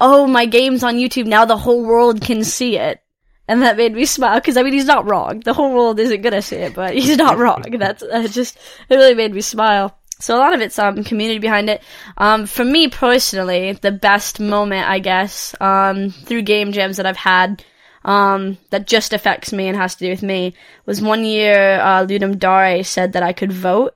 "Oh, 0.00 0.26
my 0.26 0.46
game's 0.46 0.82
on 0.82 0.96
YouTube 0.96 1.26
now. 1.26 1.44
The 1.44 1.56
whole 1.56 1.84
world 1.84 2.20
can 2.20 2.44
see 2.44 2.76
it." 2.76 3.00
And 3.48 3.62
that 3.62 3.76
made 3.76 3.94
me 3.94 4.04
smile 4.04 4.38
because 4.40 4.56
I 4.56 4.62
mean 4.62 4.72
he's 4.72 4.84
not 4.84 5.08
wrong. 5.08 5.40
The 5.40 5.54
whole 5.54 5.72
world 5.72 5.98
isn't 5.98 6.22
gonna 6.22 6.42
see 6.42 6.56
it, 6.56 6.74
but 6.74 6.94
he's 6.94 7.16
not 7.16 7.38
wrong. 7.38 7.62
That's 7.62 8.02
that 8.02 8.30
just 8.30 8.56
it 8.88 8.96
really 8.96 9.14
made 9.14 9.34
me 9.34 9.40
smile. 9.40 9.98
So 10.22 10.36
a 10.36 10.38
lot 10.38 10.54
of 10.54 10.60
it's 10.60 10.78
um 10.78 11.02
community 11.02 11.40
behind 11.40 11.68
it. 11.68 11.82
Um, 12.16 12.46
for 12.46 12.64
me 12.64 12.86
personally, 12.86 13.72
the 13.72 13.90
best 13.90 14.38
moment 14.38 14.88
I 14.88 15.00
guess 15.00 15.52
um 15.60 16.10
through 16.10 16.42
game 16.42 16.70
jams 16.70 16.98
that 16.98 17.06
I've 17.06 17.16
had 17.16 17.64
um 18.04 18.56
that 18.70 18.86
just 18.86 19.12
affects 19.12 19.52
me 19.52 19.66
and 19.66 19.76
has 19.76 19.96
to 19.96 20.04
do 20.04 20.10
with 20.10 20.22
me 20.22 20.54
was 20.86 21.02
one 21.02 21.24
year 21.24 21.80
uh, 21.80 22.06
Ludum 22.06 22.38
Dare 22.38 22.84
said 22.84 23.14
that 23.14 23.24
I 23.24 23.32
could 23.32 23.52
vote 23.52 23.94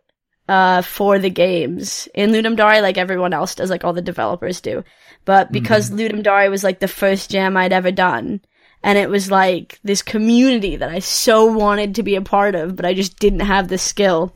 uh 0.48 0.82
for 0.82 1.20
the 1.20 1.30
games 1.30 2.08
in 2.12 2.30
Ludum 2.32 2.56
Dare 2.56 2.82
like 2.82 2.98
everyone 2.98 3.32
else 3.32 3.54
does, 3.54 3.70
like 3.70 3.84
all 3.84 3.92
the 3.92 4.02
developers 4.02 4.60
do. 4.60 4.82
But 5.24 5.52
because 5.52 5.90
mm-hmm. 5.90 6.00
Ludum 6.00 6.22
Dare 6.24 6.50
was 6.50 6.64
like 6.64 6.80
the 6.80 6.88
first 6.88 7.30
jam 7.30 7.56
I'd 7.56 7.72
ever 7.72 7.92
done, 7.92 8.40
and 8.82 8.98
it 8.98 9.08
was 9.08 9.30
like 9.30 9.78
this 9.84 10.02
community 10.02 10.74
that 10.74 10.90
I 10.90 10.98
so 10.98 11.46
wanted 11.46 11.94
to 11.94 12.02
be 12.02 12.16
a 12.16 12.20
part 12.20 12.56
of, 12.56 12.74
but 12.74 12.84
I 12.84 12.94
just 12.94 13.20
didn't 13.20 13.46
have 13.46 13.68
the 13.68 13.78
skill 13.78 14.34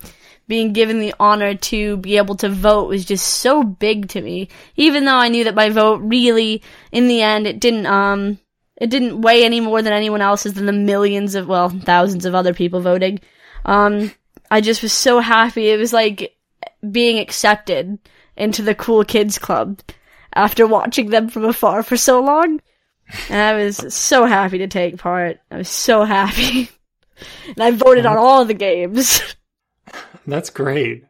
being 0.50 0.72
given 0.72 0.98
the 0.98 1.14
honor 1.20 1.54
to 1.54 1.96
be 1.98 2.16
able 2.16 2.34
to 2.34 2.48
vote 2.48 2.88
was 2.88 3.04
just 3.04 3.24
so 3.24 3.62
big 3.62 4.08
to 4.08 4.20
me. 4.20 4.48
Even 4.74 5.04
though 5.04 5.14
I 5.14 5.28
knew 5.28 5.44
that 5.44 5.54
my 5.54 5.70
vote 5.70 6.00
really, 6.02 6.60
in 6.90 7.06
the 7.06 7.22
end, 7.22 7.46
it 7.46 7.60
didn't, 7.60 7.86
um, 7.86 8.36
it 8.76 8.90
didn't 8.90 9.20
weigh 9.20 9.44
any 9.44 9.60
more 9.60 9.80
than 9.80 9.92
anyone 9.92 10.20
else's 10.20 10.54
than 10.54 10.66
the 10.66 10.72
millions 10.72 11.36
of, 11.36 11.46
well, 11.46 11.68
thousands 11.68 12.26
of 12.26 12.34
other 12.34 12.52
people 12.52 12.80
voting. 12.80 13.20
Um, 13.64 14.10
I 14.50 14.60
just 14.60 14.82
was 14.82 14.92
so 14.92 15.20
happy. 15.20 15.68
It 15.68 15.78
was 15.78 15.92
like 15.92 16.36
being 16.90 17.20
accepted 17.20 18.00
into 18.36 18.62
the 18.62 18.74
cool 18.74 19.04
kids 19.04 19.38
club 19.38 19.78
after 20.34 20.66
watching 20.66 21.10
them 21.10 21.28
from 21.28 21.44
afar 21.44 21.84
for 21.84 21.96
so 21.96 22.20
long. 22.20 22.60
And 23.28 23.40
I 23.40 23.54
was 23.54 23.94
so 23.94 24.26
happy 24.26 24.58
to 24.58 24.66
take 24.66 24.98
part. 24.98 25.38
I 25.48 25.58
was 25.58 25.68
so 25.68 26.02
happy. 26.02 26.70
and 27.46 27.62
I 27.62 27.70
voted 27.70 28.04
on 28.04 28.16
all 28.16 28.44
the 28.44 28.54
games. 28.54 29.36
That's 30.26 30.50
great. 30.50 31.04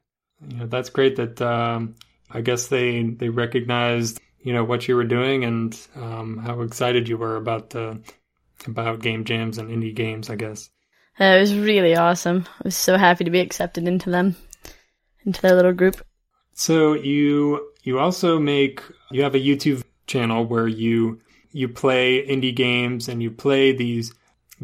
You 0.46 0.56
know, 0.58 0.66
that's 0.66 0.90
great 0.90 1.16
that 1.16 1.40
um, 1.42 1.96
I 2.30 2.40
guess 2.40 2.68
they 2.68 3.02
they 3.02 3.28
recognized 3.28 4.20
you 4.42 4.52
know 4.52 4.64
what 4.64 4.88
you 4.88 4.96
were 4.96 5.04
doing 5.04 5.44
and 5.44 5.78
um, 5.96 6.38
how 6.38 6.62
excited 6.62 7.08
you 7.08 7.18
were 7.18 7.36
about 7.36 7.74
uh, 7.74 7.94
about 8.66 9.00
game 9.00 9.24
jams 9.24 9.58
and 9.58 9.70
indie 9.70 9.94
games. 9.94 10.30
I 10.30 10.36
guess 10.36 10.70
uh, 11.20 11.24
it 11.24 11.40
was 11.40 11.54
really 11.54 11.96
awesome. 11.96 12.46
I 12.48 12.62
was 12.64 12.76
so 12.76 12.96
happy 12.96 13.24
to 13.24 13.30
be 13.30 13.40
accepted 13.40 13.86
into 13.86 14.10
them, 14.10 14.36
into 15.24 15.42
their 15.42 15.54
little 15.54 15.72
group. 15.72 16.04
So 16.54 16.94
you 16.94 17.72
you 17.82 17.98
also 17.98 18.38
make 18.38 18.82
you 19.10 19.22
have 19.22 19.34
a 19.34 19.38
YouTube 19.38 19.82
channel 20.06 20.44
where 20.44 20.68
you 20.68 21.20
you 21.52 21.68
play 21.68 22.26
indie 22.26 22.54
games 22.54 23.08
and 23.08 23.22
you 23.22 23.30
play 23.30 23.72
these 23.72 24.14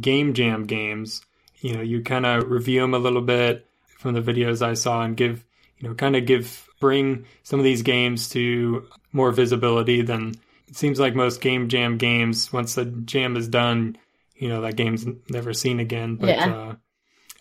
game 0.01 0.35
jam 0.35 0.65
games. 0.65 1.23
You 1.61 1.75
know, 1.75 1.83
you 1.83 2.03
kind 2.03 2.27
of 2.27 2.51
review 2.51 2.81
them 2.81 2.95
a 2.95 2.99
little 2.99 3.23
bit 3.23 3.67
from 3.97 4.15
the 4.15 4.21
videos 4.21 4.63
I 4.63 4.75
saw 4.75 5.03
and 5.03 5.17
give, 5.17 5.45
you 5.79 5.89
know, 5.89 5.95
kind 5.95 6.17
of 6.17 6.27
give, 6.27 6.69
bring 6.81 7.27
some 7.43 7.59
of 7.59 7.65
these 7.65 7.83
games 7.83 8.29
to 8.31 8.87
more 9.13 9.31
visibility 9.33 10.03
than 10.03 10.35
it 10.69 10.77
seems 10.77 10.99
like 10.99 11.15
most 11.15 11.41
game 11.41 11.69
jam 11.69 11.97
games. 11.97 12.53
Once 12.53 12.75
the 12.75 12.85
jam 12.85 13.37
is 13.37 13.49
done, 13.49 13.97
you 14.37 14.49
know, 14.49 14.61
that 14.63 14.77
game's 14.77 15.07
never 15.31 15.53
seen 15.53 15.81
again. 15.81 16.17
But, 16.17 16.29
yeah. 16.29 16.53
uh, 16.53 16.75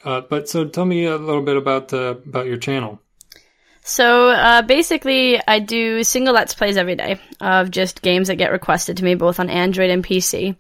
uh, 0.08 0.22
but 0.22 0.48
so 0.48 0.66
tell 0.66 0.86
me 0.86 1.06
a 1.06 1.18
little 1.18 1.42
bit 1.42 1.58
about, 1.58 1.94
uh, 1.94 2.16
about 2.26 2.46
your 2.46 2.58
channel. 2.58 3.00
So 3.88 4.30
uh, 4.30 4.64
basically, 4.64 5.40
I 5.48 5.60
do 5.60 6.04
single 6.04 6.34
let's 6.34 6.56
plays 6.56 6.76
every 6.76 6.96
day 6.96 7.20
of 7.40 7.70
just 7.70 8.02
games 8.02 8.30
that 8.30 8.38
get 8.38 8.52
requested 8.52 8.98
to 8.98 9.04
me, 9.04 9.14
both 9.14 9.40
on 9.40 9.50
Android 9.50 9.92
and 9.92 10.04
PC. 10.04 10.56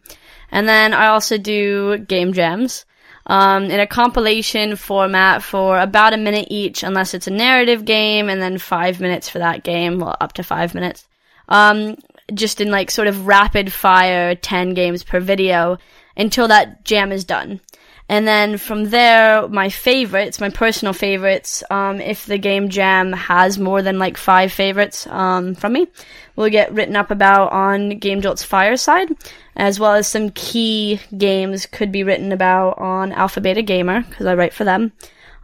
And 0.51 0.67
then 0.67 0.93
I 0.93 1.07
also 1.07 1.39
do 1.39 1.97
game 1.97 2.33
jams 2.33 2.85
um, 3.27 3.65
in 3.65 3.79
a 3.79 3.87
compilation 3.87 4.75
format 4.75 5.41
for 5.41 5.79
about 5.79 6.13
a 6.13 6.17
minute 6.17 6.47
each, 6.49 6.83
unless 6.83 7.13
it's 7.13 7.27
a 7.27 7.31
narrative 7.31 7.85
game, 7.85 8.29
and 8.29 8.41
then 8.41 8.57
five 8.57 8.99
minutes 8.99 9.29
for 9.29 9.39
that 9.39 9.63
game, 9.63 9.99
well, 9.99 10.15
up 10.21 10.33
to 10.33 10.43
five 10.43 10.75
minutes. 10.75 11.07
Um, 11.49 11.95
just 12.33 12.61
in 12.61 12.71
like 12.71 12.91
sort 12.91 13.07
of 13.07 13.27
rapid 13.27 13.71
fire, 13.71 14.35
10 14.35 14.73
games 14.73 15.03
per 15.03 15.19
video 15.19 15.77
until 16.17 16.47
that 16.47 16.83
jam 16.83 17.11
is 17.11 17.23
done. 17.23 17.59
And 18.07 18.27
then 18.27 18.57
from 18.57 18.85
there, 18.85 19.47
my 19.47 19.69
favorites, 19.69 20.39
my 20.39 20.49
personal 20.49 20.93
favorites, 20.93 21.63
um, 21.71 21.99
if 21.99 22.25
the 22.25 22.37
game 22.37 22.69
jam 22.69 23.11
has 23.13 23.57
more 23.57 23.81
than 23.81 23.97
like 23.97 24.15
five 24.15 24.51
favorites 24.51 25.07
um, 25.07 25.55
from 25.55 25.73
me, 25.73 25.87
will 26.35 26.49
get 26.49 26.71
written 26.71 26.95
up 26.95 27.09
about 27.09 27.51
on 27.51 27.97
Game 27.97 28.21
Jolt's 28.21 28.43
Fireside, 28.43 29.09
as 29.55 29.79
well 29.79 29.93
as 29.93 30.07
some 30.07 30.29
key 30.29 30.99
games 31.17 31.65
could 31.65 31.91
be 31.91 32.03
written 32.03 32.31
about 32.31 32.77
on 32.77 33.11
Alpha 33.11 33.41
Beta 33.41 33.63
Gamer, 33.63 34.01
because 34.01 34.27
I 34.27 34.35
write 34.35 34.53
for 34.53 34.65
them. 34.65 34.91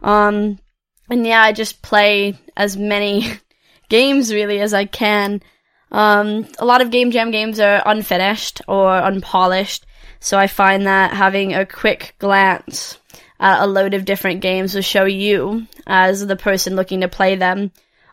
Um, 0.02 0.58
and 1.10 1.26
yeah, 1.26 1.42
I 1.42 1.52
just 1.52 1.82
play 1.82 2.38
as 2.56 2.76
many 2.76 3.26
games 3.88 4.32
really 4.32 4.60
as 4.60 4.72
I 4.72 4.84
can. 4.84 5.42
Um, 5.90 6.46
a 6.58 6.64
lot 6.64 6.80
of 6.80 6.90
Game 6.90 7.10
Jam 7.10 7.32
games 7.32 7.58
are 7.58 7.82
unfinished 7.84 8.62
or 8.68 8.96
unpolished, 8.96 9.84
so 10.22 10.38
I 10.38 10.46
find 10.46 10.86
that 10.86 11.14
having 11.14 11.52
a 11.52 11.66
quick 11.66 12.14
glance 12.20 12.96
at 13.40 13.60
a 13.60 13.66
load 13.66 13.92
of 13.92 14.04
different 14.04 14.40
games 14.40 14.72
will 14.72 14.80
show 14.80 15.04
you, 15.04 15.66
as 15.84 16.24
the 16.24 16.36
person 16.36 16.76
looking 16.76 17.00
to 17.00 17.08
play 17.08 17.34
them, 17.34 17.72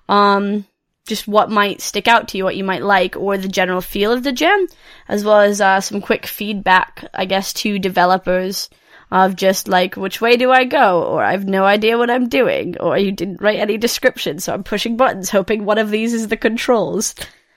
um, 0.10 0.66
just 1.06 1.28
what 1.28 1.52
might 1.52 1.82
stick 1.82 2.08
out 2.08 2.30
to 2.30 2.38
you, 2.40 2.44
what 2.44 2.56
you 2.56 2.64
might 2.64 2.82
like, 2.82 3.16
or 3.16 3.38
the 3.38 3.48
general 3.48 3.80
feel 3.80 4.12
of 4.12 4.24
the 4.24 4.32
gem, 4.32 4.68
as 5.08 5.24
well 5.24 5.40
as 5.40 5.62
uh, 5.62 5.82
some 5.82 6.02
quick 6.02 6.26
feedback, 6.26 7.06
I 7.14 7.26
guess, 7.26 7.54
to 7.54 7.78
developers 7.78 8.72
of 9.12 9.36
just 9.36 9.68
like, 9.68 9.96
which 9.96 10.20
way 10.20 10.36
do 10.36 10.50
I 10.50 10.64
go? 10.64 11.04
Or 11.04 11.24
I 11.24 11.30
have 11.32 11.46
no 11.46 11.64
idea 11.64 12.00
what 12.00 12.10
I'm 12.10 12.28
doing, 12.28 12.76
or 12.80 12.98
you 12.98 13.12
didn't 13.12 13.40
write 13.40 13.60
any 13.60 13.78
description, 13.78 14.40
so 14.40 14.52
I'm 14.52 14.64
pushing 14.64 14.98
buttons, 14.98 15.30
hoping 15.30 15.64
one 15.64 15.78
of 15.78 15.92
these 15.92 16.16
is 16.16 16.28
the 16.30 16.38
controls. 16.38 17.14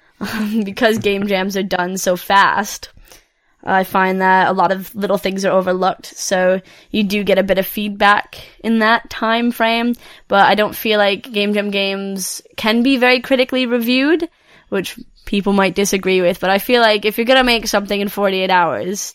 because 0.62 0.98
game 0.98 1.26
jams 1.26 1.56
are 1.56 1.62
done 1.62 1.96
so 1.96 2.16
fast 2.16 2.90
I 3.64 3.84
find 3.84 4.20
that 4.20 4.48
a 4.48 4.52
lot 4.52 4.72
of 4.72 4.94
little 4.94 5.18
things 5.18 5.44
are 5.44 5.52
overlooked, 5.52 6.06
so 6.06 6.60
you 6.90 7.04
do 7.04 7.22
get 7.22 7.38
a 7.38 7.44
bit 7.44 7.58
of 7.58 7.66
feedback 7.66 8.38
in 8.64 8.80
that 8.80 9.08
time 9.08 9.52
frame, 9.52 9.94
but 10.26 10.46
I 10.46 10.54
don't 10.54 10.74
feel 10.74 10.98
like 10.98 11.30
Game 11.30 11.54
Jam 11.54 11.70
games 11.70 12.42
can 12.56 12.82
be 12.82 12.96
very 12.96 13.20
critically 13.20 13.66
reviewed, 13.66 14.28
which 14.68 14.98
people 15.26 15.52
might 15.52 15.76
disagree 15.76 16.20
with, 16.20 16.40
but 16.40 16.50
I 16.50 16.58
feel 16.58 16.82
like 16.82 17.04
if 17.04 17.18
you're 17.18 17.24
gonna 17.24 17.44
make 17.44 17.68
something 17.68 18.00
in 18.00 18.08
48 18.08 18.50
hours, 18.50 19.14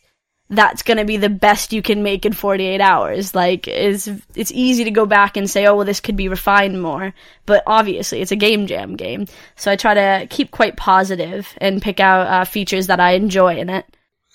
that's 0.50 0.82
gonna 0.82 1.04
be 1.04 1.18
the 1.18 1.28
best 1.28 1.74
you 1.74 1.82
can 1.82 2.02
make 2.02 2.26
in 2.26 2.32
48 2.32 2.80
hours. 2.80 3.36
Like, 3.36 3.68
is 3.68 4.10
it's 4.34 4.52
easy 4.54 4.86
to 4.86 4.92
go 4.92 5.06
back 5.06 5.36
and 5.36 5.50
say, 5.50 5.66
oh, 5.66 5.76
well, 5.76 5.86
this 5.86 6.00
could 6.00 6.16
be 6.16 6.30
refined 6.30 6.82
more, 6.82 7.14
but 7.46 7.64
obviously 7.68 8.22
it's 8.22 8.32
a 8.32 8.38
Game 8.38 8.66
Jam 8.66 8.96
game, 8.96 9.26
so 9.58 9.72
I 9.72 9.76
try 9.76 9.94
to 9.94 10.28
keep 10.30 10.52
quite 10.52 10.78
positive 10.78 11.54
and 11.58 11.82
pick 11.82 12.00
out 12.00 12.28
uh, 12.28 12.46
features 12.46 12.88
that 12.88 13.02
I 13.02 13.12
enjoy 13.12 13.58
in 13.58 13.70
it. 13.70 13.86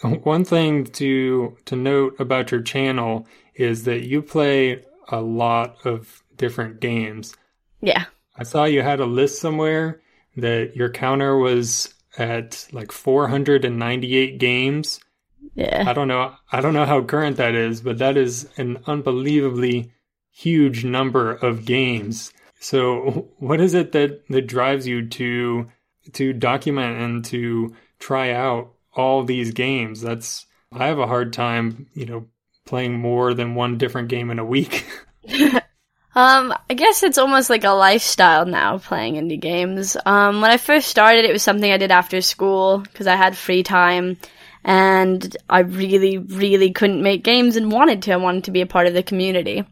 One 0.24 0.44
thing 0.44 0.84
to 0.84 1.56
to 1.66 1.76
note 1.76 2.18
about 2.18 2.50
your 2.50 2.62
channel 2.62 3.26
is 3.54 3.84
that 3.84 4.02
you 4.02 4.22
play 4.22 4.82
a 5.08 5.20
lot 5.20 5.76
of 5.84 6.22
different 6.36 6.80
games. 6.80 7.36
Yeah. 7.80 8.06
I 8.36 8.44
saw 8.44 8.64
you 8.64 8.82
had 8.82 9.00
a 9.00 9.06
list 9.06 9.40
somewhere 9.40 10.00
that 10.36 10.74
your 10.74 10.90
counter 10.90 11.36
was 11.36 11.92
at 12.18 12.66
like 12.72 12.90
498 12.90 14.38
games. 14.38 15.00
Yeah. 15.54 15.84
I 15.86 15.92
don't 15.92 16.08
know. 16.08 16.34
I 16.50 16.60
don't 16.60 16.74
know 16.74 16.86
how 16.86 17.02
current 17.02 17.36
that 17.36 17.54
is, 17.54 17.80
but 17.80 17.98
that 17.98 18.16
is 18.16 18.48
an 18.56 18.78
unbelievably 18.86 19.92
huge 20.30 20.84
number 20.84 21.32
of 21.32 21.64
games. 21.64 22.32
So, 22.58 23.28
what 23.38 23.60
is 23.60 23.74
it 23.74 23.92
that 23.92 24.26
that 24.28 24.46
drives 24.46 24.86
you 24.86 25.08
to 25.08 25.68
to 26.12 26.32
document 26.32 27.00
and 27.00 27.24
to 27.26 27.76
try 27.98 28.32
out 28.32 28.72
all 28.94 29.24
these 29.24 29.52
games? 29.52 30.00
That's 30.00 30.46
I 30.72 30.86
have 30.86 30.98
a 30.98 31.06
hard 31.06 31.32
time, 31.32 31.86
you 31.94 32.06
know, 32.06 32.26
playing 32.64 32.98
more 32.98 33.34
than 33.34 33.54
one 33.54 33.78
different 33.78 34.08
game 34.08 34.30
in 34.30 34.38
a 34.38 34.44
week. 34.44 34.86
Um, 36.14 36.54
I 36.68 36.74
guess 36.74 37.02
it's 37.02 37.16
almost 37.16 37.48
like 37.48 37.64
a 37.64 37.70
lifestyle 37.70 38.44
now 38.44 38.78
playing 38.78 39.14
indie 39.14 39.40
games. 39.40 39.96
Um, 40.04 40.42
when 40.42 40.50
I 40.50 40.58
first 40.58 40.88
started, 40.88 41.24
it 41.24 41.32
was 41.32 41.42
something 41.42 41.72
I 41.72 41.78
did 41.78 41.90
after 41.90 42.20
school 42.20 42.78
because 42.78 43.06
I 43.06 43.16
had 43.16 43.36
free 43.36 43.62
time 43.62 44.18
and 44.62 45.34
I 45.48 45.60
really, 45.60 46.18
really 46.18 46.70
couldn't 46.70 47.02
make 47.02 47.24
games 47.24 47.56
and 47.56 47.72
wanted 47.72 48.02
to. 48.02 48.12
I 48.12 48.16
wanted 48.16 48.44
to 48.44 48.50
be 48.50 48.60
a 48.60 48.66
part 48.66 48.86
of 48.86 48.94
the 48.94 49.02
community. 49.02 49.64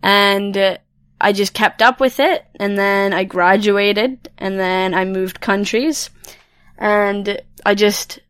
And 0.00 0.56
uh, 0.56 0.78
I 1.20 1.32
just 1.32 1.54
kept 1.54 1.82
up 1.82 1.98
with 1.98 2.20
it 2.20 2.44
and 2.54 2.78
then 2.78 3.12
I 3.12 3.24
graduated 3.24 4.30
and 4.38 4.60
then 4.60 4.94
I 4.94 5.04
moved 5.04 5.40
countries 5.40 6.08
and 6.78 7.42
I 7.66 7.74
just, 7.74 8.20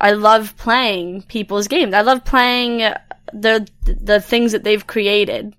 I 0.00 0.12
love 0.12 0.56
playing 0.56 1.22
people's 1.22 1.68
games. 1.68 1.94
I 1.94 2.02
love 2.02 2.24
playing 2.24 2.78
the, 3.32 3.68
the 3.84 4.20
things 4.20 4.52
that 4.52 4.64
they've 4.64 4.86
created 4.86 5.54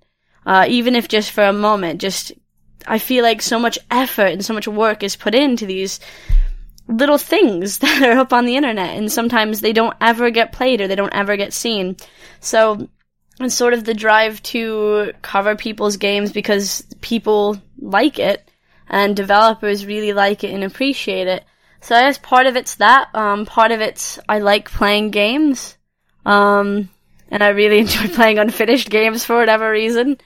uh, 0.46 0.66
even 0.68 0.94
if 0.94 1.08
just 1.08 1.30
for 1.30 1.44
a 1.44 1.52
moment, 1.52 2.00
just, 2.00 2.32
I 2.86 2.98
feel 2.98 3.22
like 3.22 3.42
so 3.42 3.58
much 3.58 3.78
effort 3.90 4.32
and 4.32 4.44
so 4.44 4.54
much 4.54 4.66
work 4.66 5.02
is 5.02 5.16
put 5.16 5.34
into 5.34 5.66
these 5.66 6.00
little 6.88 7.18
things 7.18 7.78
that 7.80 8.02
are 8.02 8.18
up 8.18 8.32
on 8.32 8.46
the 8.46 8.56
internet 8.56 8.96
and 8.96 9.12
sometimes 9.12 9.60
they 9.60 9.72
don't 9.72 9.96
ever 10.00 10.30
get 10.30 10.52
played 10.52 10.80
or 10.80 10.88
they 10.88 10.96
don't 10.96 11.14
ever 11.14 11.36
get 11.36 11.52
seen. 11.52 11.96
So, 12.40 12.88
it's 13.38 13.54
sort 13.54 13.72
of 13.72 13.84
the 13.84 13.94
drive 13.94 14.42
to 14.42 15.12
cover 15.22 15.56
people's 15.56 15.96
games 15.96 16.30
because 16.30 16.84
people 17.00 17.56
like 17.78 18.18
it 18.18 18.46
and 18.86 19.16
developers 19.16 19.86
really 19.86 20.12
like 20.12 20.44
it 20.44 20.52
and 20.52 20.62
appreciate 20.62 21.26
it. 21.26 21.44
So 21.80 21.96
I 21.96 22.02
guess 22.02 22.18
part 22.18 22.46
of 22.46 22.56
it's 22.56 22.76
that. 22.76 23.08
Um, 23.14 23.46
part 23.46 23.72
of 23.72 23.80
it's 23.80 24.18
I 24.28 24.38
like 24.38 24.70
playing 24.70 25.10
games. 25.10 25.76
Um, 26.26 26.88
and 27.30 27.42
I 27.42 27.48
really 27.48 27.78
enjoy 27.80 28.08
playing 28.08 28.38
unfinished 28.38 28.90
games 28.90 29.24
for 29.24 29.36
whatever 29.36 29.70
reason. 29.70 30.18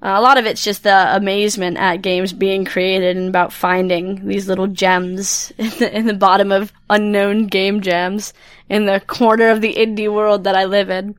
Uh, 0.00 0.14
a 0.16 0.20
lot 0.20 0.38
of 0.38 0.46
it's 0.46 0.62
just 0.62 0.84
the 0.84 1.16
amazement 1.16 1.76
at 1.76 2.02
games 2.02 2.32
being 2.32 2.64
created 2.64 3.16
and 3.16 3.28
about 3.28 3.52
finding 3.52 4.28
these 4.28 4.46
little 4.46 4.68
gems 4.68 5.52
in 5.58 5.70
the, 5.70 5.96
in 5.96 6.06
the 6.06 6.14
bottom 6.14 6.52
of 6.52 6.72
unknown 6.88 7.46
game 7.46 7.80
jams 7.80 8.32
in 8.68 8.86
the 8.86 9.00
corner 9.06 9.48
of 9.48 9.60
the 9.60 9.74
indie 9.74 10.12
world 10.12 10.44
that 10.44 10.54
I 10.54 10.66
live 10.66 10.90
in. 10.90 11.16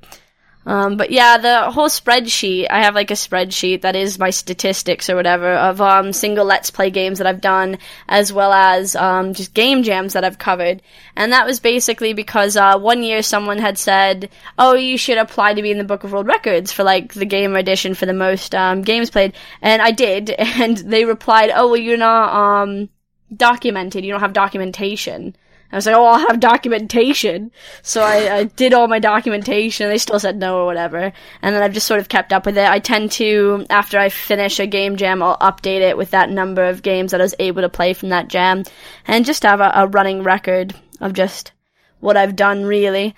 Um, 0.70 0.98
but 0.98 1.10
yeah, 1.10 1.40
the 1.40 1.72
whole 1.72 1.88
spreadsheet, 1.88 2.68
I 2.70 2.84
have 2.84 2.94
like 2.94 3.10
a 3.10 3.16
spreadsheet 3.16 3.82
that 3.82 3.96
is 3.96 4.20
my 4.20 4.30
statistics 4.30 5.10
or 5.10 5.16
whatever 5.16 5.52
of, 5.52 5.82
um, 5.82 6.14
single 6.14 6.46
Let's 6.46 6.70
Play 6.70 6.92
games 6.92 7.18
that 7.18 7.26
I've 7.26 7.42
done, 7.42 7.80
as 8.08 8.32
well 8.32 8.54
as, 8.54 8.96
um, 8.96 9.34
just 9.34 9.56
game 9.56 9.82
jams 9.82 10.14
that 10.14 10.24
I've 10.24 10.38
covered. 10.38 10.84
And 11.16 11.32
that 11.32 11.48
was 11.48 11.60
basically 11.60 12.14
because, 12.14 12.56
uh, 12.56 12.78
one 12.78 13.02
year 13.02 13.24
someone 13.24 13.58
had 13.58 13.80
said, 13.80 14.30
oh, 14.60 14.76
you 14.76 14.96
should 15.00 15.18
apply 15.18 15.56
to 15.56 15.64
be 15.64 15.72
in 15.72 15.80
the 15.80 15.84
Book 15.84 16.04
of 16.04 16.12
World 16.12 16.28
Records 16.28 16.72
for 16.72 16.84
like 16.84 17.16
the 17.16 17.26
game 17.26 17.56
edition 17.56 17.96
for 17.96 18.06
the 18.06 18.14
most, 18.14 18.54
um, 18.54 18.84
games 18.84 19.10
played. 19.10 19.34
And 19.64 19.82
I 19.82 19.90
did, 19.90 20.30
and 20.38 20.78
they 20.78 21.04
replied, 21.04 21.50
oh, 21.52 21.70
well, 21.70 21.78
you're 21.78 21.98
not, 21.98 22.32
um, 22.62 22.90
documented, 23.36 24.06
you 24.06 24.12
don't 24.12 24.22
have 24.22 24.34
documentation. 24.34 25.36
I 25.72 25.76
was 25.76 25.86
like, 25.86 25.96
oh, 25.96 26.06
I'll 26.06 26.28
have 26.28 26.40
documentation. 26.40 27.52
So 27.84 28.02
I, 28.02 28.38
I, 28.38 28.44
did 28.46 28.74
all 28.74 28.88
my 28.88 28.98
documentation. 28.98 29.88
They 29.88 30.00
still 30.00 30.20
said 30.20 30.38
no 30.38 30.58
or 30.58 30.66
whatever. 30.66 31.14
And 31.42 31.56
then 31.56 31.62
I've 31.62 31.74
just 31.74 31.86
sort 31.86 32.00
of 32.00 32.10
kept 32.10 32.34
up 32.34 32.46
with 32.46 32.58
it. 32.58 32.68
I 32.68 32.80
tend 32.80 33.12
to, 33.14 33.66
after 33.70 34.00
I 34.00 34.10
finish 34.10 34.60
a 34.60 34.66
game 34.66 34.96
jam, 34.96 35.22
I'll 35.22 35.38
update 35.38 35.82
it 35.82 35.96
with 35.96 36.12
that 36.12 36.32
number 36.32 36.64
of 36.64 36.82
games 36.82 37.12
that 37.12 37.22
I 37.22 37.24
was 37.24 37.36
able 37.38 37.62
to 37.62 37.70
play 37.70 37.94
from 37.94 38.10
that 38.10 38.30
jam. 38.30 38.64
And 39.06 39.26
just 39.26 39.44
have 39.44 39.62
a, 39.62 39.72
a 39.76 39.88
running 39.88 40.24
record 40.24 40.74
of 41.00 41.14
just 41.14 41.52
what 42.00 42.18
I've 42.18 42.36
done 42.36 42.66
really. 42.66 43.16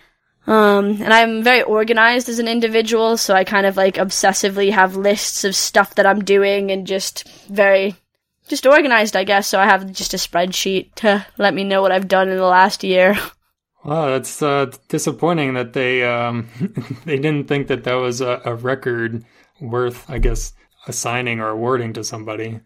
Um, 0.47 1.01
and 1.01 1.13
I'm 1.13 1.43
very 1.43 1.61
organized 1.61 2.27
as 2.27 2.39
an 2.39 2.47
individual, 2.47 3.15
so 3.15 3.35
I 3.35 3.43
kind 3.43 3.65
of 3.65 3.77
like 3.77 3.95
obsessively 3.95 4.71
have 4.71 4.95
lists 4.95 5.43
of 5.43 5.55
stuff 5.55 5.95
that 5.95 6.07
I'm 6.07 6.23
doing 6.23 6.71
and 6.71 6.87
just 6.87 7.27
very 7.47 7.95
just 8.51 8.67
organized, 8.67 9.15
I 9.15 9.23
guess. 9.23 9.47
So 9.47 9.59
I 9.59 9.65
have 9.65 9.91
just 9.93 10.13
a 10.13 10.17
spreadsheet 10.17 10.93
to 10.95 11.25
let 11.37 11.53
me 11.53 11.63
know 11.63 11.81
what 11.81 11.93
I've 11.93 12.09
done 12.09 12.27
in 12.27 12.37
the 12.37 12.45
last 12.45 12.83
year. 12.83 13.17
Wow, 13.83 14.07
that's 14.09 14.41
uh, 14.43 14.71
disappointing 14.89 15.55
that 15.55 15.73
they 15.73 16.03
um, 16.03 16.49
they 17.05 17.15
didn't 17.17 17.47
think 17.47 17.67
that 17.67 17.85
that 17.85 17.95
was 17.95 18.19
a, 18.21 18.41
a, 18.45 18.53
record 18.53 19.23
worth, 19.59 20.07
I 20.07 20.19
guess, 20.19 20.53
assigning 20.85 21.39
or 21.39 21.49
awarding 21.49 21.93
to 21.93 22.03
somebody. 22.03 22.59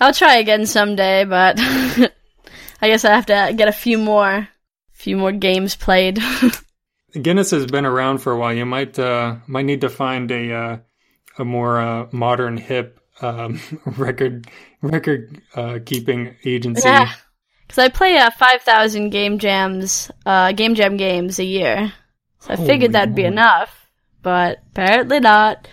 I'll 0.00 0.12
try 0.12 0.36
again 0.36 0.66
someday, 0.66 1.24
but 1.24 1.56
I 2.82 2.88
guess 2.88 3.04
I 3.04 3.14
have 3.14 3.26
to 3.26 3.54
get 3.56 3.68
a 3.68 3.72
few 3.72 3.96
more, 3.96 4.48
few 4.92 5.16
more 5.16 5.32
games 5.32 5.74
played. 5.76 6.20
Guinness 7.22 7.52
has 7.52 7.66
been 7.66 7.86
around 7.86 8.18
for 8.18 8.32
a 8.32 8.38
while. 8.38 8.52
You 8.52 8.66
might 8.66 8.98
uh, 8.98 9.36
might 9.46 9.64
need 9.64 9.82
to 9.82 9.88
find 9.88 10.30
a 10.30 10.52
uh, 10.52 10.76
a 11.38 11.44
more 11.44 11.80
uh, 11.80 12.08
modern, 12.10 12.56
hip 12.56 12.97
um, 13.20 13.60
record 13.96 14.46
record 14.82 15.40
uh, 15.54 15.78
keeping 15.84 16.36
agency. 16.44 16.88
Yeah, 16.88 17.12
because 17.66 17.78
I 17.78 17.88
play 17.88 18.16
uh, 18.16 18.30
five 18.30 18.62
thousand 18.62 19.10
game 19.10 19.38
jams, 19.38 20.10
uh, 20.26 20.52
game 20.52 20.74
jam 20.74 20.96
games 20.96 21.38
a 21.38 21.44
year, 21.44 21.92
so 22.40 22.52
I 22.52 22.56
Holy 22.56 22.68
figured 22.68 22.92
that'd 22.92 23.14
be 23.14 23.24
enough, 23.24 23.88
but 24.22 24.58
apparently 24.70 25.20
not. 25.20 25.68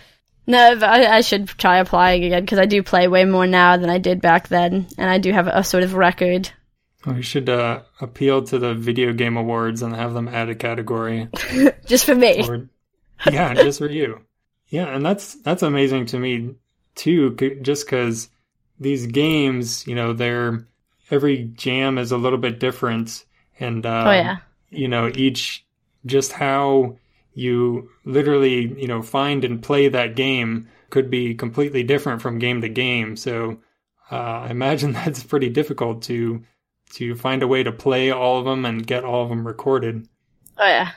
No, 0.48 0.78
I, 0.80 1.16
I 1.16 1.20
should 1.22 1.48
try 1.48 1.78
applying 1.78 2.22
again 2.22 2.42
because 2.42 2.60
I 2.60 2.66
do 2.66 2.82
play 2.82 3.08
way 3.08 3.24
more 3.24 3.48
now 3.48 3.76
than 3.76 3.90
I 3.90 3.98
did 3.98 4.20
back 4.20 4.48
then, 4.48 4.86
and 4.96 5.10
I 5.10 5.18
do 5.18 5.32
have 5.32 5.48
a, 5.48 5.58
a 5.58 5.64
sort 5.64 5.82
of 5.82 5.94
record. 5.94 6.50
We 7.04 7.22
should 7.22 7.48
uh, 7.48 7.82
appeal 8.00 8.42
to 8.44 8.58
the 8.58 8.74
video 8.74 9.12
game 9.12 9.36
awards 9.36 9.82
and 9.82 9.94
have 9.94 10.12
them 10.14 10.28
add 10.28 10.48
a 10.48 10.54
category 10.54 11.28
just 11.86 12.04
for 12.04 12.14
me. 12.14 12.46
Or, 12.48 12.68
yeah, 13.30 13.54
just 13.54 13.78
for 13.78 13.88
you. 13.88 14.22
Yeah, 14.68 14.86
and 14.86 15.04
that's 15.04 15.34
that's 15.42 15.62
amazing 15.62 16.06
to 16.06 16.18
me 16.18 16.54
too, 16.96 17.30
just 17.62 17.86
because 17.86 18.28
these 18.80 19.06
games, 19.06 19.86
you 19.86 19.94
know, 19.94 20.12
they're 20.12 20.66
every 21.10 21.44
jam 21.54 21.98
is 21.98 22.10
a 22.10 22.16
little 22.16 22.38
bit 22.38 22.58
different, 22.58 23.24
and 23.60 23.86
uh, 23.86 24.04
oh 24.06 24.12
yeah, 24.12 24.36
you 24.70 24.88
know, 24.88 25.10
each 25.14 25.64
just 26.04 26.32
how 26.32 26.96
you 27.34 27.90
literally 28.04 28.74
you 28.80 28.88
know 28.88 29.02
find 29.02 29.44
and 29.44 29.62
play 29.62 29.88
that 29.88 30.16
game 30.16 30.68
could 30.90 31.10
be 31.10 31.34
completely 31.34 31.82
different 31.82 32.22
from 32.22 32.38
game 32.38 32.60
to 32.62 32.68
game. 32.68 33.16
So 33.16 33.58
uh, 34.10 34.14
I 34.16 34.50
imagine 34.50 34.92
that's 34.92 35.22
pretty 35.22 35.50
difficult 35.50 36.02
to 36.02 36.42
to 36.94 37.14
find 37.14 37.42
a 37.42 37.48
way 37.48 37.62
to 37.62 37.72
play 37.72 38.10
all 38.10 38.38
of 38.38 38.44
them 38.44 38.64
and 38.64 38.86
get 38.86 39.04
all 39.04 39.22
of 39.22 39.28
them 39.28 39.46
recorded. 39.46 40.08
Oh 40.58 40.66
yeah. 40.66 40.92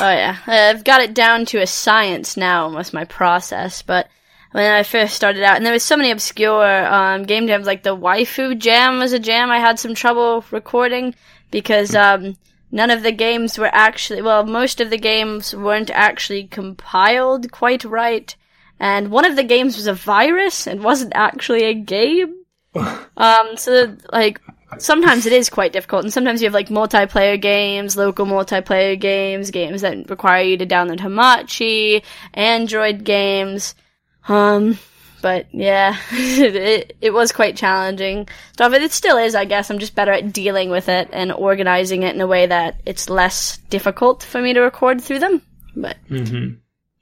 Oh 0.00 0.10
yeah. 0.10 0.36
I've 0.46 0.84
got 0.84 1.00
it 1.00 1.14
down 1.14 1.46
to 1.46 1.62
a 1.62 1.66
science 1.66 2.36
now, 2.36 2.64
almost 2.64 2.92
my 2.92 3.04
process, 3.04 3.82
but 3.82 4.08
when 4.52 4.70
I 4.70 4.82
first 4.82 5.14
started 5.14 5.42
out, 5.42 5.56
and 5.56 5.66
there 5.66 5.72
was 5.72 5.82
so 5.82 5.96
many 5.96 6.10
obscure 6.10 6.86
um, 6.86 7.24
game 7.24 7.46
jams, 7.46 7.66
like 7.66 7.82
the 7.82 7.96
Waifu 7.96 8.58
Jam 8.58 8.98
was 8.98 9.12
a 9.12 9.18
jam 9.18 9.50
I 9.50 9.58
had 9.58 9.78
some 9.78 9.94
trouble 9.94 10.44
recording 10.50 11.14
because 11.50 11.94
um, 11.94 12.36
none 12.70 12.90
of 12.90 13.02
the 13.02 13.12
games 13.12 13.58
were 13.58 13.70
actually, 13.72 14.22
well, 14.22 14.44
most 14.44 14.80
of 14.80 14.90
the 14.90 14.98
games 14.98 15.54
weren't 15.54 15.90
actually 15.90 16.44
compiled 16.44 17.50
quite 17.52 17.84
right, 17.84 18.34
and 18.80 19.10
one 19.10 19.24
of 19.24 19.36
the 19.36 19.44
games 19.44 19.76
was 19.76 19.86
a 19.86 19.94
virus 19.94 20.66
and 20.66 20.82
wasn't 20.82 21.12
actually 21.14 21.64
a 21.64 21.74
game. 21.74 22.34
um, 23.16 23.56
so 23.56 23.96
like 24.12 24.40
sometimes 24.78 25.26
it 25.26 25.32
is 25.32 25.50
quite 25.50 25.72
difficult, 25.72 26.04
and 26.04 26.12
sometimes 26.12 26.40
you 26.40 26.46
have 26.46 26.54
like 26.54 26.68
multiplayer 26.68 27.40
games, 27.40 27.96
local 27.96 28.24
multiplayer 28.24 28.98
games, 28.98 29.50
games 29.50 29.82
that 29.82 30.08
require 30.08 30.42
you 30.42 30.56
to 30.56 30.66
download 30.66 31.00
Hamachi, 31.00 32.02
Android 32.34 33.04
games. 33.04 33.74
Um, 34.28 34.78
but 35.20 35.46
yeah, 35.52 35.96
it, 36.12 36.96
it 37.00 37.10
was 37.12 37.32
quite 37.32 37.56
challenging 37.56 38.28
stuff. 38.52 38.72
It 38.72 38.92
still 38.92 39.16
is, 39.16 39.34
I 39.34 39.44
guess. 39.44 39.70
I'm 39.70 39.78
just 39.78 39.94
better 39.94 40.12
at 40.12 40.32
dealing 40.32 40.70
with 40.70 40.88
it 40.88 41.08
and 41.12 41.32
organizing 41.32 42.02
it 42.02 42.14
in 42.14 42.20
a 42.20 42.26
way 42.26 42.46
that 42.46 42.80
it's 42.86 43.10
less 43.10 43.58
difficult 43.70 44.22
for 44.22 44.40
me 44.40 44.52
to 44.52 44.60
record 44.60 45.00
through 45.00 45.20
them. 45.20 45.42
But 45.74 45.96
mm-hmm. 46.08 46.54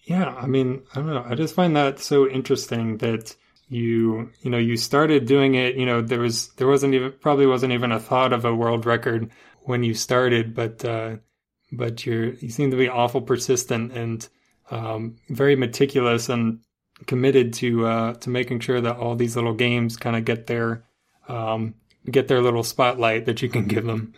yeah, 0.05 0.35
I 0.35 0.47
mean, 0.47 0.83
I 0.93 0.97
don't 0.97 1.07
know. 1.07 1.25
I 1.29 1.35
just 1.35 1.55
find 1.55 1.77
that 1.77 2.01
so 2.01 2.29
interesting 2.29 2.99
that 2.99 3.35
you, 3.69 4.31
you 4.43 4.51
know, 4.51 4.59
you 4.59 4.77
started 4.77 5.27
doing 5.27 5.55
it. 5.55 5.77
You 5.77 5.87
know, 5.87 6.01
there 6.01 6.21
was 6.21 6.49
there 6.57 6.69
wasn't 6.69 6.95
even 6.95 7.13
probably 7.21 7.47
wasn't 7.47 7.73
even 7.73 7.93
a 7.93 8.01
thought 8.01 8.33
of 8.33 8.45
a 8.45 8.55
world 8.55 8.87
record 8.87 9.31
when 9.63 9.83
you 9.83 9.95
started, 9.95 10.55
but 10.55 10.85
uh, 10.85 11.17
but 11.73 12.07
you're 12.07 12.35
you 12.35 12.51
seem 12.51 12.71
to 12.71 12.77
be 12.77 12.89
awful 12.89 13.21
persistent 13.21 13.93
and 13.93 14.29
um, 14.71 15.17
very 15.29 15.57
meticulous 15.57 16.29
and 16.29 16.61
committed 17.07 17.53
to 17.55 17.87
uh, 17.87 18.15
to 18.15 18.31
making 18.31 18.61
sure 18.61 18.81
that 18.81 18.97
all 18.97 19.17
these 19.17 19.37
little 19.37 19.55
games 19.55 19.97
kind 19.97 20.17
of 20.17 20.25
get 20.25 20.47
their 20.47 20.85
um, 21.29 21.75
get 22.11 22.29
their 22.29 22.41
little 22.41 22.63
spotlight 22.63 23.27
that 23.27 23.43
you 23.43 23.49
can 23.49 23.67
give 23.67 23.85
them. 23.85 24.15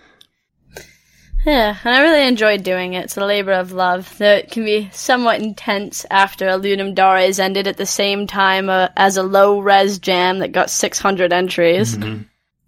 Yeah, 1.46 1.76
and 1.84 1.94
I 1.94 2.00
really 2.00 2.26
enjoyed 2.26 2.64
doing 2.64 2.94
it. 2.94 3.04
It's 3.04 3.16
a 3.16 3.24
labor 3.24 3.52
of 3.52 3.72
love. 3.72 4.18
Though 4.18 4.34
it 4.34 4.50
can 4.50 4.64
be 4.64 4.90
somewhat 4.92 5.40
intense 5.40 6.04
after 6.10 6.48
a 6.48 6.58
Ludum 6.58 6.94
Dare 6.94 7.18
is 7.18 7.38
ended 7.38 7.66
at 7.66 7.76
the 7.76 7.86
same 7.86 8.26
time 8.26 8.68
uh, 8.68 8.88
as 8.96 9.16
a 9.16 9.22
low 9.22 9.60
res 9.60 9.98
jam 9.98 10.40
that 10.40 10.52
got 10.52 10.68
600 10.68 11.32
entries. 11.32 11.96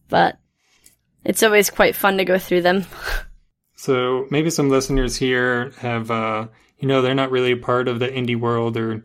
But 0.08 0.38
it's 1.24 1.42
always 1.42 1.68
quite 1.68 1.96
fun 1.96 2.18
to 2.18 2.24
go 2.24 2.38
through 2.38 2.62
them. 2.62 2.86
So 3.76 4.26
maybe 4.30 4.50
some 4.50 4.70
listeners 4.70 5.16
here 5.16 5.72
have, 5.78 6.10
uh, 6.10 6.48
you 6.78 6.86
know, 6.86 7.02
they're 7.02 7.14
not 7.14 7.30
really 7.30 7.52
a 7.52 7.56
part 7.56 7.88
of 7.88 7.98
the 7.98 8.08
indie 8.08 8.38
world 8.38 8.76
or 8.76 9.02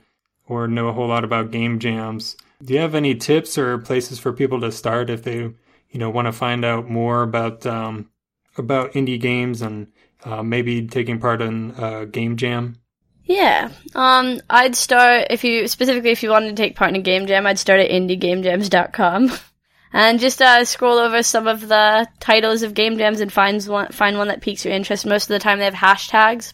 or 0.47 0.67
know 0.67 0.88
a 0.88 0.93
whole 0.93 1.08
lot 1.08 1.23
about 1.23 1.51
game 1.51 1.79
jams. 1.79 2.38
Do 2.63 2.73
you 2.73 2.79
have 2.79 2.95
any 2.95 3.15
tips 3.15 3.58
or 3.58 3.77
places 3.77 4.19
for 4.19 4.34
people 4.34 4.62
to 4.62 4.71
start 4.71 5.10
if 5.10 5.23
they, 5.23 5.38
you 5.38 5.99
know, 5.99 6.10
want 6.10 6.27
to 6.27 6.31
find 6.31 6.63
out 6.63 6.89
more 6.89 7.23
about 7.23 7.65
um, 7.65 8.10
about 8.58 8.93
indie 8.93 9.19
games 9.19 9.62
and 9.62 9.88
uh, 10.23 10.43
maybe 10.43 10.88
taking 10.88 11.19
part 11.19 11.41
in 11.41 11.71
a 11.77 12.05
game 12.05 12.38
jam? 12.38 12.77
Yeah. 13.25 13.71
Um, 13.95 14.39
I'd 14.49 14.75
start 14.75 15.27
if 15.31 15.43
you 15.43 15.67
specifically 15.67 16.12
if 16.12 16.23
you 16.23 16.29
wanted 16.29 16.55
to 16.55 16.62
take 16.62 16.75
part 16.75 16.89
in 16.89 16.95
a 16.95 17.01
game 17.01 17.25
jam, 17.25 17.45
I'd 17.47 17.60
start 17.60 17.79
at 17.79 17.89
indiegamejams.com 17.89 19.31
and 19.93 20.19
just 20.19 20.41
uh, 20.41 20.63
scroll 20.63 20.99
over 20.99 21.23
some 21.23 21.47
of 21.47 21.67
the 21.67 22.08
titles 22.19 22.62
of 22.62 22.73
game 22.73 22.97
jams 22.97 23.21
and 23.21 23.34
find 23.34 23.63
one 23.63 23.91
find 23.91 24.17
one 24.17 24.27
that 24.27 24.41
piques 24.41 24.63
your 24.63 24.73
interest. 24.73 25.05
Most 25.05 25.23
of 25.23 25.29
the 25.29 25.39
time, 25.39 25.58
they 25.58 25.65
have 25.65 25.73
hashtags, 25.73 26.53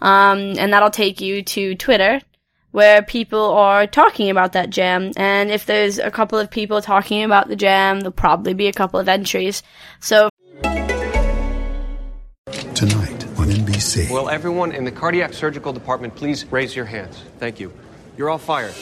um, 0.00 0.38
and 0.58 0.72
that'll 0.72 0.90
take 0.90 1.20
you 1.20 1.42
to 1.42 1.74
Twitter. 1.74 2.20
Where 2.76 3.00
people 3.00 3.52
are 3.52 3.86
talking 3.86 4.28
about 4.28 4.52
that 4.52 4.68
jam, 4.68 5.12
and 5.16 5.50
if 5.50 5.64
there's 5.64 5.98
a 5.98 6.10
couple 6.10 6.38
of 6.38 6.50
people 6.50 6.82
talking 6.82 7.24
about 7.24 7.48
the 7.48 7.56
jam, 7.56 8.00
there'll 8.00 8.12
probably 8.12 8.52
be 8.52 8.66
a 8.66 8.72
couple 8.74 9.00
of 9.00 9.08
entries. 9.08 9.62
So 9.98 10.28
Tonight 12.74 13.24
on 13.38 13.48
NBC. 13.48 14.10
Will 14.10 14.28
everyone 14.28 14.72
in 14.72 14.84
the 14.84 14.92
cardiac 14.92 15.32
surgical 15.32 15.72
department 15.72 16.14
please 16.16 16.44
raise 16.52 16.76
your 16.76 16.84
hands? 16.84 17.22
Thank 17.38 17.58
you. 17.60 17.72
You're 18.18 18.28
all 18.28 18.36
fired. 18.36 18.74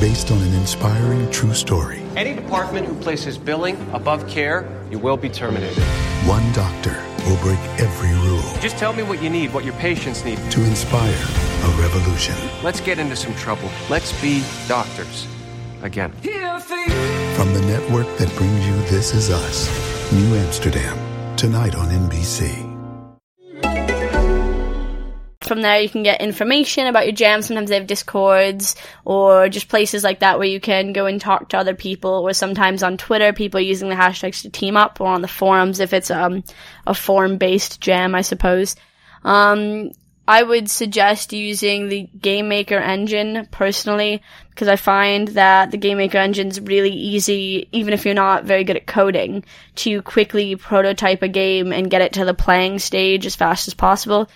based 0.00 0.32
on 0.32 0.38
an 0.38 0.52
inspiring 0.54 1.30
true 1.30 1.54
story. 1.54 2.02
Any 2.16 2.34
department 2.34 2.88
who 2.88 2.96
places 3.00 3.38
billing 3.38 3.76
above 3.92 4.26
care, 4.28 4.68
you 4.90 4.98
will 4.98 5.16
be 5.16 5.28
terminated. 5.28 5.80
One 6.24 6.52
doctor 6.52 7.00
will 7.24 7.38
break 7.42 7.60
every 7.78 8.10
rule 8.28 8.42
Just 8.60 8.76
tell 8.76 8.92
me 8.92 9.04
what 9.04 9.22
you 9.22 9.30
need, 9.30 9.54
what 9.54 9.64
your 9.64 9.74
patients 9.74 10.24
need. 10.24 10.38
to 10.50 10.64
inspire 10.64 11.45
a 11.62 11.68
revolution. 11.80 12.34
Let's 12.62 12.80
get 12.80 12.98
into 12.98 13.16
some 13.16 13.34
trouble. 13.34 13.70
Let's 13.88 14.12
be 14.20 14.44
doctors. 14.68 15.26
Again. 15.82 16.12
From 16.12 17.52
the 17.52 17.62
network 17.66 18.06
that 18.16 18.34
brings 18.36 18.66
you 18.66 18.74
This 18.88 19.14
Is 19.14 19.30
Us, 19.30 20.12
New 20.12 20.34
Amsterdam, 20.36 21.36
tonight 21.36 21.74
on 21.74 21.88
NBC. 21.88 22.76
from 25.46 25.62
there 25.62 25.80
you 25.80 25.88
can 25.88 26.02
get 26.02 26.20
information 26.20 26.86
about 26.86 27.06
your 27.06 27.14
jam. 27.14 27.40
Sometimes 27.40 27.70
they 27.70 27.76
have 27.76 27.86
discords 27.86 28.74
or 29.04 29.48
just 29.48 29.68
places 29.68 30.04
like 30.04 30.20
that 30.20 30.38
where 30.38 30.48
you 30.48 30.60
can 30.60 30.92
go 30.92 31.06
and 31.06 31.20
talk 31.20 31.48
to 31.50 31.58
other 31.58 31.74
people 31.74 32.10
or 32.10 32.32
sometimes 32.32 32.82
on 32.82 32.96
Twitter 32.96 33.32
people 33.32 33.60
using 33.60 33.88
the 33.88 33.94
hashtags 33.94 34.42
to 34.42 34.50
team 34.50 34.76
up 34.76 35.00
or 35.00 35.06
on 35.06 35.22
the 35.22 35.28
forums 35.28 35.80
if 35.80 35.92
it's 35.92 36.10
um 36.10 36.42
a 36.86 36.94
forum 36.94 37.38
based 37.38 37.80
jam 37.80 38.14
I 38.14 38.22
suppose. 38.22 38.76
Um 39.22 39.90
I 40.28 40.42
would 40.42 40.68
suggest 40.68 41.32
using 41.32 41.88
the 41.88 42.08
Game 42.20 42.48
Maker 42.48 42.78
engine 42.78 43.46
personally 43.52 44.22
because 44.50 44.66
I 44.66 44.76
find 44.76 45.28
that 45.28 45.70
the 45.70 45.76
Game 45.76 45.98
Maker 45.98 46.18
engine 46.18 46.48
is 46.48 46.60
really 46.60 46.90
easy, 46.90 47.68
even 47.70 47.94
if 47.94 48.04
you're 48.04 48.14
not 48.14 48.44
very 48.44 48.64
good 48.64 48.76
at 48.76 48.86
coding, 48.86 49.44
to 49.76 50.02
quickly 50.02 50.56
prototype 50.56 51.22
a 51.22 51.28
game 51.28 51.72
and 51.72 51.90
get 51.90 52.02
it 52.02 52.14
to 52.14 52.24
the 52.24 52.34
playing 52.34 52.80
stage 52.80 53.24
as 53.24 53.36
fast 53.36 53.68
as 53.68 53.74
possible 53.74 54.28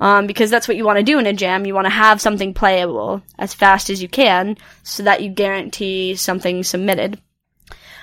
um, 0.00 0.26
because 0.26 0.50
that's 0.50 0.68
what 0.68 0.76
you 0.76 0.84
want 0.84 0.98
to 0.98 1.02
do 1.04 1.18
in 1.18 1.26
a 1.26 1.32
jam. 1.32 1.66
You 1.66 1.74
want 1.74 1.86
to 1.86 1.90
have 1.90 2.20
something 2.20 2.54
playable 2.54 3.22
as 3.38 3.54
fast 3.54 3.90
as 3.90 4.02
you 4.02 4.08
can 4.08 4.56
so 4.82 5.02
that 5.02 5.22
you 5.22 5.30
guarantee 5.30 6.14
something 6.14 6.62
submitted. 6.62 7.20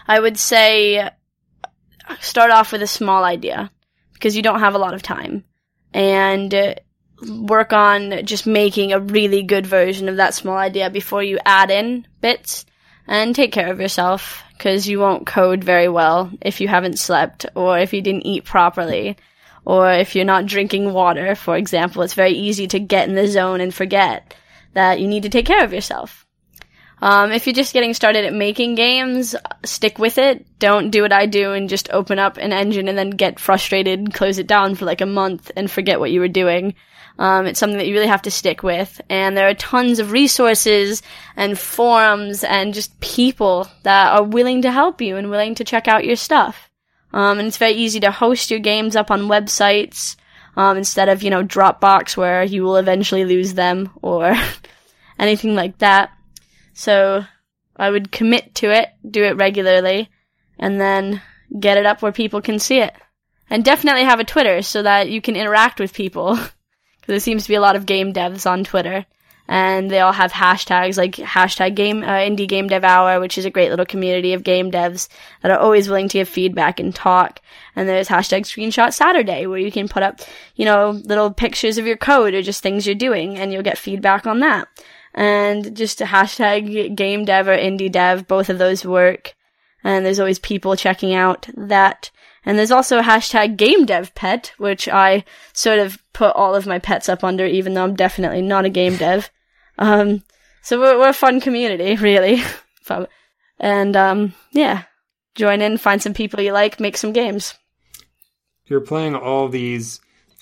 I 0.08 0.19
would 0.19 0.38
say 0.38 1.10
start 2.19 2.51
off 2.51 2.71
with 2.71 2.81
a 2.81 2.88
small 2.88 3.23
idea 3.23 3.71
because 4.13 4.36
you 4.36 4.41
don't 4.41 4.60
have 4.60 4.75
a 4.75 4.79
lot 4.79 4.93
of 4.93 5.01
time 5.01 5.43
and 5.93 6.53
work 7.21 7.73
on 7.73 8.25
just 8.25 8.45
making 8.45 8.91
a 8.91 8.99
really 8.99 9.43
good 9.43 9.65
version 9.65 10.10
of 10.10 10.17
that 10.17 10.34
small 10.34 10.58
idea 10.58 10.89
before 10.89 11.23
you 11.23 11.39
add 11.45 11.71
in 11.71 12.08
bits 12.21 12.65
and 13.08 13.36
take 13.36 13.51
care 13.51 13.71
of 13.71 13.80
yourself 13.80 14.43
because 14.58 14.88
you 14.88 14.99
won't 14.99 15.25
code 15.25 15.63
very 15.63 15.88
well 15.88 16.32
if 16.41 16.60
you 16.60 16.67
haven't 16.67 16.99
slept 16.99 17.45
or 17.56 17.78
if 17.80 17.93
you 17.93 18.01
didn't 18.01 18.25
eat 18.25 18.43
properly 18.43 19.17
or 19.65 19.91
if 19.91 20.15
you're 20.15 20.25
not 20.25 20.45
drinking 20.45 20.93
water, 20.93 21.36
for 21.36 21.58
example, 21.58 22.04
it's 22.04 22.13
very 22.13 22.34
easy 22.34 22.67
to 22.67 22.80
get 22.80 23.10
in 23.10 23.15
the 23.15 23.28
zone 23.28 23.62
and 23.62 23.73
forget 23.73 24.36
that 24.73 24.99
you 24.99 25.08
need 25.08 25.23
to 25.23 25.30
take 25.30 25.45
care 25.45 25.63
of 25.63 25.73
yourself. 25.73 26.25
Um, 27.01 27.32
if 27.32 27.45
you're 27.45 27.54
just 27.54 27.73
getting 27.73 27.93
started 27.93 28.25
at 28.25 28.34
making 28.34 28.75
games, 28.75 29.36
stick 29.65 29.99
with 29.99 30.17
it. 30.17 30.45
Don't 30.60 30.91
do 30.91 31.01
what 31.01 31.12
I 31.12 31.25
do 31.25 31.51
and 31.51 31.67
just 31.67 31.89
open 31.91 32.19
up 32.19 32.38
an 32.38 32.54
engine 32.54 32.88
and 32.88 32.97
then 32.97 33.10
get 33.10 33.39
frustrated, 33.39 34.13
close 34.13 34.38
it 34.38 34.47
down 34.47 34.75
for 34.75 34.86
like 34.86 35.01
a 35.01 35.06
month 35.06 35.51
and 35.56 35.69
forget 35.69 35.99
what 35.99 36.12
you 36.12 36.19
were 36.19 36.28
doing. 36.28 36.75
Um, 37.17 37.45
it's 37.45 37.60
something 37.60 37.78
that 37.78 37.88
you 37.88 37.93
really 37.93 38.08
have 38.08 38.23
to 38.23 38.32
stick 38.32 38.62
with. 38.63 38.99
And 39.10 39.38
there 39.38 39.47
are 39.47 39.54
tons 39.54 39.99
of 39.99 40.12
resources 40.12 41.01
and 41.36 41.58
forums 41.58 42.43
and 42.43 42.73
just 42.73 42.99
people 42.99 43.67
that 43.84 44.12
are 44.13 44.23
willing 44.23 44.63
to 44.63 44.71
help 44.71 45.01
you 45.01 45.15
and 45.17 45.30
willing 45.30 45.56
to 45.56 45.63
check 45.63 45.88
out 45.88 46.06
your 46.06 46.17
stuff. 46.17 46.69
Um, 47.13 47.39
and 47.39 47.47
it's 47.47 47.58
very 47.58 47.73
easy 47.73 48.01
to 48.01 48.12
host 48.12 48.51
your 48.51 48.60
games 48.60 48.95
up 48.95 49.10
on 49.10 49.30
websites 49.30 50.17
um, 50.58 50.78
instead 50.78 51.08
of, 51.08 51.23
you 51.23 51.30
know, 51.30 51.43
Dropbox 51.43 52.17
where 52.17 52.43
you 52.43 52.63
will 52.63 52.75
eventually 52.75 53.23
lose 53.23 53.54
them 53.54 53.89
or 54.01 54.36
anything 55.19 55.56
like 55.56 55.78
that. 55.78 56.12
So 56.73 57.25
I 57.78 57.89
would 57.89 58.12
commit 58.12 58.56
to 58.56 58.71
it, 58.71 58.89
do 59.10 59.23
it 59.23 59.38
regularly, 59.38 60.10
and 60.60 60.80
then 60.80 61.21
get 61.58 61.78
it 61.78 61.86
up 61.86 62.01
where 62.01 62.12
people 62.12 62.41
can 62.41 62.60
see 62.60 62.80
it. 62.80 62.93
And 63.49 63.63
definitely 63.63 64.04
have 64.04 64.19
a 64.19 64.25
Twitter 64.25 64.62
so 64.62 64.82
that 64.84 65.10
you 65.10 65.21
can 65.21 65.36
interact 65.36 65.80
with 65.80 65.93
people. 65.93 66.38
There 67.07 67.19
seems 67.19 67.43
to 67.43 67.49
be 67.49 67.55
a 67.55 67.61
lot 67.61 67.75
of 67.75 67.85
game 67.85 68.13
devs 68.13 68.49
on 68.49 68.63
Twitter. 68.63 69.05
And 69.47 69.91
they 69.91 69.99
all 69.99 70.11
have 70.11 70.31
hashtags 70.31 70.97
like 70.97 71.17
hashtag 71.17 71.75
game, 71.75 72.03
uh, 72.03 72.07
indie 72.07 72.47
game 72.47 72.67
dev 72.67 72.83
hour, 72.83 73.19
which 73.19 73.37
is 73.37 73.45
a 73.45 73.51
great 73.51 73.69
little 73.69 73.85
community 73.85 74.33
of 74.33 74.43
game 74.43 74.71
devs 74.71 75.07
that 75.43 75.51
are 75.51 75.59
always 75.59 75.87
willing 75.87 76.07
to 76.09 76.17
give 76.17 76.27
feedback 76.27 76.79
and 76.79 76.95
talk. 76.95 77.41
And 77.75 77.87
there's 77.87 78.07
hashtag 78.07 78.41
screenshot 78.41 78.91
Saturday 78.91 79.45
where 79.45 79.59
you 79.59 79.71
can 79.71 79.87
put 79.87 80.01
up, 80.01 80.19
you 80.55 80.65
know, 80.65 80.89
little 80.89 81.31
pictures 81.31 81.77
of 81.77 81.85
your 81.85 81.97
code 81.97 82.33
or 82.33 82.41
just 82.41 82.63
things 82.63 82.87
you're 82.87 82.95
doing 82.95 83.37
and 83.37 83.53
you'll 83.53 83.61
get 83.61 83.77
feedback 83.77 84.25
on 84.25 84.39
that. 84.39 84.67
And 85.13 85.77
just 85.77 86.01
a 86.01 86.05
hashtag 86.05 86.95
game 86.95 87.23
dev 87.23 87.47
or 87.47 87.55
indie 87.55 87.91
dev, 87.91 88.27
both 88.27 88.49
of 88.49 88.57
those 88.57 88.83
work. 88.83 89.35
And 89.83 90.03
there's 90.03 90.19
always 90.19 90.39
people 90.39 90.75
checking 90.75 91.13
out 91.13 91.47
that. 91.55 92.09
And 92.45 92.58
there's 92.58 92.71
also 92.71 92.99
a 92.99 93.03
hashtag 93.03 93.58
game 93.58 93.86
dev 93.86 94.13
pet, 94.13 94.53
which 94.58 94.88
I 94.88 95.25
sort 95.53 95.79
of 95.79 95.97
put 96.13 96.36
all 96.36 96.53
of 96.55 96.67
my 96.67 96.79
pets 96.79 97.10
up 97.10 97.23
under, 97.23 97.45
even 97.45 97.73
though 97.73 97.84
I'm 97.84 97.95
definitely 97.95 98.41
not 98.41 98.65
a 98.65 98.69
game 98.69 98.97
dev. 98.97 99.29
Um, 99.77 100.23
so 100.62 100.79
we're, 100.79 100.97
we're 100.97 101.10
a 101.10 101.13
fun 101.13 101.41
community, 101.41 101.95
really. 102.01 102.41
And, 103.60 103.93
um, 103.97 104.34
yeah. 104.53 104.84
Join 105.36 105.60
in, 105.60 105.77
find 105.77 106.01
some 106.01 106.13
people 106.13 106.39
you 106.39 106.53
like, 106.53 106.79
make 106.79 106.95
some 106.95 107.12
games. 107.12 107.55
You're 108.67 108.79
playing 108.79 109.15
all 109.15 109.49
these 109.49 109.99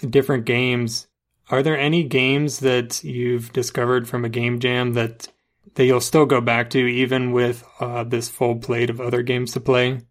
different 0.07 0.45
games. 0.45 1.07
Are 1.49 1.63
there 1.63 1.77
any 1.77 2.03
games 2.03 2.59
that 2.59 3.03
you've 3.03 3.51
discovered 3.53 4.07
from 4.07 4.23
a 4.23 4.29
game 4.29 4.59
jam 4.59 4.93
that 4.93 5.27
that 5.75 5.85
you'll 5.85 6.01
still 6.01 6.25
go 6.25 6.39
back 6.39 6.69
to 6.71 6.79
even 6.79 7.31
with 7.31 7.63
uh, 7.79 8.03
this 8.03 8.29
full 8.29 8.57
plate 8.57 8.89
of 8.89 9.01
other 9.01 9.23
games 9.23 9.53
to 9.53 9.59
play? 9.59 10.01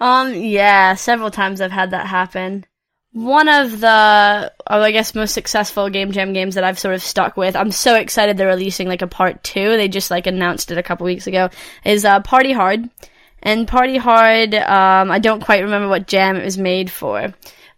Um, 0.00 0.34
yeah, 0.34 0.94
several 0.94 1.30
times 1.30 1.60
I've 1.60 1.72
had 1.72 1.90
that 1.90 2.06
happen. 2.06 2.64
One 3.12 3.48
of 3.48 3.80
the, 3.80 4.52
oh, 4.66 4.80
I 4.80 4.92
guess, 4.92 5.14
most 5.14 5.32
successful 5.32 5.88
Game 5.90 6.12
Jam 6.12 6.32
games 6.32 6.54
that 6.54 6.64
I've 6.64 6.78
sort 6.78 6.94
of 6.94 7.02
stuck 7.02 7.36
with, 7.36 7.56
I'm 7.56 7.72
so 7.72 7.96
excited 7.96 8.36
they're 8.36 8.46
releasing 8.46 8.86
like 8.86 9.02
a 9.02 9.06
part 9.06 9.42
two. 9.42 9.76
They 9.76 9.88
just 9.88 10.10
like 10.10 10.26
announced 10.26 10.70
it 10.70 10.78
a 10.78 10.82
couple 10.82 11.04
weeks 11.04 11.26
ago, 11.26 11.50
is 11.84 12.04
uh, 12.04 12.20
Party 12.20 12.52
Hard. 12.52 12.88
And 13.42 13.66
Party 13.66 13.96
Hard, 13.96 14.54
um, 14.54 15.10
I 15.10 15.18
don't 15.18 15.42
quite 15.42 15.62
remember 15.62 15.88
what 15.88 16.06
jam 16.06 16.36
it 16.36 16.44
was 16.44 16.58
made 16.58 16.90
for, 16.90 17.32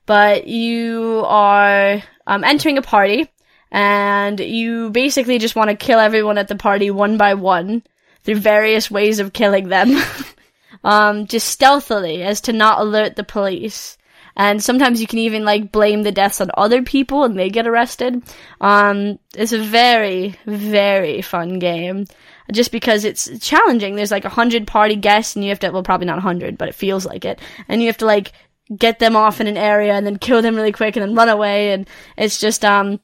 but 0.07 0.47
you 0.47 1.23
are 1.27 2.03
um, 2.27 2.45
entering 2.45 2.79
a 2.79 2.83
party, 2.83 3.31
and 3.71 4.41
you 4.41 4.91
basically 4.91 5.39
just 5.39 5.57
want 5.57 5.71
to 5.71 5.77
kill 5.77 6.01
everyone 6.01 6.39
at 6.39 6.49
the 6.49 6.57
party 6.57 6.91
one 6.91 7.19
by 7.19 7.35
one 7.35 7.83
through 8.25 8.37
various 8.37 8.91
ways 8.91 9.21
of 9.21 9.33
killing 9.33 9.69
them. 9.69 9.97
um, 10.85 11.27
just 11.27 11.49
stealthily 11.49 12.23
as 12.23 12.41
to 12.43 12.53
not 12.53 12.81
alert 12.81 13.17
the 13.17 13.25
police. 13.25 13.97
And 14.37 14.63
sometimes 14.63 15.01
you 15.01 15.07
can 15.07 15.19
even 15.19 15.45
like 15.45 15.73
blame 15.73 16.03
the 16.03 16.13
deaths 16.13 16.41
on 16.41 16.51
other 16.55 16.83
people 16.83 17.25
and 17.25 17.39
they 17.39 17.51
get 17.51 17.67
arrested. 17.67 18.23
Um, 18.61 19.19
it's 19.35 19.53
a 19.53 19.59
very, 19.59 20.37
very 20.47 21.21
fun 21.21 21.59
game. 21.59 22.07
Just 22.51 22.73
because 22.73 23.05
it's 23.05 23.29
challenging. 23.39 23.95
There's 23.95 24.11
like 24.11 24.25
a 24.25 24.31
hundred 24.31 24.67
party 24.67 24.97
guests 24.97 25.37
and 25.37 25.45
you 25.45 25.51
have 25.51 25.61
to, 25.61 25.71
well 25.71 25.83
probably 25.83 26.07
not 26.07 26.19
a 26.19 26.23
hundred, 26.23 26.59
but 26.59 26.69
it 26.69 26.75
feels 26.75 27.05
like 27.05 27.25
it. 27.25 27.41
And 27.69 27.81
you 27.81 27.89
have 27.89 27.99
to 27.99 28.07
like 28.07 28.33
get 28.77 28.99
them 28.99 29.17
off 29.17 29.41
in 29.41 29.47
an 29.47 29.57
area 29.57 29.95
and 29.95 30.07
then 30.07 30.17
kill 30.17 30.43
them 30.43 30.57
really 30.57 30.73
quick 30.73 30.97
and 30.97 31.05
then 31.05 31.15
run 31.15 31.29
away. 31.29 31.73
And 31.73 31.89
it's 32.17 32.41
just, 32.41 32.65
um, 32.65 33.01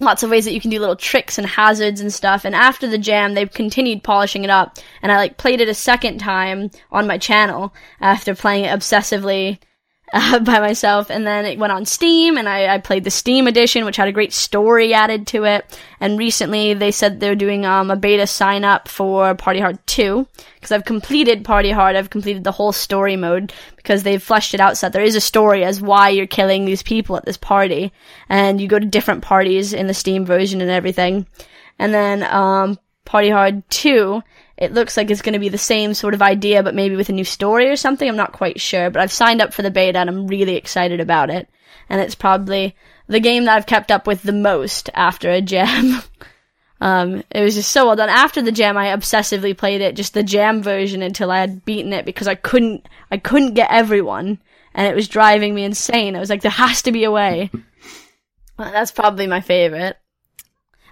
lots 0.00 0.22
of 0.22 0.30
ways 0.30 0.44
that 0.44 0.52
you 0.52 0.60
can 0.60 0.70
do 0.70 0.80
little 0.80 0.96
tricks 0.96 1.38
and 1.38 1.46
hazards 1.46 2.00
and 2.00 2.12
stuff. 2.12 2.44
And 2.44 2.54
after 2.54 2.86
the 2.88 2.98
jam, 2.98 3.34
they've 3.34 3.50
continued 3.50 4.02
polishing 4.02 4.44
it 4.44 4.50
up. 4.50 4.78
And 5.02 5.12
I 5.12 5.16
like 5.16 5.36
played 5.36 5.60
it 5.60 5.68
a 5.68 5.74
second 5.74 6.18
time 6.18 6.70
on 6.90 7.06
my 7.06 7.18
channel 7.18 7.74
after 8.00 8.34
playing 8.34 8.64
it 8.64 8.76
obsessively 8.76 9.58
uh, 10.14 10.38
by 10.40 10.60
myself. 10.60 11.10
And 11.10 11.26
then 11.26 11.44
it 11.44 11.58
went 11.58 11.72
on 11.72 11.84
Steam, 11.84 12.38
and 12.38 12.48
I, 12.48 12.74
I, 12.74 12.78
played 12.78 13.04
the 13.04 13.10
Steam 13.10 13.46
edition, 13.46 13.84
which 13.84 13.96
had 13.96 14.08
a 14.08 14.12
great 14.12 14.32
story 14.32 14.94
added 14.94 15.26
to 15.28 15.44
it. 15.44 15.78
And 16.00 16.18
recently, 16.18 16.72
they 16.72 16.90
said 16.90 17.20
they're 17.20 17.34
doing 17.34 17.66
um, 17.66 17.90
a 17.90 17.96
beta 17.96 18.26
sign 18.26 18.64
up 18.64 18.88
for 18.88 19.34
Party 19.34 19.60
Hard 19.60 19.84
2 19.86 20.26
because 20.54 20.72
I've 20.72 20.84
completed 20.84 21.44
Party 21.44 21.70
Hard. 21.70 21.96
I've 21.96 22.10
completed 22.10 22.44
the 22.44 22.52
whole 22.52 22.72
story 22.72 23.16
mode 23.16 23.52
because 23.76 24.02
they've 24.02 24.22
fleshed 24.22 24.54
it 24.54 24.60
out 24.60 24.78
so 24.78 24.86
that 24.86 24.92
there 24.92 25.02
is 25.02 25.16
a 25.16 25.20
story 25.20 25.64
as 25.64 25.80
why 25.80 26.08
you're 26.08 26.26
killing 26.26 26.64
these 26.64 26.82
people 26.82 27.16
at 27.16 27.24
this 27.24 27.36
party, 27.36 27.92
and 28.28 28.60
you 28.60 28.68
go 28.68 28.78
to 28.78 28.86
different 28.86 29.22
parties 29.22 29.72
in 29.72 29.88
the 29.88 29.94
Steam 29.94 30.24
version 30.24 30.60
and 30.60 30.70
everything. 30.70 31.26
And 31.78 31.92
then 31.92 32.22
um, 32.22 32.78
Party 33.04 33.30
Hard 33.30 33.68
2 33.70 34.22
it 34.64 34.72
looks 34.72 34.96
like 34.96 35.10
it's 35.10 35.22
going 35.22 35.34
to 35.34 35.38
be 35.38 35.48
the 35.48 35.58
same 35.58 35.94
sort 35.94 36.14
of 36.14 36.22
idea, 36.22 36.62
but 36.62 36.74
maybe 36.74 36.96
with 36.96 37.08
a 37.08 37.12
new 37.12 37.24
story 37.24 37.68
or 37.70 37.76
something. 37.76 38.08
I'm 38.08 38.16
not 38.16 38.32
quite 38.32 38.60
sure, 38.60 38.90
but 38.90 39.00
I've 39.00 39.12
signed 39.12 39.40
up 39.40 39.54
for 39.54 39.62
the 39.62 39.70
beta 39.70 39.98
and 39.98 40.10
I'm 40.10 40.26
really 40.26 40.56
excited 40.56 41.00
about 41.00 41.30
it. 41.30 41.48
And 41.88 42.00
it's 42.00 42.14
probably 42.14 42.74
the 43.06 43.20
game 43.20 43.44
that 43.44 43.56
I've 43.56 43.66
kept 43.66 43.90
up 43.90 44.06
with 44.06 44.22
the 44.22 44.32
most 44.32 44.90
after 44.94 45.30
a 45.30 45.40
jam. 45.40 46.02
um, 46.80 47.22
it 47.30 47.42
was 47.42 47.54
just 47.54 47.70
so 47.70 47.86
well 47.86 47.96
done. 47.96 48.08
After 48.08 48.42
the 48.42 48.52
jam, 48.52 48.76
I 48.76 48.86
obsessively 48.86 49.56
played 49.56 49.80
it, 49.80 49.96
just 49.96 50.14
the 50.14 50.22
jam 50.22 50.62
version 50.62 51.02
until 51.02 51.30
I 51.30 51.38
had 51.38 51.64
beaten 51.64 51.92
it 51.92 52.04
because 52.04 52.26
I 52.26 52.34
couldn't, 52.34 52.88
I 53.10 53.18
couldn't 53.18 53.54
get 53.54 53.70
everyone 53.70 54.40
and 54.74 54.86
it 54.86 54.94
was 54.94 55.08
driving 55.08 55.54
me 55.54 55.64
insane. 55.64 56.16
I 56.16 56.20
was 56.20 56.30
like, 56.30 56.42
there 56.42 56.50
has 56.50 56.82
to 56.82 56.92
be 56.92 57.04
a 57.04 57.10
way. 57.10 57.50
well, 58.58 58.72
that's 58.72 58.90
probably 58.90 59.26
my 59.26 59.40
favorite. 59.40 59.96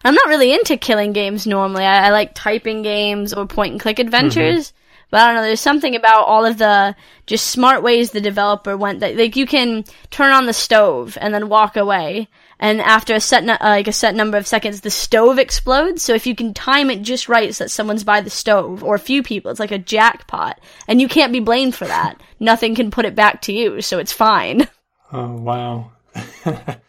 I'm 0.04 0.14
not 0.14 0.28
really 0.28 0.52
into 0.52 0.76
killing 0.76 1.12
games 1.12 1.46
normally. 1.46 1.84
I, 1.84 2.08
I 2.08 2.10
like 2.10 2.32
typing 2.34 2.82
games 2.82 3.32
or 3.32 3.46
point 3.46 3.72
and 3.72 3.80
click 3.80 3.98
adventures. 3.98 4.68
Mm-hmm. 4.68 4.76
But 5.10 5.20
I 5.20 5.26
don't 5.26 5.34
know, 5.34 5.42
there's 5.42 5.60
something 5.60 5.94
about 5.94 6.26
all 6.26 6.46
of 6.46 6.56
the 6.56 6.96
just 7.26 7.48
smart 7.48 7.82
ways 7.82 8.10
the 8.10 8.20
developer 8.20 8.78
went 8.78 9.00
that 9.00 9.14
like 9.14 9.36
you 9.36 9.44
can 9.44 9.84
turn 10.10 10.32
on 10.32 10.46
the 10.46 10.54
stove 10.54 11.18
and 11.20 11.34
then 11.34 11.50
walk 11.50 11.76
away 11.76 12.28
and 12.58 12.80
after 12.80 13.14
a 13.14 13.20
set 13.20 13.46
uh, 13.46 13.58
like 13.60 13.88
a 13.88 13.92
set 13.92 14.14
number 14.14 14.38
of 14.38 14.46
seconds 14.46 14.80
the 14.80 14.90
stove 14.90 15.38
explodes 15.38 16.02
so 16.02 16.14
if 16.14 16.26
you 16.26 16.34
can 16.34 16.54
time 16.54 16.90
it 16.90 17.02
just 17.02 17.28
right 17.28 17.54
so 17.54 17.64
that 17.64 17.70
someone's 17.70 18.04
by 18.04 18.22
the 18.22 18.30
stove 18.30 18.82
or 18.82 18.94
a 18.94 19.00
few 19.00 19.22
people 19.22 19.50
it's 19.50 19.60
like 19.60 19.70
a 19.70 19.78
jackpot 19.78 20.58
and 20.88 21.00
you 21.00 21.08
can't 21.08 21.32
be 21.32 21.40
blamed 21.40 21.74
for 21.74 21.86
that 21.86 22.20
nothing 22.40 22.74
can 22.74 22.90
put 22.90 23.04
it 23.04 23.14
back 23.14 23.42
to 23.42 23.52
you 23.52 23.82
so 23.82 23.98
it's 23.98 24.12
fine 24.12 24.66
oh 25.12 25.32
wow 25.32 25.90
that 26.44 26.80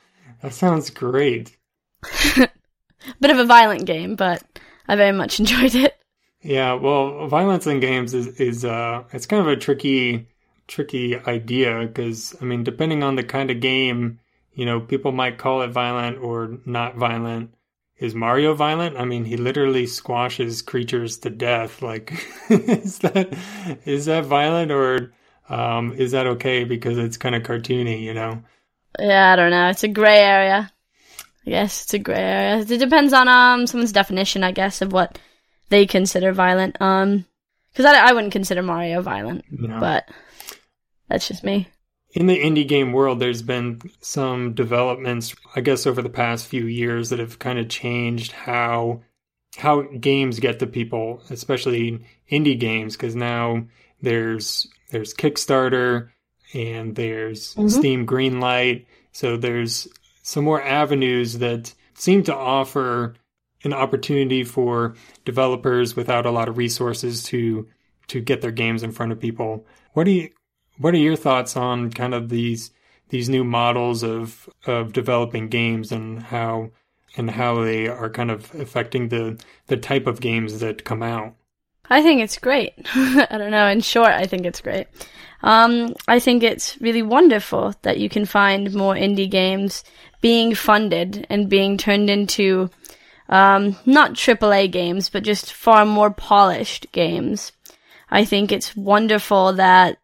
sounds 0.52 0.90
great 0.90 1.58
Bit 3.20 3.32
of 3.32 3.40
a 3.40 3.46
violent 3.46 3.86
game, 3.86 4.16
but 4.16 4.44
I 4.88 4.96
very 4.96 5.12
much 5.12 5.40
enjoyed 5.40 5.76
it. 5.76 5.98
Yeah, 6.42 6.74
well, 6.74 7.28
violence 7.28 7.68
in 7.68 7.80
games 7.80 8.14
is 8.14 8.28
is 8.40 8.66
uh 8.66 9.04
it's 9.12 9.26
kind 9.26 9.42
of 9.42 9.48
a 9.48 9.56
tricky 9.56 10.28
tricky 10.68 11.18
idea 11.18 11.86
because 11.88 12.36
I 12.42 12.46
mean, 12.46 12.64
depending 12.64 13.04
on 13.04 13.16
the 13.16 13.24
kind 13.24 13.50
of 13.50 13.62
game, 13.62 14.20
you 14.54 14.66
know, 14.66 14.80
people 14.82 15.12
might 15.12 15.38
call 15.38 15.62
it 15.62 15.70
violent 15.70 16.20
or 16.20 16.58
not 16.66 16.96
violent. 16.96 17.54
Is 17.98 18.16
Mario 18.16 18.54
violent? 18.54 18.98
I 18.98 19.06
mean, 19.06 19.24
he 19.24 19.38
literally 19.38 19.88
squashes 19.88 20.62
creatures 20.62 21.18
to 21.20 21.30
death. 21.30 21.82
Like, 21.82 22.12
is 22.50 23.00
that 23.00 23.38
is 23.86 24.06
that 24.06 24.26
violent 24.26 24.72
or 24.72 25.14
um, 25.48 25.94
is 25.94 26.12
that 26.12 26.28
okay 26.28 26.66
because 26.66 26.98
it's 26.98 27.18
kind 27.18 27.36
of 27.36 27.44
cartoony? 27.44 28.02
You 28.02 28.14
know? 28.14 28.44
Yeah, 29.00 29.32
I 29.32 29.36
don't 29.38 29.52
know. 29.52 29.70
It's 29.70 29.84
a 29.84 29.88
gray 29.88 30.20
area. 30.20 30.73
I 31.46 31.50
guess 31.50 31.84
it's 31.84 31.94
a 31.94 32.00
gray 32.00 32.16
area. 32.16 32.60
It 32.60 32.80
depends 32.80 33.14
on 33.14 33.28
um 33.28 33.68
someone's 33.68 33.92
definition, 33.92 34.44
I 34.44 34.52
guess, 34.52 34.82
of 34.82 34.92
what 34.94 35.20
they 35.70 35.86
consider 35.86 36.32
violent. 36.32 36.82
Um, 36.82 37.26
because 37.72 37.86
I, 37.86 38.10
I 38.10 38.14
wouldn't 38.14 38.34
consider 38.34 38.62
Mario 38.62 39.02
violent, 39.02 39.46
no. 39.50 39.80
but 39.80 40.08
that's 41.10 41.28
just 41.28 41.44
me. 41.44 41.68
In 42.12 42.28
the 42.28 42.40
indie 42.40 42.68
game 42.68 42.94
world, 42.94 43.20
there's 43.20 43.42
been 43.42 43.82
some 44.00 44.54
developments, 44.54 45.36
I 45.56 45.62
guess, 45.62 45.88
over 45.88 46.04
the 46.04 46.10
past 46.10 46.46
few 46.46 46.66
years 46.66 47.10
that 47.10 47.18
have 47.18 47.40
kind 47.40 47.58
of 47.58 47.70
changed 47.70 48.32
how 48.32 49.02
how 49.58 49.82
games 49.82 50.40
get 50.40 50.60
to 50.60 50.68
people, 50.68 51.22
especially 51.30 52.06
indie 52.32 52.60
games, 52.60 52.96
because 52.96 53.16
now 53.16 53.66
there's 54.02 54.68
there's 54.92 55.14
Kickstarter 55.14 56.10
and 56.54 56.96
there's 56.96 57.56
mm-hmm. 57.56 57.68
Steam 57.68 58.06
Greenlight. 58.06 58.86
So 59.12 59.38
there's 59.38 59.88
some 60.24 60.44
more 60.44 60.64
avenues 60.64 61.38
that 61.40 61.74
seem 61.94 62.24
to 62.24 62.36
offer 62.36 63.14
an 63.64 63.74
opportunity 63.74 64.44
for 64.44 64.96
developers 65.26 65.96
without 65.96 66.26
a 66.26 66.32
lot 66.32 66.50
of 66.50 66.58
resources 66.58 67.24
to 67.24 67.68
to 68.08 68.20
get 68.20 68.42
their 68.42 68.52
games 68.52 68.84
in 68.84 68.92
front 68.92 69.12
of 69.12 69.20
people. 69.20 69.66
What 69.94 70.06
do 70.06 70.12
you 70.12 70.30
what 70.78 70.94
are 70.94 70.98
your 70.98 71.16
thoughts 71.16 71.56
on 71.56 71.92
kind 71.92 72.14
of 72.14 72.30
these 72.30 72.72
these 73.10 73.30
new 73.30 73.44
models 73.44 74.04
of 74.04 74.50
of 74.66 74.94
developing 74.94 75.50
games 75.50 75.92
and 75.92 76.24
how 76.24 76.72
and 77.16 77.30
how 77.30 77.64
they 77.64 77.88
are 77.88 78.10
kind 78.10 78.32
of 78.32 78.54
affecting 78.56 79.10
the 79.10 79.40
the 79.68 79.78
type 79.78 80.08
of 80.08 80.22
games 80.22 80.60
that 80.60 80.84
come 80.84 81.04
out? 81.04 81.36
I 81.90 82.02
think 82.02 82.22
it's 82.22 82.38
great. 82.38 82.74
I 82.96 83.38
don't 83.38 83.52
know. 83.52 83.68
In 83.68 83.82
short, 83.82 84.10
I 84.10 84.26
think 84.26 84.46
it's 84.46 84.62
great. 84.62 84.88
Um, 85.42 85.94
I 86.08 86.20
think 86.20 86.42
it's 86.42 86.80
really 86.80 87.02
wonderful 87.02 87.74
that 87.82 88.00
you 88.00 88.10
can 88.10 88.26
find 88.26 88.74
more 88.74 88.96
indie 88.96 89.30
games 89.30 89.84
being 90.22 90.56
funded 90.56 91.28
and 91.30 91.50
being 91.50 91.78
turned 91.78 92.10
into 92.10 92.70
um, 93.28 93.76
not 93.86 94.14
AAA 94.14 94.72
games, 94.72 95.10
but 95.10 95.24
just 95.24 95.52
far 95.52 95.86
more 95.86 96.12
polished 96.12 96.92
games. 96.94 97.52
I 98.10 98.24
think 98.24 98.52
it's 98.52 98.76
wonderful 98.76 99.54
that 99.54 99.98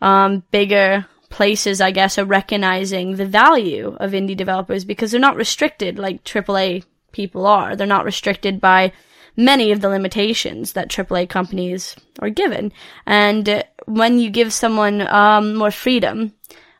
um, 0.00 0.44
bigger 0.50 1.06
places, 1.28 1.80
I 1.80 1.90
guess, 1.90 2.18
are 2.18 2.24
recognizing 2.24 3.16
the 3.16 3.26
value 3.26 3.96
of 4.00 4.12
indie 4.12 4.36
developers 4.36 4.84
because 4.84 5.10
they're 5.10 5.20
not 5.20 5.36
restricted 5.36 5.98
like 5.98 6.24
AAA 6.24 6.84
people 7.12 7.46
are. 7.46 7.76
They're 7.76 7.86
not 7.86 8.04
restricted 8.04 8.60
by 8.60 8.92
many 9.36 9.72
of 9.72 9.80
the 9.80 9.88
limitations 9.88 10.72
that 10.72 10.88
AAA 10.88 11.28
companies 11.28 11.94
are 12.20 12.30
given. 12.30 12.72
And 13.06 13.64
when 13.86 14.18
you 14.18 14.30
give 14.30 14.52
someone 14.52 15.06
um, 15.08 15.54
more 15.54 15.70
freedom, 15.70 16.32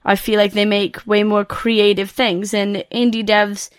I 0.05 0.16
feel 0.16 0.38
like 0.38 0.53
they 0.53 0.64
make 0.64 1.07
way 1.07 1.23
more 1.25 1.45
creative 1.45 2.11
things. 2.11 2.55
And 2.55 2.85
indie 2.92 3.27
devs, 3.27 3.71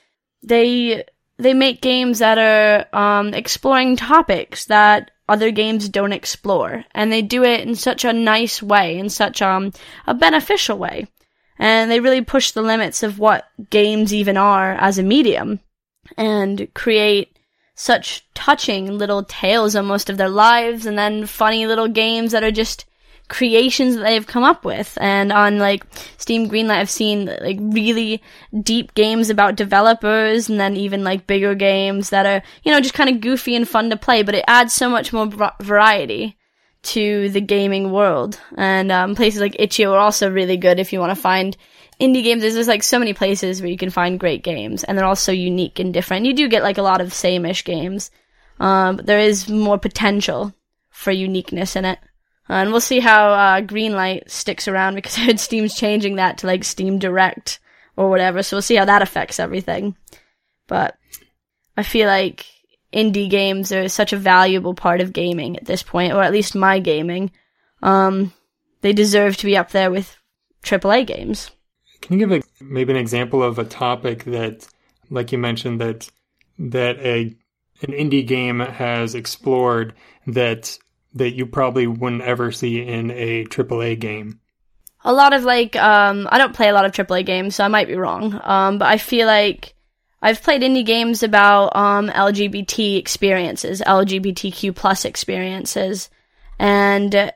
they 0.43 1.03
they 1.37 1.53
make 1.53 1.81
games 1.81 2.19
that 2.19 2.37
are 2.37 2.97
um, 2.97 3.33
exploring 3.33 3.95
topics 3.95 4.65
that 4.65 5.11
other 5.29 5.51
games 5.51 5.89
don't 5.89 6.13
explore, 6.13 6.83
and 6.91 7.11
they 7.11 7.21
do 7.21 7.43
it 7.43 7.61
in 7.61 7.75
such 7.75 8.05
a 8.05 8.13
nice 8.13 8.63
way, 8.63 8.97
in 8.97 9.09
such 9.09 9.41
um, 9.41 9.71
a 10.07 10.13
beneficial 10.13 10.77
way. 10.77 11.07
And 11.59 11.91
they 11.91 11.99
really 11.99 12.21
push 12.21 12.51
the 12.51 12.61
limits 12.61 13.03
of 13.03 13.19
what 13.19 13.45
games 13.69 14.13
even 14.13 14.37
are 14.37 14.73
as 14.73 14.97
a 14.97 15.03
medium, 15.03 15.59
and 16.17 16.67
create 16.73 17.36
such 17.77 18.27
touching 18.33 18.97
little 18.97 19.23
tales 19.23 19.75
almost 19.75 20.09
of 20.09 20.17
their 20.17 20.29
lives 20.29 20.87
and 20.87 20.97
then 20.97 21.27
funny 21.27 21.67
little 21.67 21.87
games 21.87 22.31
that 22.31 22.43
are 22.43 22.51
just 22.51 22.85
creations 23.29 23.95
that 23.95 24.01
they've 24.01 24.25
come 24.25 24.43
up 24.43 24.65
with. 24.65 24.97
And 24.99 25.31
on 25.31 25.59
like 25.59 25.85
Steam 26.17 26.49
Greenlight, 26.49 26.79
I've 26.79 26.89
seen 26.89 27.27
like 27.41 27.57
really 27.61 28.21
deep 28.63 28.95
games 28.95 29.29
about 29.29 29.55
developers 29.55 30.49
and 30.49 30.59
then 30.59 30.75
even 30.75 31.03
like 31.03 31.27
bigger 31.27 31.53
games 31.53 32.09
that 32.09 32.25
are, 32.25 32.41
you 32.63 32.71
know, 32.71 32.81
just 32.81 32.95
kind 32.95 33.11
of 33.11 33.21
goofy 33.21 33.55
and 33.55 33.69
fun 33.69 33.91
to 33.91 33.97
play, 33.97 34.23
but 34.23 34.35
it 34.35 34.45
adds 34.47 34.73
so 34.73 34.89
much 34.89 35.13
more 35.13 35.29
variety 35.61 36.35
to 36.81 37.29
the 37.29 37.41
gaming 37.41 37.91
world. 37.91 38.39
And 38.57 38.91
um, 38.91 39.13
places 39.13 39.39
like 39.39 39.55
itch.io 39.59 39.93
are 39.93 39.99
also 39.99 40.31
really 40.31 40.57
good 40.57 40.79
if 40.79 40.91
you 40.91 40.99
want 40.99 41.11
to 41.11 41.21
find 41.21 41.55
indie 41.99 42.23
games, 42.23 42.41
there's 42.41 42.55
just 42.55 42.69
like 42.69 42.83
so 42.83 42.99
many 42.99 43.13
places 43.13 43.61
where 43.61 43.69
you 43.69 43.77
can 43.77 43.89
find 43.89 44.19
great 44.19 44.43
games, 44.43 44.83
and 44.83 44.97
they're 44.97 45.05
all 45.05 45.15
so 45.15 45.31
unique 45.31 45.79
and 45.79 45.93
different. 45.93 46.25
You 46.25 46.33
do 46.33 46.47
get 46.47 46.63
like 46.63 46.77
a 46.77 46.83
lot 46.83 47.01
of 47.01 47.13
same-ish 47.13 47.63
games, 47.63 48.11
um, 48.59 48.97
but 48.97 49.05
there 49.05 49.19
is 49.19 49.49
more 49.49 49.77
potential 49.77 50.53
for 50.89 51.11
uniqueness 51.11 51.75
in 51.75 51.85
it. 51.85 51.99
and 52.49 52.71
we'll 52.71 52.81
see 52.81 52.99
how 52.99 53.29
uh, 53.29 53.61
Greenlight 53.61 54.29
sticks 54.29 54.67
around 54.67 54.95
because 54.95 55.17
I 55.17 55.21
heard 55.21 55.39
Steam's 55.39 55.75
changing 55.75 56.15
that 56.15 56.39
to 56.39 56.47
like 56.47 56.63
Steam 56.63 56.99
Direct 56.99 57.59
or 57.95 58.09
whatever. 58.09 58.43
So 58.43 58.55
we'll 58.55 58.61
see 58.61 58.75
how 58.75 58.85
that 58.85 59.01
affects 59.01 59.39
everything. 59.39 59.95
But 60.67 60.97
I 61.75 61.83
feel 61.83 62.07
like 62.07 62.45
indie 62.93 63.29
games 63.29 63.71
are 63.71 63.89
such 63.89 64.13
a 64.13 64.17
valuable 64.17 64.73
part 64.73 65.01
of 65.01 65.13
gaming 65.13 65.57
at 65.57 65.65
this 65.65 65.83
point, 65.83 66.13
or 66.13 66.23
at 66.23 66.31
least 66.31 66.55
my 66.55 66.79
gaming. 66.79 67.31
Um, 67.81 68.33
they 68.81 68.93
deserve 68.93 69.37
to 69.37 69.45
be 69.45 69.57
up 69.57 69.71
there 69.71 69.91
with 69.91 70.17
AAA 70.63 71.05
games. 71.05 71.51
Can 72.07 72.19
you 72.19 72.25
give 72.25 72.41
a, 72.41 72.63
maybe 72.63 72.93
an 72.93 72.97
example 72.97 73.43
of 73.43 73.59
a 73.59 73.65
topic 73.65 74.23
that, 74.23 74.65
like 75.09 75.33
you 75.33 75.37
mentioned, 75.37 75.81
that 75.81 76.09
that 76.57 76.97
a 76.99 77.35
an 77.81 77.93
indie 77.93 78.25
game 78.25 78.61
has 78.61 79.13
explored 79.13 79.93
that 80.25 80.79
that 81.15 81.31
you 81.31 81.45
probably 81.45 81.85
wouldn't 81.85 82.21
ever 82.21 82.51
see 82.51 82.81
in 82.81 83.11
a 83.11 83.43
AAA 83.45 83.99
game? 83.99 84.39
a 85.03 85.11
lot 85.13 85.33
of 85.33 85.43
like 85.43 85.75
um 85.75 86.27
I 86.31 86.37
don't 86.37 86.55
play 86.55 86.69
a 86.69 86.73
lot 86.73 86.85
of 86.85 86.93
AAA 86.93 87.25
games, 87.25 87.55
so 87.55 87.65
I 87.65 87.67
might 87.67 87.87
be 87.87 87.95
wrong. 87.95 88.39
Um, 88.41 88.77
but 88.77 88.87
I 88.87 88.97
feel 88.97 89.27
like 89.27 89.73
I've 90.21 90.41
played 90.41 90.61
indie 90.61 90.85
games 90.85 91.23
about 91.23 91.75
um 91.75 92.07
LGBT 92.07 92.97
experiences, 92.97 93.81
LGBTQ 93.81 94.73
plus 94.73 95.03
experiences, 95.03 96.09
and 96.57 97.33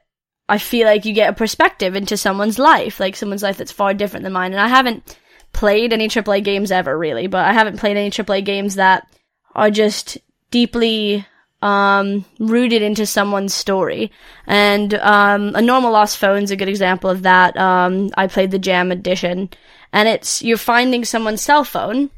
I 0.52 0.58
feel 0.58 0.86
like 0.86 1.06
you 1.06 1.14
get 1.14 1.30
a 1.30 1.34
perspective 1.34 1.96
into 1.96 2.18
someone's 2.18 2.60
life, 2.60 3.00
like 3.00 3.16
someone's 3.16 3.42
life 3.42 3.58
that's 3.58 3.72
far 3.72 3.94
different 3.94 4.26
than 4.26 4.34
mine. 4.34 4.52
And 4.52 4.60
I 4.60 4.68
haven't 4.68 5.18
played 5.54 5.94
any 5.94 6.10
AAA 6.10 6.44
games 6.44 6.74
ever, 6.74 6.98
really, 6.98 7.28
but 7.28 7.46
I 7.46 7.54
haven't 7.54 7.80
played 7.80 7.96
any 7.96 8.10
AAA 8.10 8.44
games 8.44 8.76
that 8.76 9.08
are 9.56 9.72
just 9.72 10.18
deeply 10.50 11.26
um, 11.62 12.26
rooted 12.38 12.82
into 12.82 13.06
someone's 13.06 13.54
story. 13.54 14.12
And 14.46 14.94
um, 14.96 15.56
a 15.56 15.62
normal 15.62 15.94
lost 15.94 16.18
phone 16.18 16.44
is 16.44 16.52
a 16.52 16.58
good 16.58 16.68
example 16.68 17.10
of 17.10 17.22
that. 17.22 17.56
Um, 17.56 18.12
I 18.18 18.28
played 18.28 18.52
the 18.52 18.60
Jam 18.60 18.92
edition, 18.92 19.52
and 19.94 20.10
it's 20.10 20.42
you're 20.42 20.58
finding 20.58 21.06
someone's 21.06 21.42
cell 21.42 21.64
phone, 21.64 22.10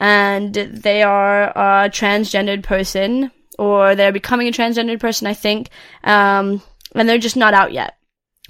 and 0.00 0.52
they 0.52 1.04
are 1.04 1.50
a 1.50 1.88
transgendered 1.88 2.64
person, 2.64 3.30
or 3.60 3.94
they're 3.94 4.10
becoming 4.10 4.48
a 4.48 4.50
transgendered 4.50 4.98
person, 4.98 5.28
I 5.28 5.34
think, 5.34 5.68
um, 6.02 6.62
and 6.96 7.08
they're 7.08 7.18
just 7.18 7.36
not 7.36 7.54
out 7.54 7.72
yet. 7.72 7.96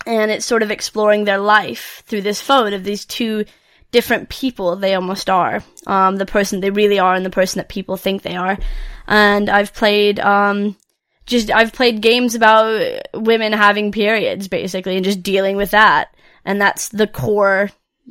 And 0.07 0.30
it's 0.30 0.47
sort 0.47 0.62
of 0.62 0.70
exploring 0.70 1.24
their 1.24 1.38
life 1.38 2.03
through 2.07 2.22
this 2.22 2.40
phone 2.40 2.72
of 2.72 2.84
these 2.84 3.05
two 3.05 3.44
different 3.92 4.28
people 4.28 4.76
they 4.76 4.94
almost 4.94 5.30
are. 5.30 5.62
Um, 5.86 6.16
the 6.16 6.26
person 6.26 6.61
they 6.61 6.70
really 6.70 6.99
are 6.99 7.14
and 7.14 7.24
the 7.24 7.30
person 7.30 7.59
that 7.59 7.68
people 7.68 7.97
think 7.97 8.22
they 8.22 8.36
are. 8.36 8.59
And 9.07 9.49
I've 9.49 9.72
played, 9.72 10.20
um, 10.20 10.76
just, 11.24 11.51
I've 11.51 11.72
played 11.72 12.03
games 12.03 12.34
about 12.34 13.01
women 13.14 13.53
having 13.53 13.92
periods, 13.92 14.49
basically, 14.49 14.97
and 14.97 15.05
just 15.05 15.22
dealing 15.22 15.57
with 15.57 15.70
that. 15.70 16.14
And 16.44 16.61
that's 16.61 16.88
the 16.90 17.07
core 17.07 17.70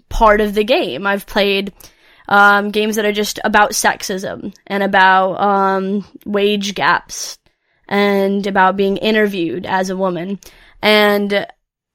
part 0.09 0.41
of 0.41 0.53
the 0.53 0.63
game. 0.63 1.05
I've 1.05 1.25
played, 1.25 1.71
um, 2.27 2.71
games 2.71 2.95
that 2.95 3.05
are 3.05 3.13
just 3.13 3.39
about 3.43 3.71
sexism 3.71 4.53
and 4.67 4.83
about, 4.83 5.39
um, 5.39 6.05
wage 6.25 6.73
gaps 6.73 7.37
and 7.87 8.45
about 8.47 8.77
being 8.77 8.97
interviewed 8.97 9.65
as 9.65 9.89
a 9.89 9.97
woman. 9.97 10.39
And 10.81 11.47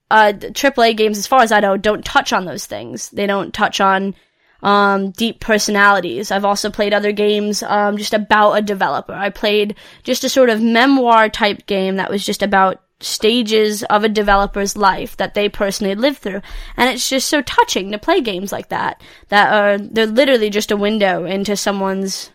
uh, 0.09 0.33
AAA 0.33 0.97
games, 0.97 1.17
as 1.17 1.27
far 1.27 1.41
as 1.41 1.51
I 1.51 1.59
know, 1.59 1.77
don't 1.77 2.03
touch 2.05 2.33
on 2.33 2.45
those 2.45 2.65
things. 2.65 3.09
They 3.09 3.27
don't 3.27 3.53
touch 3.53 3.79
on 3.79 4.15
um, 4.63 5.11
deep 5.11 5.39
personalities. 5.39 6.31
I've 6.31 6.45
also 6.45 6.69
played 6.69 6.93
other 6.93 7.11
games 7.11 7.63
um, 7.63 7.97
just 7.97 8.13
about 8.13 8.53
a 8.53 8.61
developer. 8.61 9.13
I 9.13 9.29
played 9.29 9.75
just 10.03 10.23
a 10.23 10.29
sort 10.29 10.49
of 10.49 10.61
memoir 10.61 11.29
type 11.29 11.65
game 11.65 11.95
that 11.95 12.11
was 12.11 12.25
just 12.25 12.43
about 12.43 12.81
stages 12.99 13.83
of 13.83 14.03
a 14.03 14.09
developer's 14.09 14.77
life 14.77 15.17
that 15.17 15.33
they 15.33 15.49
personally 15.49 15.95
lived 15.95 16.19
through. 16.19 16.41
And 16.77 16.89
it's 16.89 17.09
just 17.09 17.27
so 17.27 17.41
touching 17.41 17.91
to 17.91 17.97
play 17.97 18.21
games 18.21 18.51
like 18.51 18.69
that, 18.69 19.01
that 19.29 19.51
are, 19.53 19.77
they're 19.77 20.05
literally 20.05 20.49
just 20.49 20.71
a 20.71 20.77
window 20.77 21.25
into 21.25 21.55
someone's 21.55 22.31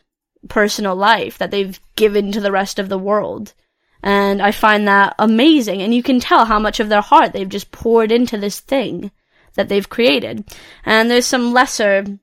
personal 0.49 0.97
life 0.97 1.39
that 1.39 1.51
they've 1.51 1.79
given 1.97 2.33
to 2.33 2.41
the 2.41 2.53
rest 2.53 2.79
of 2.79 2.89
the 2.89 2.99
world. 2.99 3.55
And 4.03 4.41
I 4.41 4.53
find 4.53 4.87
that 4.87 5.15
amazing. 5.19 5.83
And 5.83 5.95
you 5.95 6.03
can 6.03 6.21
tell 6.21 6.45
how 6.45 6.59
much 6.59 6.81
of 6.81 6.89
their 6.89 7.01
heart 7.01 7.33
they've 7.33 7.49
just 7.49 7.73
poured 7.73 8.13
into 8.13 8.37
this 8.37 8.61
thing 8.61 9.11
that 9.55 9.69
they've 9.69 9.89
created. 9.89 10.45
And 10.85 11.11
there's 11.11 11.27
some 11.27 11.53
lesser 11.53 12.19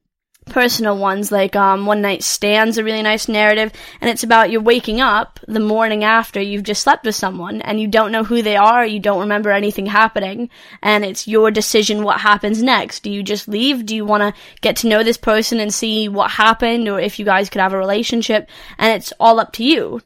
personal 0.53 0.97
ones 0.97 1.31
like 1.31 1.55
um, 1.55 1.85
one 1.85 2.01
night 2.01 2.23
stands 2.23 2.77
a 2.77 2.83
really 2.83 3.01
nice 3.01 3.27
narrative 3.27 3.71
and 3.99 4.09
it's 4.09 4.23
about 4.23 4.51
you're 4.51 4.61
waking 4.61 5.01
up 5.01 5.39
the 5.47 5.59
morning 5.59 6.03
after 6.03 6.39
you've 6.39 6.63
just 6.63 6.83
slept 6.83 7.05
with 7.05 7.15
someone 7.15 7.61
and 7.63 7.81
you 7.81 7.87
don't 7.87 8.11
know 8.11 8.23
who 8.23 8.41
they 8.41 8.55
are 8.55 8.85
you 8.85 8.99
don't 8.99 9.19
remember 9.19 9.51
anything 9.51 9.87
happening 9.87 10.49
and 10.81 11.03
it's 11.03 11.27
your 11.27 11.51
decision 11.51 12.03
what 12.03 12.19
happens 12.19 12.61
next. 12.61 13.03
Do 13.03 13.11
you 13.11 13.23
just 13.23 13.47
leave? 13.47 13.85
Do 13.85 13.95
you 13.95 14.05
want 14.05 14.21
to 14.21 14.41
get 14.61 14.75
to 14.77 14.87
know 14.87 15.03
this 15.03 15.17
person 15.17 15.59
and 15.59 15.73
see 15.73 16.07
what 16.07 16.31
happened 16.31 16.87
or 16.87 16.99
if 16.99 17.19
you 17.19 17.25
guys 17.25 17.49
could 17.49 17.61
have 17.61 17.73
a 17.73 17.77
relationship? 17.77 18.49
And 18.77 18.93
it's 18.93 19.13
all 19.19 19.39
up 19.39 19.53
to 19.53 19.63
you. 19.63 20.01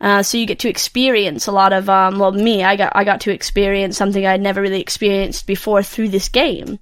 Uh, 0.00 0.22
so 0.22 0.38
you 0.38 0.46
get 0.46 0.58
to 0.60 0.68
experience 0.68 1.46
a 1.46 1.52
lot 1.52 1.74
of, 1.74 1.90
um, 1.90 2.18
well, 2.18 2.32
me, 2.32 2.64
I 2.64 2.76
got, 2.76 2.92
I 2.94 3.04
got 3.04 3.20
to 3.22 3.32
experience 3.32 3.98
something 3.98 4.24
I'd 4.24 4.40
never 4.40 4.62
really 4.62 4.80
experienced 4.80 5.46
before 5.46 5.82
through 5.82 6.08
this 6.08 6.30
game. 6.30 6.78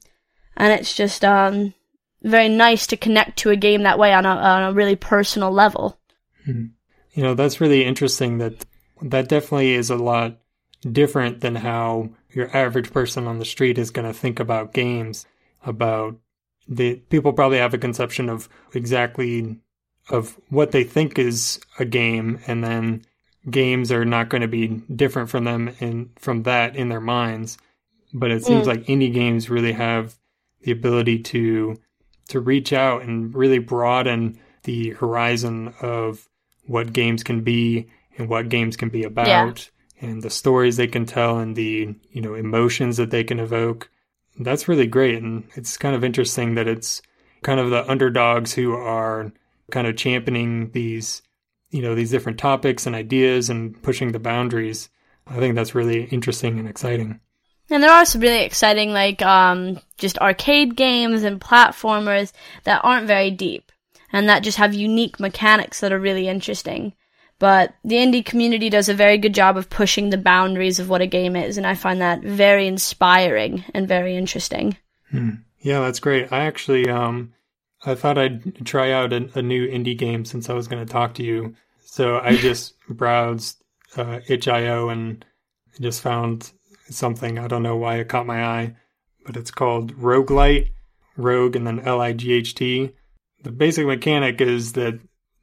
And 0.56 0.72
it's 0.72 0.94
just, 0.94 1.24
um, 1.24 1.74
very 2.22 2.48
nice 2.48 2.86
to 2.88 2.96
connect 2.96 3.38
to 3.38 3.50
a 3.50 3.56
game 3.56 3.82
that 3.82 3.98
way 3.98 4.12
on 4.12 4.26
a, 4.26 4.30
on 4.30 4.62
a 4.64 4.72
really 4.72 4.96
personal 4.96 5.50
level. 5.50 5.98
Hmm. 6.44 6.66
You 7.12 7.22
know, 7.22 7.34
that's 7.34 7.60
really 7.60 7.84
interesting 7.84 8.38
that 8.38 8.64
that 9.02 9.28
definitely 9.28 9.74
is 9.74 9.90
a 9.90 9.96
lot 9.96 10.38
different 10.82 11.40
than 11.40 11.54
how 11.54 12.10
your 12.30 12.54
average 12.56 12.92
person 12.92 13.26
on 13.26 13.38
the 13.38 13.44
street 13.44 13.78
is 13.78 13.90
going 13.90 14.06
to 14.06 14.18
think 14.18 14.40
about 14.40 14.72
games 14.72 15.26
about 15.64 16.16
the 16.68 16.96
people 17.10 17.32
probably 17.32 17.58
have 17.58 17.74
a 17.74 17.78
conception 17.78 18.28
of 18.28 18.48
exactly 18.74 19.58
of 20.10 20.38
what 20.48 20.70
they 20.70 20.84
think 20.84 21.18
is 21.18 21.60
a 21.78 21.84
game 21.84 22.40
and 22.46 22.62
then 22.62 23.02
games 23.50 23.90
are 23.90 24.04
not 24.04 24.28
going 24.28 24.42
to 24.42 24.48
be 24.48 24.68
different 24.94 25.30
from 25.30 25.44
them 25.44 25.74
and 25.80 26.10
from 26.18 26.42
that 26.44 26.76
in 26.76 26.88
their 26.88 27.00
minds 27.00 27.58
but 28.12 28.30
it 28.30 28.44
seems 28.44 28.64
mm. 28.64 28.68
like 28.68 28.84
indie 28.84 29.12
games 29.12 29.50
really 29.50 29.72
have 29.72 30.16
the 30.62 30.70
ability 30.70 31.18
to 31.18 31.76
to 32.28 32.40
reach 32.40 32.72
out 32.72 33.02
and 33.02 33.34
really 33.34 33.58
broaden 33.58 34.38
the 34.64 34.90
horizon 34.90 35.74
of 35.80 36.28
what 36.66 36.92
games 36.92 37.22
can 37.22 37.42
be 37.42 37.88
and 38.16 38.28
what 38.28 38.48
games 38.48 38.76
can 38.76 38.88
be 38.88 39.04
about 39.04 39.26
yeah. 40.00 40.08
and 40.08 40.22
the 40.22 40.30
stories 40.30 40.76
they 40.76 40.86
can 40.86 41.06
tell 41.06 41.38
and 41.38 41.56
the 41.56 41.94
you 42.12 42.20
know 42.20 42.34
emotions 42.34 42.96
that 42.98 43.10
they 43.10 43.24
can 43.24 43.40
evoke. 43.40 43.90
That's 44.38 44.68
really 44.68 44.86
great. 44.86 45.20
And 45.20 45.44
it's 45.54 45.76
kind 45.76 45.96
of 45.96 46.04
interesting 46.04 46.54
that 46.54 46.68
it's 46.68 47.02
kind 47.42 47.58
of 47.58 47.70
the 47.70 47.88
underdogs 47.90 48.52
who 48.54 48.74
are 48.74 49.32
kind 49.70 49.86
of 49.86 49.96
championing 49.96 50.70
these 50.72 51.22
you 51.70 51.82
know 51.82 51.94
these 51.94 52.10
different 52.10 52.38
topics 52.38 52.86
and 52.86 52.94
ideas 52.94 53.50
and 53.50 53.80
pushing 53.82 54.12
the 54.12 54.18
boundaries. 54.18 54.88
I 55.26 55.36
think 55.38 55.54
that's 55.54 55.74
really 55.74 56.04
interesting 56.04 56.58
and 56.58 56.68
exciting 56.68 57.20
and 57.70 57.82
there 57.82 57.92
are 57.92 58.04
some 58.04 58.20
really 58.20 58.44
exciting 58.44 58.92
like 58.92 59.22
um 59.22 59.78
just 59.96 60.18
arcade 60.18 60.76
games 60.76 61.22
and 61.22 61.40
platformers 61.40 62.32
that 62.64 62.80
aren't 62.84 63.06
very 63.06 63.30
deep 63.30 63.72
and 64.12 64.28
that 64.28 64.42
just 64.42 64.58
have 64.58 64.74
unique 64.74 65.20
mechanics 65.20 65.80
that 65.80 65.92
are 65.92 65.98
really 65.98 66.28
interesting 66.28 66.92
but 67.38 67.74
the 67.84 67.96
indie 67.96 68.24
community 68.24 68.68
does 68.68 68.88
a 68.88 68.94
very 68.94 69.16
good 69.16 69.34
job 69.34 69.56
of 69.56 69.70
pushing 69.70 70.10
the 70.10 70.18
boundaries 70.18 70.80
of 70.80 70.88
what 70.88 71.00
a 71.00 71.06
game 71.06 71.36
is 71.36 71.56
and 71.56 71.66
i 71.66 71.74
find 71.74 72.00
that 72.00 72.22
very 72.22 72.66
inspiring 72.66 73.64
and 73.74 73.88
very 73.88 74.16
interesting 74.16 74.76
hmm. 75.10 75.30
yeah 75.60 75.80
that's 75.80 76.00
great 76.00 76.32
i 76.32 76.40
actually 76.40 76.88
um 76.88 77.32
I 77.84 77.94
thought 77.94 78.18
I'd 78.18 78.66
try 78.66 78.92
out 78.92 79.12
a, 79.12 79.28
a 79.34 79.42
new 79.42 79.66
indie 79.66 79.96
game 79.96 80.24
since 80.24 80.50
I 80.50 80.54
was 80.54 80.68
going 80.68 80.84
to 80.84 80.92
talk 80.92 81.14
to 81.14 81.22
you. 81.22 81.54
So 81.80 82.18
I 82.18 82.36
just 82.36 82.74
browsed 82.88 83.62
uh, 83.96 84.20
itch.io 84.26 84.88
and 84.88 85.24
just 85.80 86.02
found 86.02 86.52
something. 86.90 87.38
I 87.38 87.48
don't 87.48 87.62
know 87.62 87.76
why 87.76 87.96
it 87.96 88.08
caught 88.08 88.26
my 88.26 88.44
eye, 88.44 88.76
but 89.26 89.36
it's 89.36 89.50
called 89.50 89.94
Roguelight, 89.96 90.70
Rogue 91.16 91.56
and 91.56 91.66
then 91.66 91.80
L 91.80 92.00
I 92.00 92.12
G 92.12 92.32
H 92.32 92.54
T. 92.54 92.92
The 93.42 93.52
basic 93.52 93.86
mechanic 93.86 94.40
is 94.40 94.72
that 94.72 95.00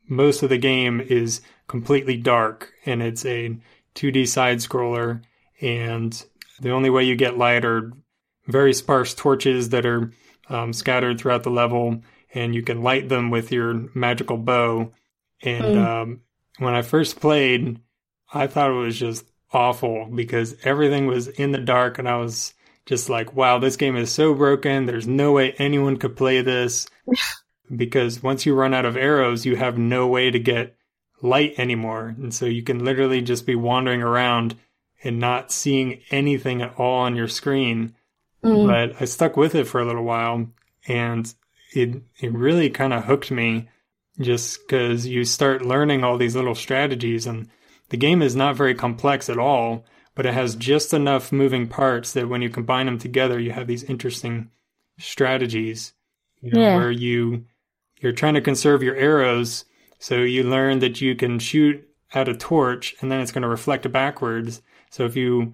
most 0.07 0.43
of 0.43 0.49
the 0.49 0.57
game 0.57 1.01
is 1.01 1.41
completely 1.67 2.17
dark 2.17 2.71
and 2.85 3.01
it's 3.01 3.25
a 3.25 3.57
2D 3.95 4.27
side 4.27 4.57
scroller. 4.57 5.21
And 5.61 6.25
the 6.59 6.71
only 6.71 6.89
way 6.89 7.03
you 7.03 7.15
get 7.15 7.37
light 7.37 7.65
are 7.65 7.91
very 8.47 8.73
sparse 8.73 9.13
torches 9.13 9.69
that 9.69 9.85
are 9.85 10.11
um, 10.49 10.73
scattered 10.73 11.19
throughout 11.19 11.43
the 11.43 11.49
level 11.49 12.01
and 12.33 12.53
you 12.53 12.61
can 12.61 12.83
light 12.83 13.09
them 13.09 13.31
with 13.31 13.51
your 13.51 13.89
magical 13.95 14.37
bow. 14.37 14.91
And 15.41 15.63
mm. 15.63 15.85
um, 15.85 16.21
when 16.59 16.75
I 16.75 16.81
first 16.81 17.19
played, 17.19 17.79
I 18.33 18.47
thought 18.47 18.71
it 18.71 18.73
was 18.73 18.99
just 18.99 19.25
awful 19.51 20.05
because 20.05 20.55
everything 20.63 21.07
was 21.07 21.27
in 21.27 21.51
the 21.51 21.59
dark, 21.59 21.99
and 21.99 22.07
I 22.07 22.17
was 22.17 22.53
just 22.85 23.09
like, 23.09 23.35
wow, 23.35 23.57
this 23.57 23.77
game 23.77 23.95
is 23.95 24.11
so 24.11 24.33
broken. 24.33 24.85
There's 24.85 25.07
no 25.07 25.31
way 25.31 25.53
anyone 25.53 25.97
could 25.97 26.15
play 26.15 26.41
this. 26.41 26.87
because 27.75 28.21
once 28.21 28.45
you 28.45 28.53
run 28.53 28.73
out 28.73 28.85
of 28.85 28.95
arrows, 28.95 29.45
you 29.45 29.55
have 29.55 29.77
no 29.77 30.07
way 30.07 30.29
to 30.29 30.39
get 30.39 30.75
light 31.21 31.55
anymore. 31.57 32.15
And 32.17 32.33
so 32.33 32.45
you 32.45 32.61
can 32.61 32.83
literally 32.83 33.21
just 33.21 33.45
be 33.45 33.55
wandering 33.55 34.01
around 34.01 34.55
and 35.03 35.19
not 35.19 35.51
seeing 35.51 36.01
anything 36.11 36.61
at 36.61 36.75
all 36.77 37.01
on 37.01 37.15
your 37.15 37.27
screen. 37.27 37.95
Mm. 38.43 38.67
But 38.67 39.01
I 39.01 39.05
stuck 39.05 39.35
with 39.35 39.55
it 39.55 39.65
for 39.65 39.81
a 39.81 39.85
little 39.85 40.03
while 40.03 40.47
and 40.87 41.33
it 41.73 42.01
it 42.19 42.31
really 42.31 42.69
kind 42.69 42.93
of 42.93 43.05
hooked 43.05 43.31
me 43.31 43.67
just 44.19 44.59
because 44.61 45.07
you 45.07 45.25
start 45.25 45.65
learning 45.65 46.03
all 46.03 46.17
these 46.17 46.35
little 46.35 46.55
strategies 46.55 47.25
and 47.25 47.49
the 47.89 47.97
game 47.97 48.21
is 48.21 48.35
not 48.35 48.55
very 48.55 48.75
complex 48.75 49.29
at 49.29 49.37
all 49.37 49.85
but 50.15 50.25
it 50.25 50.33
has 50.33 50.55
just 50.55 50.93
enough 50.93 51.31
moving 51.31 51.67
parts 51.67 52.13
that 52.13 52.29
when 52.29 52.41
you 52.41 52.49
combine 52.49 52.85
them 52.85 52.97
together 52.97 53.39
you 53.39 53.51
have 53.51 53.67
these 53.67 53.83
interesting 53.83 54.49
strategies 54.97 55.93
you 56.41 56.51
know, 56.51 56.61
yeah. 56.61 56.75
where 56.75 56.91
you 56.91 57.45
you're 57.99 58.11
trying 58.11 58.33
to 58.33 58.41
conserve 58.41 58.83
your 58.83 58.95
arrows 58.95 59.65
so 59.99 60.17
you 60.17 60.43
learn 60.43 60.79
that 60.79 61.01
you 61.01 61.15
can 61.15 61.39
shoot 61.39 61.87
at 62.13 62.29
a 62.29 62.35
torch 62.35 62.95
and 63.01 63.11
then 63.11 63.19
it's 63.19 63.31
going 63.31 63.41
to 63.41 63.47
reflect 63.47 63.89
backwards 63.91 64.61
so 64.89 65.05
if 65.05 65.15
you 65.15 65.53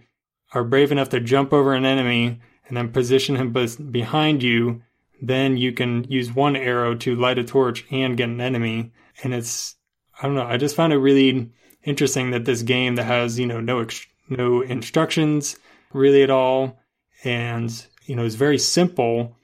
are 0.53 0.63
brave 0.63 0.91
enough 0.91 1.09
to 1.09 1.19
jump 1.19 1.53
over 1.53 1.73
an 1.73 1.85
enemy 1.85 2.39
and 2.67 2.77
then 2.77 2.91
position 2.91 3.35
him 3.35 3.53
behind 3.91 4.43
you, 4.43 4.81
then 5.21 5.57
you 5.57 5.71
can 5.71 6.05
use 6.05 6.33
one 6.33 6.55
arrow 6.55 6.95
to 6.95 7.15
light 7.15 7.37
a 7.37 7.43
torch 7.43 7.85
and 7.91 8.17
get 8.17 8.29
an 8.29 8.41
enemy. 8.41 8.91
And 9.23 9.33
it's, 9.33 9.75
I 10.21 10.25
don't 10.25 10.35
know, 10.35 10.45
I 10.45 10.57
just 10.57 10.75
found 10.75 10.93
it 10.93 10.97
really 10.97 11.51
interesting 11.83 12.31
that 12.31 12.45
this 12.45 12.61
game 12.61 12.95
that 12.95 13.05
has, 13.05 13.39
you 13.39 13.45
know, 13.45 13.59
no, 13.59 13.79
ex- 13.79 14.07
no 14.29 14.61
instructions 14.61 15.57
really 15.93 16.23
at 16.23 16.29
all. 16.29 16.79
And, 17.23 17.71
you 18.05 18.15
know, 18.15 18.25
is 18.25 18.35
very 18.35 18.57
simple 18.57 19.35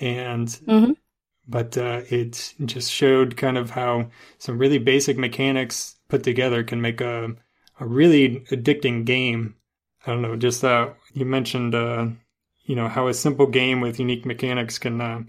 and, 0.00 0.48
Mhm. 0.66 0.96
but, 1.46 1.76
uh, 1.76 2.02
it 2.08 2.54
just 2.64 2.90
showed 2.90 3.36
kind 3.36 3.58
of 3.58 3.70
how 3.70 4.10
some 4.38 4.58
really 4.58 4.78
basic 4.78 5.18
mechanics 5.18 5.96
put 6.08 6.22
together 6.22 6.62
can 6.64 6.80
make 6.80 7.00
a, 7.00 7.34
a 7.80 7.86
really 7.86 8.40
addicting 8.50 9.04
game. 9.04 9.54
I 10.06 10.12
don't 10.12 10.22
know, 10.22 10.36
just, 10.36 10.64
uh, 10.64 10.90
you 11.12 11.24
mentioned, 11.24 11.74
uh, 11.74 12.08
you 12.64 12.74
know, 12.74 12.88
how 12.88 13.08
a 13.08 13.14
simple 13.14 13.46
game 13.46 13.80
with 13.80 14.00
unique 14.00 14.24
mechanics 14.24 14.78
can, 14.78 15.00
uh, 15.00 15.22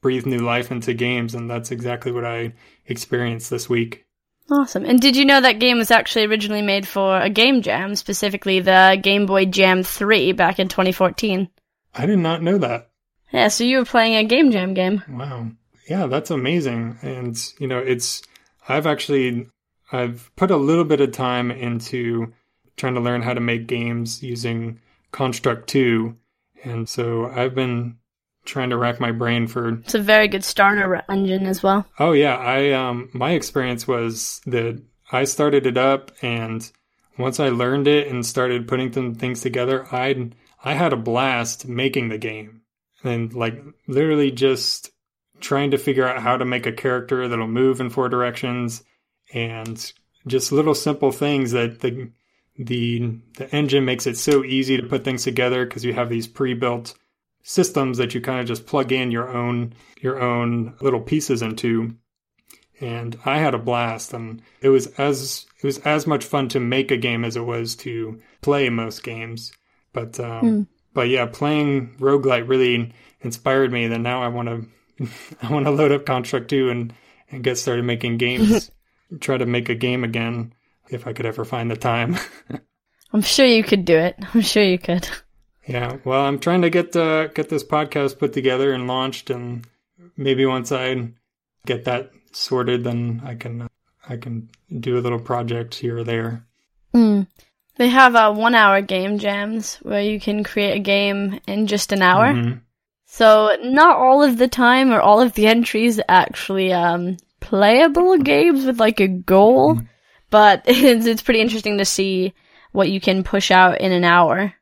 breathe 0.00 0.26
new 0.26 0.38
life 0.38 0.70
into 0.70 0.94
games. 0.94 1.34
And 1.34 1.50
that's 1.50 1.70
exactly 1.70 2.10
what 2.12 2.24
I 2.24 2.54
experienced 2.86 3.50
this 3.50 3.68
week. 3.68 4.06
Awesome. 4.50 4.84
And 4.84 5.00
did 5.00 5.16
you 5.16 5.24
know 5.24 5.40
that 5.40 5.60
game 5.60 5.78
was 5.78 5.92
actually 5.92 6.26
originally 6.26 6.62
made 6.62 6.88
for 6.88 7.20
a 7.20 7.30
game 7.30 7.62
jam, 7.62 7.94
specifically 7.94 8.58
the 8.60 8.98
Game 9.00 9.26
Boy 9.26 9.44
Jam 9.44 9.84
3 9.84 10.32
back 10.32 10.58
in 10.58 10.68
2014? 10.68 11.48
I 11.94 12.06
did 12.06 12.18
not 12.18 12.42
know 12.42 12.58
that. 12.58 12.90
Yeah, 13.32 13.48
so 13.48 13.62
you 13.62 13.78
were 13.78 13.84
playing 13.84 14.16
a 14.16 14.24
game 14.24 14.50
jam 14.50 14.74
game. 14.74 15.04
Wow. 15.08 15.50
Yeah, 15.88 16.06
that's 16.06 16.32
amazing. 16.32 16.98
And, 17.02 17.38
you 17.58 17.68
know, 17.68 17.78
it's, 17.78 18.22
I've 18.68 18.86
actually, 18.86 19.48
I've 19.92 20.30
put 20.34 20.50
a 20.50 20.56
little 20.56 20.84
bit 20.84 21.00
of 21.00 21.12
time 21.12 21.52
into 21.52 22.32
trying 22.76 22.94
to 22.94 23.00
learn 23.00 23.22
how 23.22 23.34
to 23.34 23.40
make 23.40 23.68
games 23.68 24.20
using 24.20 24.80
Construct 25.12 25.68
2. 25.68 26.16
And 26.64 26.88
so 26.88 27.26
I've 27.26 27.54
been 27.54 27.98
trying 28.50 28.70
to 28.70 28.76
rack 28.76 29.00
my 29.00 29.12
brain 29.12 29.46
for, 29.46 29.74
It's 29.80 29.94
a 29.94 30.02
very 30.02 30.28
good 30.28 30.44
starter 30.44 31.02
engine 31.08 31.46
as 31.46 31.62
well. 31.62 31.86
oh 31.98 32.12
yeah, 32.12 32.36
I, 32.36 32.72
um, 32.72 33.08
my 33.12 33.30
experience 33.32 33.86
was 33.88 34.40
that 34.46 34.82
I 35.10 35.24
started 35.24 35.66
it 35.66 35.78
up 35.78 36.12
and 36.22 36.70
once 37.18 37.40
I 37.40 37.48
learned 37.48 37.88
it 37.88 38.08
and 38.08 38.24
started 38.24 38.68
putting 38.68 38.92
some 38.92 39.14
things 39.14 39.40
together, 39.40 39.86
I, 39.92 40.30
I 40.64 40.74
had 40.74 40.92
a 40.92 40.96
blast 40.96 41.66
making 41.66 42.08
the 42.08 42.18
game 42.18 42.62
and 43.04 43.32
like 43.32 43.62
literally 43.86 44.30
just 44.30 44.90
trying 45.40 45.70
to 45.70 45.78
figure 45.78 46.06
out 46.06 46.22
how 46.22 46.36
to 46.36 46.44
make 46.44 46.66
a 46.66 46.72
character 46.72 47.28
that'll 47.28 47.46
move 47.46 47.80
in 47.80 47.90
four 47.90 48.08
directions 48.08 48.82
and 49.32 49.92
just 50.26 50.52
little 50.52 50.74
simple 50.74 51.12
things 51.12 51.52
that 51.52 51.80
the 51.80 52.10
the 52.58 53.18
the 53.38 53.54
engine 53.54 53.84
makes 53.86 54.06
it 54.06 54.18
so 54.18 54.44
easy 54.44 54.76
to 54.76 54.86
put 54.86 55.02
things 55.02 55.24
together 55.24 55.64
because 55.64 55.84
you 55.84 55.94
have 55.94 56.10
these 56.10 56.26
pre-built 56.26 56.94
systems 57.42 57.98
that 57.98 58.14
you 58.14 58.20
kind 58.20 58.40
of 58.40 58.46
just 58.46 58.66
plug 58.66 58.92
in 58.92 59.10
your 59.10 59.28
own 59.28 59.74
your 60.00 60.20
own 60.20 60.74
little 60.80 61.00
pieces 61.00 61.42
into 61.42 61.94
and 62.80 63.18
I 63.24 63.38
had 63.38 63.54
a 63.54 63.58
blast 63.58 64.12
and 64.12 64.42
it 64.60 64.68
was 64.68 64.86
as 64.98 65.46
it 65.62 65.66
was 65.66 65.78
as 65.78 66.06
much 66.06 66.24
fun 66.24 66.48
to 66.50 66.60
make 66.60 66.90
a 66.90 66.96
game 66.96 67.24
as 67.24 67.36
it 67.36 67.44
was 67.44 67.76
to 67.76 68.20
play 68.42 68.68
most 68.68 69.02
games 69.02 69.52
but 69.92 70.18
um 70.20 70.68
but 70.92 71.08
yeah 71.08 71.26
playing 71.26 71.96
Roguelight 71.98 72.48
really 72.48 72.92
inspired 73.20 73.72
me 73.72 73.86
that 73.88 73.98
now 73.98 74.22
I 74.22 74.28
want 74.28 74.48
to 74.48 75.08
I 75.42 75.52
want 75.52 75.66
to 75.66 75.70
load 75.70 75.92
up 75.92 76.06
Construct 76.06 76.48
2 76.48 76.70
and 76.70 76.92
and 77.30 77.44
get 77.44 77.58
started 77.58 77.84
making 77.84 78.18
games 78.18 78.70
try 79.20 79.38
to 79.38 79.46
make 79.46 79.68
a 79.68 79.74
game 79.74 80.04
again 80.04 80.52
if 80.88 81.06
I 81.06 81.12
could 81.12 81.26
ever 81.26 81.44
find 81.44 81.70
the 81.70 81.76
time 81.76 82.16
I'm 83.12 83.22
sure 83.22 83.46
you 83.46 83.64
could 83.64 83.84
do 83.84 83.96
it. 83.96 84.16
I'm 84.34 84.40
sure 84.40 84.62
you 84.62 84.78
could. 84.78 85.08
Yeah, 85.66 85.98
well, 86.04 86.22
I'm 86.22 86.38
trying 86.38 86.62
to 86.62 86.70
get 86.70 86.96
uh, 86.96 87.28
get 87.28 87.48
this 87.48 87.64
podcast 87.64 88.18
put 88.18 88.32
together 88.32 88.72
and 88.72 88.86
launched, 88.86 89.30
and 89.30 89.66
maybe 90.16 90.46
once 90.46 90.72
I 90.72 91.10
get 91.66 91.84
that 91.84 92.10
sorted, 92.32 92.84
then 92.84 93.22
I 93.24 93.34
can 93.34 93.62
uh, 93.62 93.68
I 94.08 94.16
can 94.16 94.48
do 94.80 94.98
a 94.98 95.00
little 95.00 95.20
project 95.20 95.74
here 95.74 95.98
or 95.98 96.04
there. 96.04 96.46
Mm. 96.94 97.26
They 97.76 97.88
have 97.88 98.14
uh, 98.14 98.32
one 98.32 98.54
hour 98.54 98.80
game 98.82 99.18
jams 99.18 99.76
where 99.76 100.02
you 100.02 100.20
can 100.20 100.44
create 100.44 100.76
a 100.76 100.80
game 100.80 101.40
in 101.46 101.66
just 101.66 101.92
an 101.92 102.02
hour. 102.02 102.32
Mhm. 102.32 102.60
So 103.06 103.56
not 103.62 103.96
all 103.96 104.22
of 104.22 104.38
the 104.38 104.48
time 104.48 104.92
or 104.92 105.00
all 105.00 105.20
of 105.20 105.34
the 105.34 105.46
entries 105.46 105.98
actually 106.08 106.72
um, 106.72 107.16
playable 107.40 108.18
games 108.18 108.64
with 108.64 108.78
like 108.78 109.00
a 109.00 109.08
goal, 109.08 109.80
but 110.30 110.62
it's, 110.66 111.06
it's 111.06 111.22
pretty 111.22 111.40
interesting 111.40 111.78
to 111.78 111.84
see 111.84 112.34
what 112.72 112.90
you 112.90 113.00
can 113.00 113.24
push 113.24 113.50
out 113.50 113.80
in 113.80 113.92
an 113.92 114.04
hour 114.04 114.54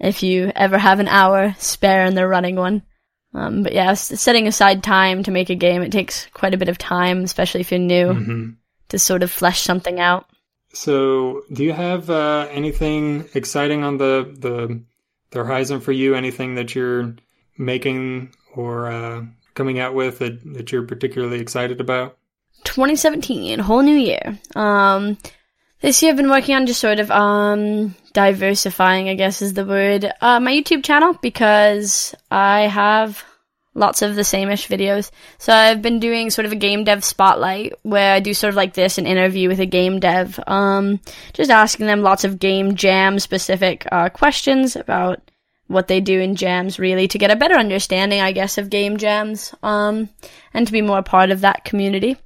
if 0.00 0.22
you 0.22 0.52
ever 0.54 0.78
have 0.78 1.00
an 1.00 1.08
hour 1.08 1.54
spare 1.58 2.04
in 2.04 2.14
the 2.14 2.26
running 2.26 2.56
one. 2.56 2.82
Um, 3.34 3.62
but 3.62 3.72
yeah, 3.72 3.90
s- 3.90 4.18
setting 4.20 4.46
aside 4.46 4.82
time 4.82 5.22
to 5.24 5.30
make 5.30 5.50
a 5.50 5.54
game, 5.54 5.82
it 5.82 5.92
takes 5.92 6.26
quite 6.32 6.54
a 6.54 6.58
bit 6.58 6.68
of 6.68 6.78
time, 6.78 7.22
especially 7.24 7.60
if 7.60 7.70
you're 7.70 7.80
new, 7.80 8.06
Mhm. 8.14 8.56
to 8.88 8.98
sort 8.98 9.22
of 9.22 9.30
flesh 9.30 9.60
something 9.62 10.00
out. 10.00 10.26
So, 10.72 11.42
do 11.52 11.62
you 11.64 11.72
have 11.72 12.08
uh, 12.10 12.48
anything 12.50 13.28
exciting 13.34 13.82
on 13.84 13.98
the, 13.98 14.34
the 14.38 14.80
the 15.30 15.44
horizon 15.44 15.80
for 15.80 15.92
you? 15.92 16.14
Anything 16.14 16.54
that 16.54 16.74
you're 16.74 17.14
making 17.58 18.32
or 18.54 18.90
uh, 18.90 19.22
coming 19.54 19.78
out 19.78 19.94
with 19.94 20.18
that, 20.20 20.40
that 20.54 20.72
you're 20.72 20.82
particularly 20.86 21.40
excited 21.40 21.80
about? 21.80 22.16
2017, 22.64 23.58
whole 23.58 23.82
new 23.82 23.96
year. 23.96 24.38
Um, 24.54 25.18
this 25.80 26.02
year 26.02 26.10
I've 26.12 26.16
been 26.16 26.30
working 26.30 26.54
on 26.54 26.66
just 26.66 26.80
sort 26.80 26.98
of 27.00 27.10
um 27.10 27.94
diversifying, 28.16 29.10
I 29.10 29.14
guess 29.14 29.42
is 29.42 29.52
the 29.52 29.66
word. 29.66 30.10
Uh, 30.22 30.40
my 30.40 30.50
YouTube 30.50 30.82
channel 30.82 31.12
because 31.20 32.14
I 32.30 32.62
have 32.62 33.22
lots 33.74 34.00
of 34.00 34.16
the 34.16 34.24
same-ish 34.24 34.68
videos. 34.68 35.10
So 35.36 35.52
I've 35.52 35.82
been 35.82 36.00
doing 36.00 36.30
sort 36.30 36.46
of 36.46 36.52
a 36.52 36.56
game 36.56 36.82
dev 36.82 37.04
spotlight 37.04 37.74
where 37.82 38.14
I 38.14 38.20
do 38.20 38.32
sort 38.32 38.48
of 38.48 38.56
like 38.56 38.72
this, 38.72 38.96
an 38.96 39.04
interview 39.04 39.50
with 39.50 39.60
a 39.60 39.66
game 39.66 40.00
dev, 40.00 40.40
um, 40.46 40.98
just 41.34 41.50
asking 41.50 41.88
them 41.88 42.00
lots 42.00 42.24
of 42.24 42.38
game 42.38 42.74
jam 42.74 43.18
specific 43.18 43.86
uh, 43.92 44.08
questions 44.08 44.76
about 44.76 45.20
what 45.66 45.88
they 45.88 46.00
do 46.00 46.18
in 46.18 46.36
jams 46.36 46.78
really 46.78 47.08
to 47.08 47.18
get 47.18 47.30
a 47.30 47.36
better 47.36 47.56
understanding, 47.56 48.22
I 48.22 48.32
guess, 48.32 48.56
of 48.56 48.70
game 48.70 48.96
jams, 48.96 49.54
um, 49.62 50.08
and 50.54 50.66
to 50.66 50.72
be 50.72 50.80
more 50.80 51.02
part 51.02 51.30
of 51.30 51.42
that 51.42 51.64
community. 51.64 52.16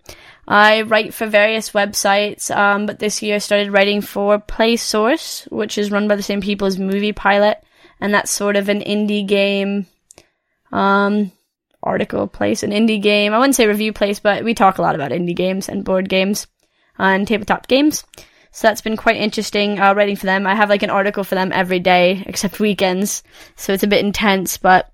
I 0.50 0.82
write 0.82 1.14
for 1.14 1.28
various 1.28 1.70
websites, 1.70 2.54
um, 2.54 2.86
but 2.86 2.98
this 2.98 3.22
year 3.22 3.36
I 3.36 3.38
started 3.38 3.72
writing 3.72 4.00
for 4.00 4.40
Play 4.40 4.74
Source, 4.74 5.46
which 5.48 5.78
is 5.78 5.92
run 5.92 6.08
by 6.08 6.16
the 6.16 6.24
same 6.24 6.40
people 6.40 6.66
as 6.66 6.76
Movie 6.76 7.12
Pilot, 7.12 7.62
and 8.00 8.12
that's 8.12 8.32
sort 8.32 8.56
of 8.56 8.68
an 8.68 8.80
indie 8.80 9.24
game, 9.24 9.86
um, 10.72 11.30
article 11.84 12.26
place, 12.26 12.64
an 12.64 12.72
indie 12.72 13.00
game. 13.00 13.32
I 13.32 13.38
wouldn't 13.38 13.54
say 13.54 13.68
review 13.68 13.92
place, 13.92 14.18
but 14.18 14.42
we 14.42 14.54
talk 14.54 14.78
a 14.78 14.82
lot 14.82 14.96
about 14.96 15.12
indie 15.12 15.36
games 15.36 15.68
and 15.68 15.84
board 15.84 16.08
games 16.08 16.48
and 16.98 17.28
tabletop 17.28 17.68
games. 17.68 18.02
So 18.50 18.66
that's 18.66 18.80
been 18.80 18.96
quite 18.96 19.18
interesting 19.18 19.78
uh, 19.78 19.94
writing 19.94 20.16
for 20.16 20.26
them. 20.26 20.48
I 20.48 20.56
have 20.56 20.68
like 20.68 20.82
an 20.82 20.90
article 20.90 21.22
for 21.22 21.36
them 21.36 21.52
every 21.52 21.78
day, 21.78 22.24
except 22.26 22.58
weekends. 22.58 23.22
So 23.54 23.72
it's 23.72 23.84
a 23.84 23.86
bit 23.86 24.04
intense, 24.04 24.56
but 24.56 24.92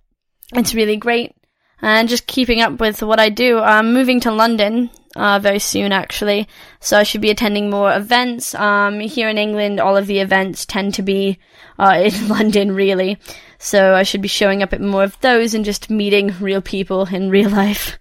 it's 0.54 0.74
really 0.74 0.98
great. 0.98 1.34
And 1.82 2.08
just 2.08 2.26
keeping 2.26 2.60
up 2.60 2.80
with 2.80 3.02
what 3.02 3.20
I 3.20 3.28
do. 3.28 3.58
I'm 3.58 3.92
moving 3.92 4.20
to 4.20 4.32
London 4.32 4.90
uh, 5.14 5.38
very 5.38 5.58
soon, 5.58 5.92
actually. 5.92 6.48
So 6.80 6.98
I 6.98 7.02
should 7.02 7.20
be 7.20 7.30
attending 7.30 7.70
more 7.70 7.94
events. 7.94 8.54
Um, 8.54 9.00
here 9.00 9.28
in 9.28 9.38
England, 9.38 9.80
all 9.80 9.96
of 9.96 10.06
the 10.06 10.20
events 10.20 10.66
tend 10.66 10.94
to 10.94 11.02
be 11.02 11.38
uh, 11.78 12.02
in 12.04 12.28
London, 12.28 12.74
really. 12.74 13.18
So 13.58 13.94
I 13.94 14.02
should 14.02 14.22
be 14.22 14.28
showing 14.28 14.62
up 14.62 14.72
at 14.72 14.80
more 14.80 15.04
of 15.04 15.18
those 15.20 15.54
and 15.54 15.64
just 15.64 15.90
meeting 15.90 16.34
real 16.40 16.60
people 16.60 17.06
in 17.06 17.30
real 17.30 17.50
life, 17.50 17.98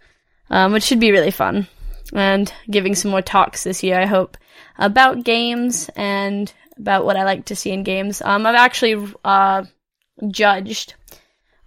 um, 0.49 0.73
which 0.73 0.83
should 0.83 0.99
be 0.99 1.11
really 1.11 1.31
fun. 1.31 1.67
And 2.13 2.53
giving 2.69 2.95
some 2.95 3.11
more 3.11 3.21
talks 3.21 3.63
this 3.63 3.83
year, 3.83 3.99
I 3.99 4.05
hope, 4.05 4.37
about 4.77 5.23
games 5.23 5.89
and 5.95 6.51
about 6.77 7.05
what 7.05 7.17
I 7.17 7.23
like 7.23 7.45
to 7.45 7.55
see 7.55 7.71
in 7.71 7.83
games. 7.83 8.21
Um, 8.21 8.45
I've 8.45 8.55
actually 8.55 9.11
uh, 9.23 9.63
judged 10.27 10.93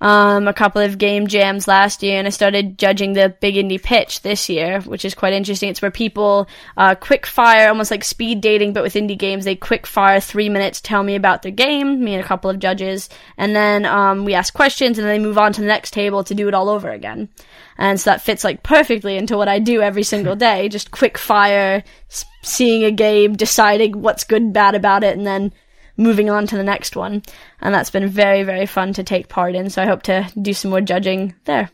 um, 0.01 0.47
a 0.47 0.53
couple 0.53 0.81
of 0.81 0.99
game 0.99 1.27
jams 1.27 1.67
last 1.67 2.03
year, 2.03 2.19
and 2.19 2.27
I 2.27 2.31
started 2.31 2.79
judging 2.79 3.15
the 3.15 3.35
Big 3.41 3.57
Indie 3.57 3.83
Pitch 3.83 4.23
this 4.23 4.49
year, 4.49 4.81
which 4.83 5.05
is 5.05 5.15
quite 5.15 5.33
interesting. 5.33 5.71
It's 5.71 5.83
where 5.83 5.91
people 5.91 6.49
uh, 6.77 6.95
quick 6.95 7.27
fire, 7.27 7.69
almost 7.69 7.91
like 7.91 8.05
speed 8.05 8.41
dating, 8.41 8.73
but 8.73 8.83
with 8.85 8.95
indie 8.95 9.19
games. 9.19 9.45
They 9.45 9.57
quick 9.57 9.87
fire 9.87 10.21
three 10.21 10.49
minutes, 10.49 10.81
tell 10.81 11.03
me 11.03 11.17
about 11.17 11.43
their 11.43 11.53
game, 11.53 12.03
me 12.05 12.15
and 12.15 12.25
a 12.25 12.27
couple 12.27 12.49
of 12.51 12.61
judges, 12.61 13.09
and 13.37 13.57
then 13.57 13.85
um, 13.87 14.25
we 14.25 14.35
ask 14.35 14.55
questions, 14.55 14.99
and 14.99 15.07
then 15.07 15.21
they 15.21 15.27
move 15.27 15.39
on 15.39 15.53
to 15.53 15.61
the 15.61 15.67
next 15.67 15.93
table 15.93 16.23
to 16.25 16.35
do 16.35 16.47
it 16.47 16.55
all 16.55 16.69
over 16.69 16.91
again. 16.91 17.29
And 17.77 18.01
so 18.01 18.11
that 18.11 18.23
fits 18.23 18.45
like 18.45 18.63
perfectly 18.63 19.17
into 19.17 19.37
what 19.37 19.49
I 19.49 19.59
do 19.59 19.83
every 19.83 20.03
single 20.03 20.37
day. 20.49 20.69
Just 20.69 20.91
quick 20.91 21.19
fire, 21.19 21.83
s- 22.11 22.25
seeing 22.43 22.85
a 22.85 22.91
game, 22.91 23.35
deciding 23.35 24.01
what's 24.01 24.25
good 24.25 24.43
and 24.43 24.55
bad 24.55 24.75
about 24.75 25.03
it, 25.03 25.17
and 25.17 25.27
then 25.27 25.53
moving 25.99 26.31
on 26.31 26.47
to 26.47 26.57
the 26.57 26.65
next 26.65 26.97
one. 26.97 27.23
And 27.61 27.75
that's 27.75 27.91
been 27.91 28.09
very, 28.09 28.43
very 28.45 28.65
fun 28.65 28.95
to 28.95 29.03
take 29.03 29.29
part 29.29 29.55
in. 29.55 29.69
So 29.69 29.83
I 29.83 29.87
hope 29.87 30.03
to 30.05 30.27
do 30.41 30.55
some 30.55 30.71
more 30.71 30.81
judging 30.81 31.35
there. 31.45 31.71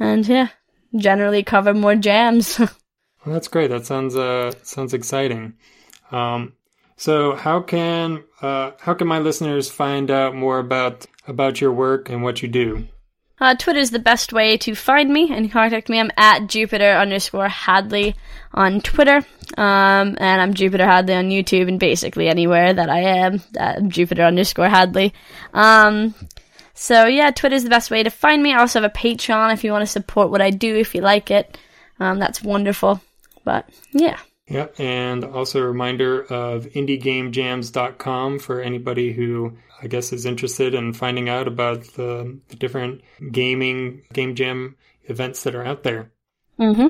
And 0.00 0.26
yeah, 0.26 0.48
generally 0.96 1.44
cover 1.44 1.72
more 1.74 1.94
jams. 1.94 2.58
Well, 3.24 3.32
that's 3.34 3.48
great. 3.48 3.70
That 3.70 3.84
sounds 3.84 4.14
uh 4.16 4.52
sounds 4.62 4.94
exciting. 4.94 5.54
Um, 6.12 6.52
So 6.96 7.34
how 7.34 7.60
can 7.60 8.22
uh, 8.40 8.70
how 8.80 8.94
can 8.94 9.08
my 9.08 9.18
listeners 9.18 9.68
find 9.68 10.10
out 10.10 10.34
more 10.34 10.60
about 10.60 11.06
about 11.26 11.60
your 11.60 11.72
work 11.72 12.08
and 12.08 12.22
what 12.22 12.40
you 12.40 12.48
do? 12.48 12.86
Uh, 13.38 13.54
Twitter 13.54 13.78
is 13.78 13.90
the 13.90 13.98
best 13.98 14.32
way 14.32 14.56
to 14.56 14.74
find 14.74 15.12
me 15.12 15.30
and 15.30 15.52
contact 15.52 15.88
me. 15.88 16.00
I'm 16.00 16.10
at 16.16 16.46
Jupiter 16.46 16.92
underscore 16.92 17.48
Hadley 17.48 18.14
on 18.54 18.80
Twitter. 18.80 19.18
Um, 19.58 20.16
and 20.18 20.40
I'm 20.40 20.54
Jupiter 20.54 20.86
Hadley 20.86 21.14
on 21.14 21.28
YouTube 21.28 21.68
and 21.68 21.78
basically 21.78 22.28
anywhere 22.28 22.72
that 22.72 22.88
I 22.88 23.00
am. 23.00 23.42
I'm 23.60 23.90
Jupiter 23.90 24.22
underscore 24.22 24.68
Hadley. 24.68 25.12
Um, 25.52 26.14
so 26.72 27.04
yeah, 27.06 27.30
Twitter 27.30 27.56
is 27.56 27.64
the 27.64 27.70
best 27.70 27.90
way 27.90 28.02
to 28.02 28.10
find 28.10 28.42
me. 28.42 28.54
I 28.54 28.60
also 28.60 28.80
have 28.80 28.90
a 28.90 28.94
Patreon 28.94 29.52
if 29.52 29.64
you 29.64 29.72
want 29.72 29.82
to 29.82 29.86
support 29.86 30.30
what 30.30 30.42
I 30.42 30.50
do, 30.50 30.74
if 30.74 30.94
you 30.94 31.02
like 31.02 31.30
it. 31.30 31.58
Um, 32.00 32.18
that's 32.18 32.42
wonderful. 32.42 33.02
But 33.44 33.68
yeah. 33.92 34.18
Yep, 34.48 34.78
and 34.78 35.24
also 35.24 35.60
a 35.60 35.66
reminder 35.66 36.22
of 36.22 36.66
indiegamejams.com 36.66 38.38
for 38.38 38.60
anybody 38.60 39.12
who 39.12 39.56
I 39.82 39.88
guess 39.88 40.12
is 40.12 40.24
interested 40.24 40.72
in 40.74 40.92
finding 40.92 41.28
out 41.28 41.48
about 41.48 41.82
the, 41.94 42.38
the 42.48 42.56
different 42.56 43.02
gaming 43.32 44.02
game 44.12 44.36
jam 44.36 44.76
events 45.04 45.42
that 45.42 45.54
are 45.54 45.64
out 45.64 45.82
there. 45.82 46.12
Mm-hmm. 46.60 46.86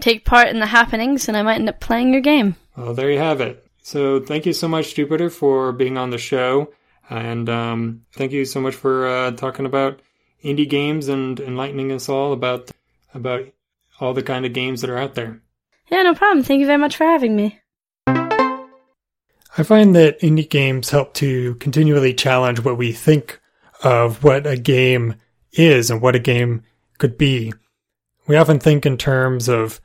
Take 0.00 0.24
part 0.24 0.48
in 0.48 0.60
the 0.60 0.66
happenings, 0.66 1.28
and 1.28 1.36
I 1.36 1.42
might 1.42 1.56
end 1.56 1.68
up 1.68 1.80
playing 1.80 2.12
your 2.12 2.22
game. 2.22 2.56
Well, 2.76 2.94
there 2.94 3.10
you 3.10 3.18
have 3.18 3.40
it. 3.40 3.66
So 3.82 4.20
thank 4.20 4.46
you 4.46 4.52
so 4.52 4.68
much, 4.68 4.94
Jupiter, 4.94 5.28
for 5.28 5.72
being 5.72 5.98
on 5.98 6.10
the 6.10 6.18
show, 6.18 6.72
and 7.10 7.48
um, 7.48 8.02
thank 8.12 8.30
you 8.30 8.44
so 8.44 8.60
much 8.60 8.74
for 8.74 9.08
uh, 9.08 9.30
talking 9.32 9.66
about 9.66 10.00
indie 10.44 10.68
games 10.68 11.08
and 11.08 11.38
enlightening 11.40 11.90
us 11.90 12.08
all 12.08 12.32
about 12.32 12.70
about 13.12 13.46
all 14.00 14.14
the 14.14 14.22
kind 14.22 14.46
of 14.46 14.52
games 14.52 14.80
that 14.80 14.90
are 14.90 14.98
out 14.98 15.14
there. 15.14 15.40
Yeah, 15.90 16.02
no 16.02 16.14
problem. 16.14 16.44
Thank 16.44 16.60
you 16.60 16.66
very 16.66 16.78
much 16.78 16.96
for 16.96 17.04
having 17.04 17.36
me. 17.36 17.60
I 19.58 19.64
find 19.64 19.94
that 19.94 20.20
indie 20.20 20.48
games 20.48 20.90
help 20.90 21.12
to 21.14 21.54
continually 21.56 22.14
challenge 22.14 22.60
what 22.60 22.78
we 22.78 22.92
think 22.92 23.38
of 23.82 24.24
what 24.24 24.46
a 24.46 24.56
game 24.56 25.16
is 25.52 25.90
and 25.90 26.00
what 26.00 26.16
a 26.16 26.20
game 26.20 26.62
could 26.98 27.18
be. 27.18 27.52
We 28.26 28.36
often 28.36 28.58
think 28.58 28.86
in 28.86 28.96
terms 28.96 29.48
of 29.48 29.80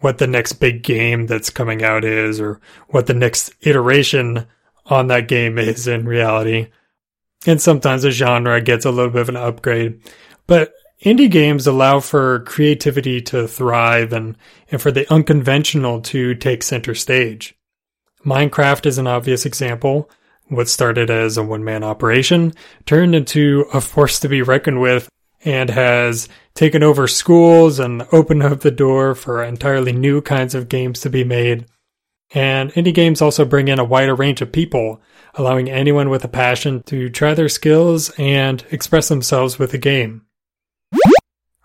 what 0.00 0.18
the 0.18 0.26
next 0.26 0.54
big 0.54 0.82
game 0.82 1.26
that's 1.26 1.48
coming 1.48 1.84
out 1.84 2.04
is 2.04 2.40
or 2.40 2.60
what 2.88 3.06
the 3.06 3.14
next 3.14 3.52
iteration 3.60 4.46
on 4.86 5.06
that 5.06 5.28
game 5.28 5.58
is 5.58 5.86
in 5.86 6.06
reality. 6.06 6.70
And 7.46 7.60
sometimes 7.60 8.04
a 8.04 8.10
genre 8.10 8.60
gets 8.60 8.84
a 8.84 8.90
little 8.90 9.10
bit 9.10 9.22
of 9.22 9.28
an 9.28 9.36
upgrade. 9.36 10.00
But 10.46 10.74
indie 11.04 11.30
games 11.30 11.66
allow 11.66 12.00
for 12.00 12.40
creativity 12.40 13.20
to 13.20 13.46
thrive 13.46 14.12
and, 14.12 14.36
and 14.70 14.80
for 14.80 14.90
the 14.90 15.10
unconventional 15.12 16.00
to 16.00 16.34
take 16.34 16.62
center 16.62 16.94
stage. 16.94 17.54
Minecraft 18.24 18.86
is 18.86 18.98
an 18.98 19.06
obvious 19.06 19.44
example. 19.44 20.10
What 20.48 20.68
started 20.68 21.10
as 21.10 21.36
a 21.36 21.42
one 21.42 21.62
man 21.62 21.84
operation 21.84 22.54
turned 22.86 23.14
into 23.14 23.66
a 23.72 23.80
force 23.80 24.18
to 24.20 24.28
be 24.28 24.42
reckoned 24.42 24.80
with 24.80 25.08
and 25.44 25.68
has 25.70 26.28
taken 26.54 26.82
over 26.82 27.06
schools 27.06 27.78
and 27.78 28.06
opened 28.12 28.42
up 28.42 28.60
the 28.60 28.70
door 28.70 29.14
for 29.14 29.42
entirely 29.42 29.92
new 29.92 30.22
kinds 30.22 30.54
of 30.54 30.68
games 30.70 31.00
to 31.00 31.10
be 31.10 31.22
made. 31.24 31.66
And 32.32 32.72
indie 32.72 32.94
games 32.94 33.20
also 33.20 33.44
bring 33.44 33.68
in 33.68 33.78
a 33.78 33.84
wider 33.84 34.14
range 34.14 34.40
of 34.40 34.52
people, 34.52 35.02
allowing 35.34 35.68
anyone 35.68 36.08
with 36.08 36.24
a 36.24 36.28
passion 36.28 36.82
to 36.84 37.10
try 37.10 37.34
their 37.34 37.50
skills 37.50 38.10
and 38.18 38.64
express 38.70 39.08
themselves 39.08 39.58
with 39.58 39.74
a 39.74 39.78
game. 39.78 40.22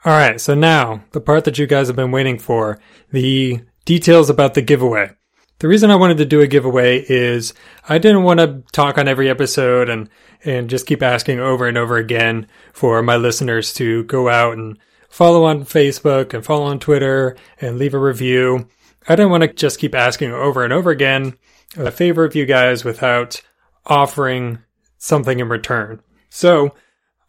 Alright, 0.05 0.39
so 0.39 0.55
now, 0.55 1.03
the 1.11 1.19
part 1.19 1.43
that 1.43 1.57
you 1.57 1.67
guys 1.67 1.87
have 1.87 1.95
been 1.95 2.11
waiting 2.11 2.39
for, 2.39 2.79
the 3.11 3.61
details 3.83 4.29
about 4.29 4.53
the 4.53 4.61
giveaway. 4.61 5.11
The 5.59 5.67
reason 5.67 5.91
I 5.91 5.97
wanted 5.97 6.17
to 6.19 6.25
do 6.25 6.39
a 6.39 6.47
giveaway 6.47 7.03
is 7.09 7.53
I 7.89 7.97
didn't 7.97 8.23
want 8.23 8.39
to 8.39 8.63
talk 8.71 8.97
on 8.97 9.09
every 9.09 9.29
episode 9.29 9.89
and, 9.89 10.09
and 10.45 10.69
just 10.69 10.85
keep 10.85 11.03
asking 11.03 11.41
over 11.41 11.67
and 11.67 11.77
over 11.77 11.97
again 11.97 12.47
for 12.71 13.03
my 13.03 13.17
listeners 13.17 13.73
to 13.73 14.05
go 14.05 14.29
out 14.29 14.57
and 14.57 14.77
follow 15.09 15.43
on 15.43 15.65
Facebook 15.65 16.33
and 16.33 16.45
follow 16.45 16.63
on 16.63 16.79
Twitter 16.79 17.35
and 17.59 17.77
leave 17.77 17.93
a 17.93 17.99
review. 17.99 18.69
I 19.09 19.17
didn't 19.17 19.31
want 19.31 19.43
to 19.43 19.51
just 19.51 19.79
keep 19.79 19.95
asking 19.95 20.31
over 20.31 20.63
and 20.63 20.71
over 20.71 20.91
again 20.91 21.37
uh, 21.77 21.83
a 21.83 21.91
favor 21.91 22.23
of 22.23 22.35
you 22.35 22.45
guys 22.45 22.85
without 22.85 23.41
offering 23.85 24.59
something 24.97 25.41
in 25.41 25.49
return. 25.49 26.01
So 26.29 26.73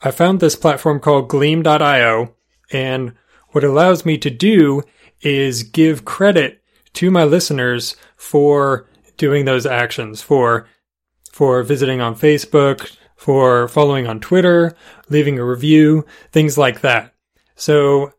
I 0.02 0.12
found 0.12 0.38
this 0.38 0.54
platform 0.54 1.00
called 1.00 1.28
gleam.io 1.28 2.36
and 2.72 3.14
what 3.50 3.64
it 3.64 3.70
allows 3.70 4.04
me 4.04 4.18
to 4.18 4.30
do 4.30 4.82
is 5.20 5.62
give 5.62 6.04
credit 6.04 6.62
to 6.94 7.10
my 7.10 7.24
listeners 7.24 7.96
for 8.16 8.88
doing 9.16 9.44
those 9.44 9.66
actions, 9.66 10.22
for 10.22 10.66
for 11.32 11.62
visiting 11.62 12.00
on 12.00 12.16
Facebook, 12.16 12.96
for 13.16 13.68
following 13.68 14.06
on 14.06 14.20
Twitter, 14.20 14.74
leaving 15.08 15.38
a 15.38 15.44
review, 15.44 16.04
things 16.32 16.58
like 16.58 16.80
that. 16.80 17.14
So 17.54 18.12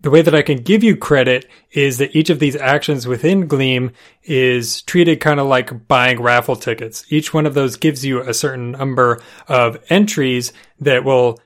the 0.00 0.10
way 0.10 0.22
that 0.22 0.34
I 0.34 0.42
can 0.42 0.62
give 0.62 0.82
you 0.82 0.96
credit 0.96 1.46
is 1.72 1.98
that 1.98 2.16
each 2.16 2.30
of 2.30 2.38
these 2.38 2.56
actions 2.56 3.06
within 3.06 3.46
Gleam 3.46 3.92
is 4.22 4.80
treated 4.82 5.20
kind 5.20 5.38
of 5.38 5.46
like 5.46 5.86
buying 5.88 6.20
raffle 6.20 6.56
tickets. 6.56 7.04
Each 7.10 7.34
one 7.34 7.44
of 7.44 7.54
those 7.54 7.76
gives 7.76 8.04
you 8.04 8.20
a 8.22 8.32
certain 8.32 8.72
number 8.72 9.20
of 9.46 9.78
entries 9.90 10.52
that 10.80 11.04
will 11.04 11.38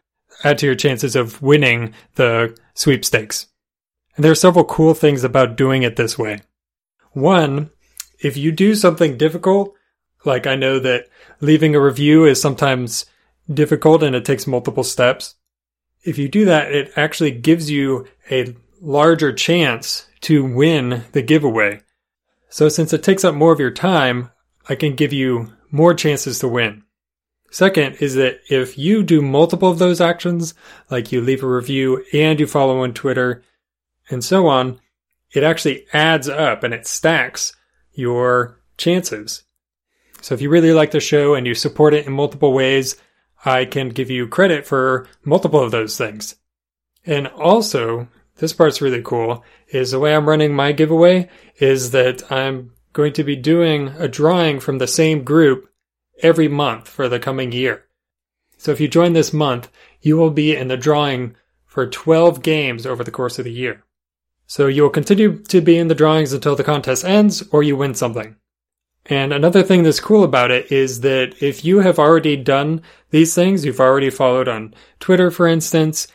add 0.45 0.59
to 0.59 0.67
your 0.67 0.75
chances 0.75 1.17
of 1.17 1.43
winning 1.43 1.95
the 2.15 2.57
sweepstakes. 2.75 3.49
And 4.17 4.25
there 4.25 4.33
are 4.33 4.37
several 4.37 4.65
cool 4.65 4.95
things 4.95 5.25
about 5.25 5.57
doing 5.57 5.83
it 5.83 5.97
this 5.97 6.19
way. 6.19 6.43
One, 7.13 7.71
if 8.21 8.37
you 8.37 8.53
do 8.53 8.75
something 8.75 9.17
difficult, 9.17 9.75
like 10.25 10.47
I 10.47 10.55
know 10.55 10.79
that 10.79 11.09
leaving 11.41 11.75
a 11.75 11.81
review 11.81 12.25
is 12.25 12.41
sometimes 12.41 13.07
difficult 13.53 14.03
and 14.03 14.15
it 14.15 14.25
takes 14.25 14.47
multiple 14.47 14.85
steps. 14.85 15.35
If 16.03 16.19
you 16.19 16.29
do 16.29 16.45
that, 16.45 16.73
it 16.73 16.93
actually 16.97 17.33
gives 17.33 17.71
you 17.71 18.07
a 18.31 18.55
larger 18.81 19.33
chance 19.33 20.07
to 20.23 20.45
win 20.45 21.05
the 21.13 21.23
giveaway. 21.23 21.81
So 22.49 22.69
since 22.69 22.93
it 22.93 23.03
takes 23.03 23.25
up 23.25 23.35
more 23.35 23.53
of 23.53 23.61
your 23.61 23.71
time, 23.71 24.31
I 24.69 24.75
can 24.75 24.95
give 24.95 25.13
you 25.13 25.53
more 25.71 25.95
chances 25.95 26.39
to 26.39 26.49
win. 26.49 26.85
Second 27.55 27.99
is 28.01 28.17
that 28.17 28.41
if 28.51 28.77
you 28.77 29.05
do 29.05 29.23
multiple 29.23 29.71
of 29.71 29.79
those 29.79 30.01
actions, 30.01 30.55
like 30.91 31.13
you 31.13 31.21
leave 31.21 31.45
a 31.45 31.47
review 31.47 32.05
and 32.13 32.41
you 32.41 32.49
follow 32.49 32.81
on 32.81 32.93
Twitter 32.93 33.45
and 34.11 34.25
so 34.25 34.49
on, 34.49 34.81
it 35.33 35.45
actually 35.45 35.87
adds 35.93 36.29
up 36.29 36.65
and 36.65 36.75
it 36.75 36.85
stacks 36.85 37.55
your 37.93 38.59
chances. 38.77 39.45
So 40.21 40.35
if 40.35 40.41
you 40.41 40.51
really 40.51 40.73
like 40.73 40.91
the 40.91 40.99
show 40.99 41.37
and 41.37 41.47
you 41.47 41.55
support 41.55 41.95
it 41.95 42.09
in 42.09 42.13
multiple 42.13 42.53
ways, 42.53 42.97
I 43.45 43.67
can 43.67 43.91
give 43.91 44.11
you 44.11 44.27
credit 44.27 44.67
for 44.67 45.07
multiple 45.25 45.61
of 45.61 45.71
those 45.71 45.97
things. 45.97 46.35
And 47.07 47.29
also, 47.29 48.09
this 48.39 48.53
part's 48.53 48.83
really 48.83 49.01
cool, 49.01 49.45
is 49.69 49.93
the 49.93 50.01
way 50.01 50.13
I'm 50.17 50.29
running 50.29 50.53
my 50.53 50.73
giveaway 50.73 51.29
is 51.61 51.93
that 51.93 52.33
I'm 52.33 52.73
going 52.93 53.13
to 53.13 53.23
be 53.23 53.37
doing 53.37 53.95
a 53.97 54.09
drawing 54.09 54.59
from 54.59 54.79
the 54.79 54.89
same 54.89 55.23
group 55.23 55.71
every 56.23 56.49
month 56.49 56.89
for 56.89 57.09
the 57.09 57.19
coming 57.19 57.53
year. 57.53 57.85
So 58.57 58.73
if 58.73 58.81
you 58.81 58.89
join 58.89 59.13
this 59.13 59.33
month, 59.33 59.71
you 60.01 60.17
will 60.17 60.31
be 60.31 60.57
in 60.57 60.69
the 60.69 60.77
drawing 60.77 61.37
for 61.67 61.87
12 61.87 62.43
games 62.43 62.87
over 62.87 63.03
the 63.03 63.11
course 63.11 63.39
of 63.39 63.45
the 63.45 63.53
year. 63.53 63.85
So 64.47 64.67
you 64.67 64.83
will 64.83 64.91
continue 64.91 65.43
to 65.45 65.61
be 65.61 65.79
in 65.79 65.89
the 65.89 65.95
drawings 65.95 66.33
until 66.33 66.55
the 66.55 66.65
contest 66.65 67.05
ends 67.05 67.43
or 67.51 67.63
you 67.63 67.77
win 67.77 67.95
something. 67.95 68.37
And 69.07 69.33
another 69.33 69.63
thing 69.63 69.83
that's 69.83 70.01
cool 70.01 70.25
about 70.25 70.51
it 70.51 70.73
is 70.73 71.01
that 71.01 71.43
if 71.43 71.65
you 71.65 71.81
have 71.81 71.99
already 71.99 72.37
done 72.37 72.83
these 73.11 73.35
things, 73.35 73.65
you've 73.65 73.81
already 73.81 74.11
followed 74.11 74.49
on 74.49 74.75
Twitter, 74.99 75.31
for 75.31 75.47
instance, 75.47 76.09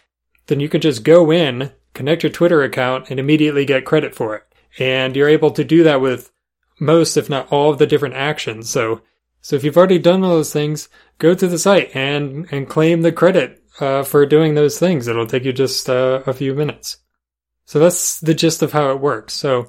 then 0.48 0.60
you 0.60 0.70
can 0.70 0.82
just 0.82 1.04
go 1.04 1.32
in, 1.32 1.72
connect 1.94 2.24
your 2.24 2.32
Twitter 2.32 2.64
account, 2.64 3.10
and 3.10 3.20
immediately 3.20 3.66
get 3.66 3.86
credit 3.86 4.16
for 4.16 4.36
it. 4.36 4.44
And 4.80 5.16
you're 5.16 5.30
able 5.30 5.52
to 5.52 5.64
do 5.64 5.84
that 5.84 6.02
with 6.02 6.32
most, 6.80 7.16
if 7.18 7.30
not 7.30 7.52
all, 7.52 7.72
of 7.72 7.78
the 7.78 7.86
different 7.86 8.16
actions. 8.16 8.70
So, 8.70 9.02
so 9.42 9.56
if 9.56 9.64
you've 9.64 9.78
already 9.78 10.00
done 10.00 10.24
all 10.24 10.32
those 10.32 10.54
things, 10.54 10.90
go 11.18 11.34
to 11.34 11.48
the 11.48 11.60
site 11.60 11.96
and 11.96 12.48
and 12.52 12.70
claim 12.70 13.02
the 13.02 13.12
credit 13.12 13.62
uh, 13.80 14.04
for 14.04 14.26
doing 14.26 14.56
those 14.56 14.78
things. 14.78 15.08
It'll 15.08 15.26
take 15.26 15.46
you 15.46 15.54
just 15.54 15.90
uh, 15.90 16.22
a 16.26 16.34
few 16.34 16.54
minutes. 16.54 16.98
So 17.66 17.80
that's 17.80 18.20
the 18.20 18.34
gist 18.34 18.62
of 18.62 18.72
how 18.72 18.90
it 18.92 19.00
works. 19.00 19.34
So, 19.34 19.68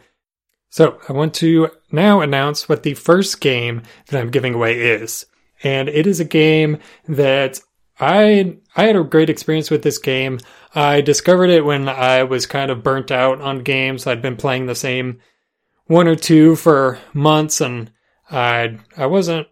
so 0.70 0.98
I 1.08 1.12
want 1.12 1.34
to 1.34 1.68
now 1.92 2.20
announce 2.20 2.68
what 2.68 2.82
the 2.82 2.94
first 2.94 3.40
game 3.40 3.82
that 4.06 4.20
I'm 4.20 4.30
giving 4.30 4.54
away 4.54 4.80
is. 4.80 5.26
And 5.62 5.88
it 5.88 6.06
is 6.06 6.18
a 6.18 6.24
game 6.24 6.78
that 7.06 7.60
I, 7.98 8.56
I 8.74 8.84
had 8.84 8.96
a 8.96 9.04
great 9.04 9.28
experience 9.28 9.70
with 9.70 9.82
this 9.82 9.98
game. 9.98 10.40
I 10.74 11.02
discovered 11.02 11.50
it 11.50 11.64
when 11.64 11.90
I 11.90 12.22
was 12.22 12.46
kind 12.46 12.70
of 12.70 12.82
burnt 12.82 13.10
out 13.10 13.42
on 13.42 13.64
games. 13.64 14.06
I'd 14.06 14.22
been 14.22 14.36
playing 14.38 14.64
the 14.64 14.74
same 14.74 15.20
one 15.84 16.08
or 16.08 16.16
two 16.16 16.56
for 16.56 16.98
months 17.12 17.60
and 17.60 17.90
I, 18.30 18.78
I 18.96 19.06
wasn't 19.06 19.46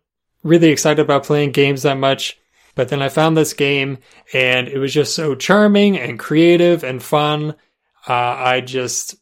really 0.48 0.70
excited 0.70 1.00
about 1.00 1.24
playing 1.24 1.52
games 1.52 1.82
that 1.82 1.98
much. 1.98 2.38
But 2.74 2.88
then 2.88 3.02
I 3.02 3.08
found 3.08 3.36
this 3.36 3.52
game 3.54 3.98
and 4.32 4.68
it 4.68 4.78
was 4.78 4.94
just 4.94 5.14
so 5.14 5.34
charming 5.34 5.98
and 5.98 6.18
creative 6.18 6.84
and 6.84 7.02
fun 7.02 7.54
uh, 8.08 8.12
I 8.12 8.60
just 8.60 9.16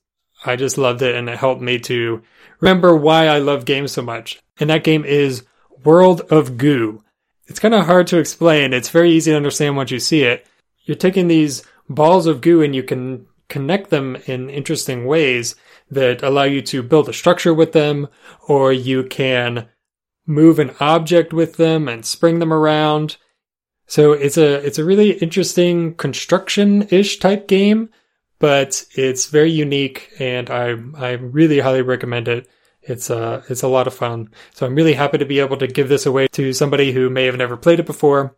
I 0.45 0.57
just 0.57 0.79
loved 0.79 1.03
it 1.03 1.15
and 1.15 1.29
it 1.29 1.39
helped 1.39 1.61
me 1.61 1.79
to 1.81 2.23
remember 2.61 2.95
why 2.95 3.27
I 3.27 3.39
love 3.39 3.65
games 3.65 3.93
so 3.93 4.03
much. 4.03 4.41
And 4.61 4.71
that 4.71 4.85
game 4.85 5.05
is 5.05 5.45
World 5.85 6.21
of 6.31 6.57
Goo. 6.57 7.03
It's 7.47 7.59
kind 7.59 7.75
of 7.75 7.87
hard 7.87 8.07
to 8.09 8.19
explain. 8.19 8.73
It's 8.73 8.89
very 8.89 9.11
easy 9.11 9.33
to 9.33 9.37
understand 9.37 9.77
once 9.77 9.91
you 9.91 9.99
see 10.01 10.23
it. 10.23 10.47
You're 10.85 10.97
taking 10.97 11.29
these 11.29 11.63
balls 11.89 12.27
of 12.27 12.41
goo 12.41 12.63
and 12.63 12.75
you 12.75 12.83
can 12.83 13.27
connect 13.49 13.91
them 13.91 14.17
in 14.27 14.51
interesting 14.51 15.07
ways 15.07 15.55
that 15.91 16.23
allow 16.23 16.43
you 16.43 16.61
to 16.63 16.83
build 16.83 17.09
a 17.09 17.13
structure 17.13 17.55
with 17.55 17.73
them, 17.73 18.09
or 18.49 18.73
you 18.73 19.05
can 19.05 19.69
move 20.27 20.59
an 20.59 20.75
object 20.81 21.33
with 21.33 21.57
them 21.57 21.89
and 21.89 22.05
spring 22.05 22.39
them 22.41 22.53
around. 22.53 23.17
So 23.87 24.13
it's 24.13 24.37
a 24.37 24.55
it's 24.67 24.79
a 24.79 24.85
really 24.85 25.13
interesting 25.13 25.95
construction-ish 25.95 27.19
type 27.19 27.47
game, 27.47 27.89
but 28.39 28.85
it's 28.95 29.27
very 29.27 29.51
unique 29.51 30.11
and 30.19 30.51
I 30.51 30.75
I 30.97 31.13
really 31.13 31.61
highly 31.61 31.83
recommend 31.83 32.27
it. 32.29 32.49
It's 32.83 33.11
uh 33.11 33.43
it's 33.49 33.63
a 33.63 33.69
lot 33.69 33.87
of 33.87 33.95
fun. 33.95 34.31
So 34.55 34.67
I'm 34.67 34.75
really 34.75 34.95
happy 34.95 35.19
to 35.19 35.25
be 35.25 35.39
able 35.41 35.57
to 35.59 35.69
give 35.69 35.89
this 35.89 36.07
away 36.07 36.29
to 36.33 36.53
somebody 36.53 36.93
who 36.93 37.09
may 37.09 37.25
have 37.27 37.37
never 37.37 37.57
played 37.57 37.81
it 37.81 37.87
before. 37.87 38.37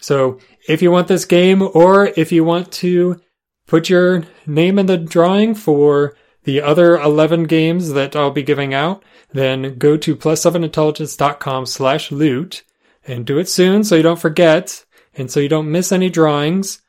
So 0.00 0.38
if 0.68 0.82
you 0.82 0.90
want 0.90 1.08
this 1.08 1.24
game 1.24 1.62
or 1.62 2.06
if 2.16 2.32
you 2.32 2.44
want 2.44 2.72
to 2.72 3.20
put 3.66 3.88
your 3.88 4.24
name 4.46 4.78
in 4.78 4.86
the 4.86 4.96
drawing 4.96 5.54
for 5.54 6.16
the 6.48 6.62
other 6.62 6.96
11 6.96 7.44
games 7.44 7.92
that 7.92 8.16
I'll 8.16 8.30
be 8.30 8.42
giving 8.42 8.72
out, 8.72 9.04
then 9.34 9.76
go 9.76 9.98
to 9.98 10.16
plus7intelligence.com 10.16 11.66
slash 11.66 12.10
loot 12.10 12.62
and 13.06 13.26
do 13.26 13.36
it 13.36 13.50
soon 13.50 13.84
so 13.84 13.96
you 13.96 14.02
don't 14.02 14.18
forget 14.18 14.86
and 15.14 15.30
so 15.30 15.40
you 15.40 15.50
don't 15.50 15.70
miss 15.70 15.92
any 15.92 16.08
drawings. 16.08 16.80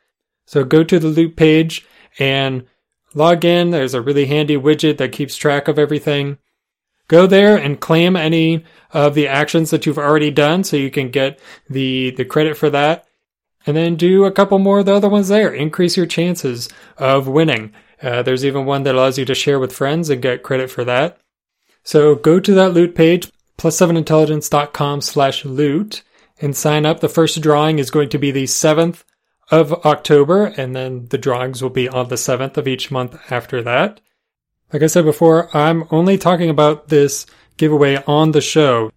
So 0.46 0.64
go 0.64 0.86
to 0.86 0.98
the 0.98 1.10
loot 1.10 1.36
page 1.36 1.86
and 2.20 2.68
log 3.14 3.44
in. 3.44 3.72
There's 3.72 3.94
a 3.94 4.02
really 4.02 4.28
handy 4.28 4.56
widget 4.56 4.98
that 5.00 5.12
keeps 5.12 5.36
track 5.36 5.68
of 5.68 5.78
everything. 5.78 6.38
Go 7.10 7.28
there 7.28 7.58
and 7.58 7.82
claim 7.82 8.16
any 8.16 8.64
of 8.92 9.14
the 9.14 9.28
actions 9.28 9.72
that 9.72 9.86
you've 9.86 9.98
already 9.98 10.32
done 10.32 10.64
so 10.64 10.78
you 10.78 10.90
can 10.90 11.10
get 11.10 11.38
the, 11.70 12.12
the 12.12 12.24
credit 12.24 12.56
for 12.56 12.70
that. 12.70 13.10
And 13.68 13.76
then 13.76 13.98
do 13.98 14.24
a 14.24 14.32
couple 14.32 14.58
more 14.58 14.80
of 14.80 14.86
the 14.86 14.96
other 14.96 15.10
ones 15.10 15.28
there. 15.28 15.54
Increase 15.54 15.98
your 15.98 16.06
chances 16.06 16.70
of 16.98 17.28
winning. 17.28 17.74
Uh, 18.02 18.22
there's 18.22 18.46
even 18.46 18.66
one 18.66 18.84
that 18.84 18.96
allows 18.96 19.18
you 19.18 19.26
to 19.26 19.36
share 19.36 19.60
with 19.60 19.74
friends 19.74 20.10
and 20.10 20.22
get 20.22 20.44
credit 20.44 20.70
for 20.70 20.84
that. 20.86 21.20
So 21.84 22.16
go 22.16 22.40
to 22.40 22.54
that 22.54 22.74
loot 22.74 22.96
page, 22.96 23.32
plus7intelligence.com 23.58 25.02
slash 25.02 25.46
loot, 25.46 26.04
and 26.42 26.56
sign 26.56 26.86
up. 26.86 27.00
The 27.00 27.10
first 27.10 27.42
drawing 27.42 27.80
is 27.80 27.92
going 27.92 28.10
to 28.10 28.20
be 28.20 28.32
the 28.32 28.46
7th 28.46 29.04
of 29.52 29.74
October, 29.86 30.46
and 30.46 30.76
then 30.76 31.08
the 31.08 31.18
drawings 31.18 31.62
will 31.62 31.70
be 31.70 31.90
on 31.90 32.08
the 32.10 32.16
7th 32.16 32.58
of 32.58 32.68
each 32.68 32.92
month 32.92 33.20
after 33.32 33.62
that. 33.64 34.00
Like 34.72 34.84
I 34.84 34.88
said 34.88 35.06
before, 35.06 35.56
I'm 35.56 35.86
only 35.92 36.18
talking 36.18 36.50
about 36.50 36.90
this 36.90 37.26
giveaway 37.58 38.02
on 38.06 38.32
the 38.32 38.42
show. 38.42 38.92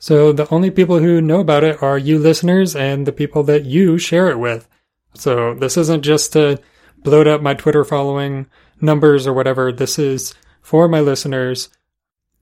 So 0.00 0.32
the 0.32 0.52
only 0.52 0.70
people 0.70 0.98
who 0.98 1.20
know 1.20 1.40
about 1.40 1.64
it 1.64 1.82
are 1.82 1.96
you 1.96 2.18
listeners 2.18 2.76
and 2.76 3.06
the 3.06 3.12
people 3.12 3.42
that 3.44 3.64
you 3.64 3.98
share 3.98 4.28
it 4.28 4.38
with. 4.38 4.68
So 5.14 5.54
this 5.54 5.76
isn't 5.76 6.02
just 6.02 6.32
to 6.34 6.60
bloat 7.06 7.28
up 7.28 7.40
my 7.40 7.54
Twitter 7.54 7.84
following 7.84 8.48
numbers 8.80 9.28
or 9.28 9.32
whatever. 9.32 9.70
This 9.70 9.96
is 9.96 10.34
for 10.60 10.88
my 10.88 10.98
listeners 10.98 11.68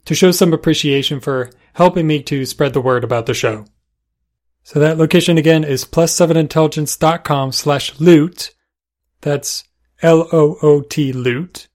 to 0.07 0.15
show 0.15 0.31
some 0.31 0.55
appreciation 0.55 1.21
for 1.21 1.51
helping 1.75 2.07
me 2.07 2.23
to 2.23 2.47
spread 2.47 2.73
the 2.73 2.81
word 2.81 3.05
about 3.05 3.27
the 3.27 3.35
show. 3.35 3.67
So 4.63 4.81
that 4.81 4.97
location 4.97 5.37
again 5.37 5.65
is 5.65 5.85
plus7intelligence.com 5.85 7.53
slash 7.53 8.01
loot. 8.01 8.55
That's 9.21 9.65
L-O-O-T 10.01 11.13
loot. 11.13 11.69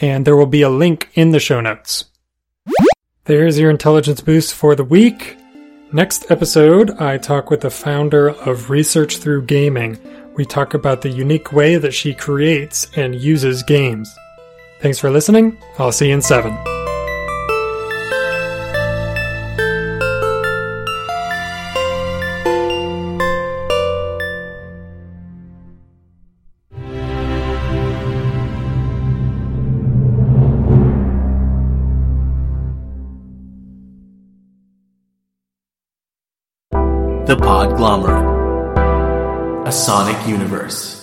And 0.00 0.26
there 0.26 0.36
will 0.36 0.46
be 0.46 0.62
a 0.62 0.68
link 0.68 1.10
in 1.14 1.30
the 1.30 1.38
show 1.38 1.60
notes. 1.60 2.06
There's 3.26 3.56
your 3.56 3.70
intelligence 3.70 4.20
boost 4.20 4.52
for 4.52 4.74
the 4.74 4.84
week. 4.84 5.36
Next 5.92 6.28
episode, 6.28 6.90
I 6.98 7.18
talk 7.18 7.50
with 7.50 7.60
the 7.60 7.70
founder 7.70 8.30
of 8.30 8.68
Research 8.68 9.18
Through 9.18 9.42
Gaming 9.42 10.00
we 10.36 10.44
talk 10.44 10.74
about 10.74 11.02
the 11.02 11.08
unique 11.08 11.52
way 11.52 11.76
that 11.76 11.94
she 11.94 12.14
creates 12.14 12.90
and 12.96 13.14
uses 13.14 13.62
games. 13.62 14.14
Thanks 14.80 14.98
for 14.98 15.10
listening. 15.10 15.56
I'll 15.78 15.92
see 15.92 16.08
you 16.08 16.14
in 16.14 16.22
7. 16.22 16.75
yours. 40.66 40.95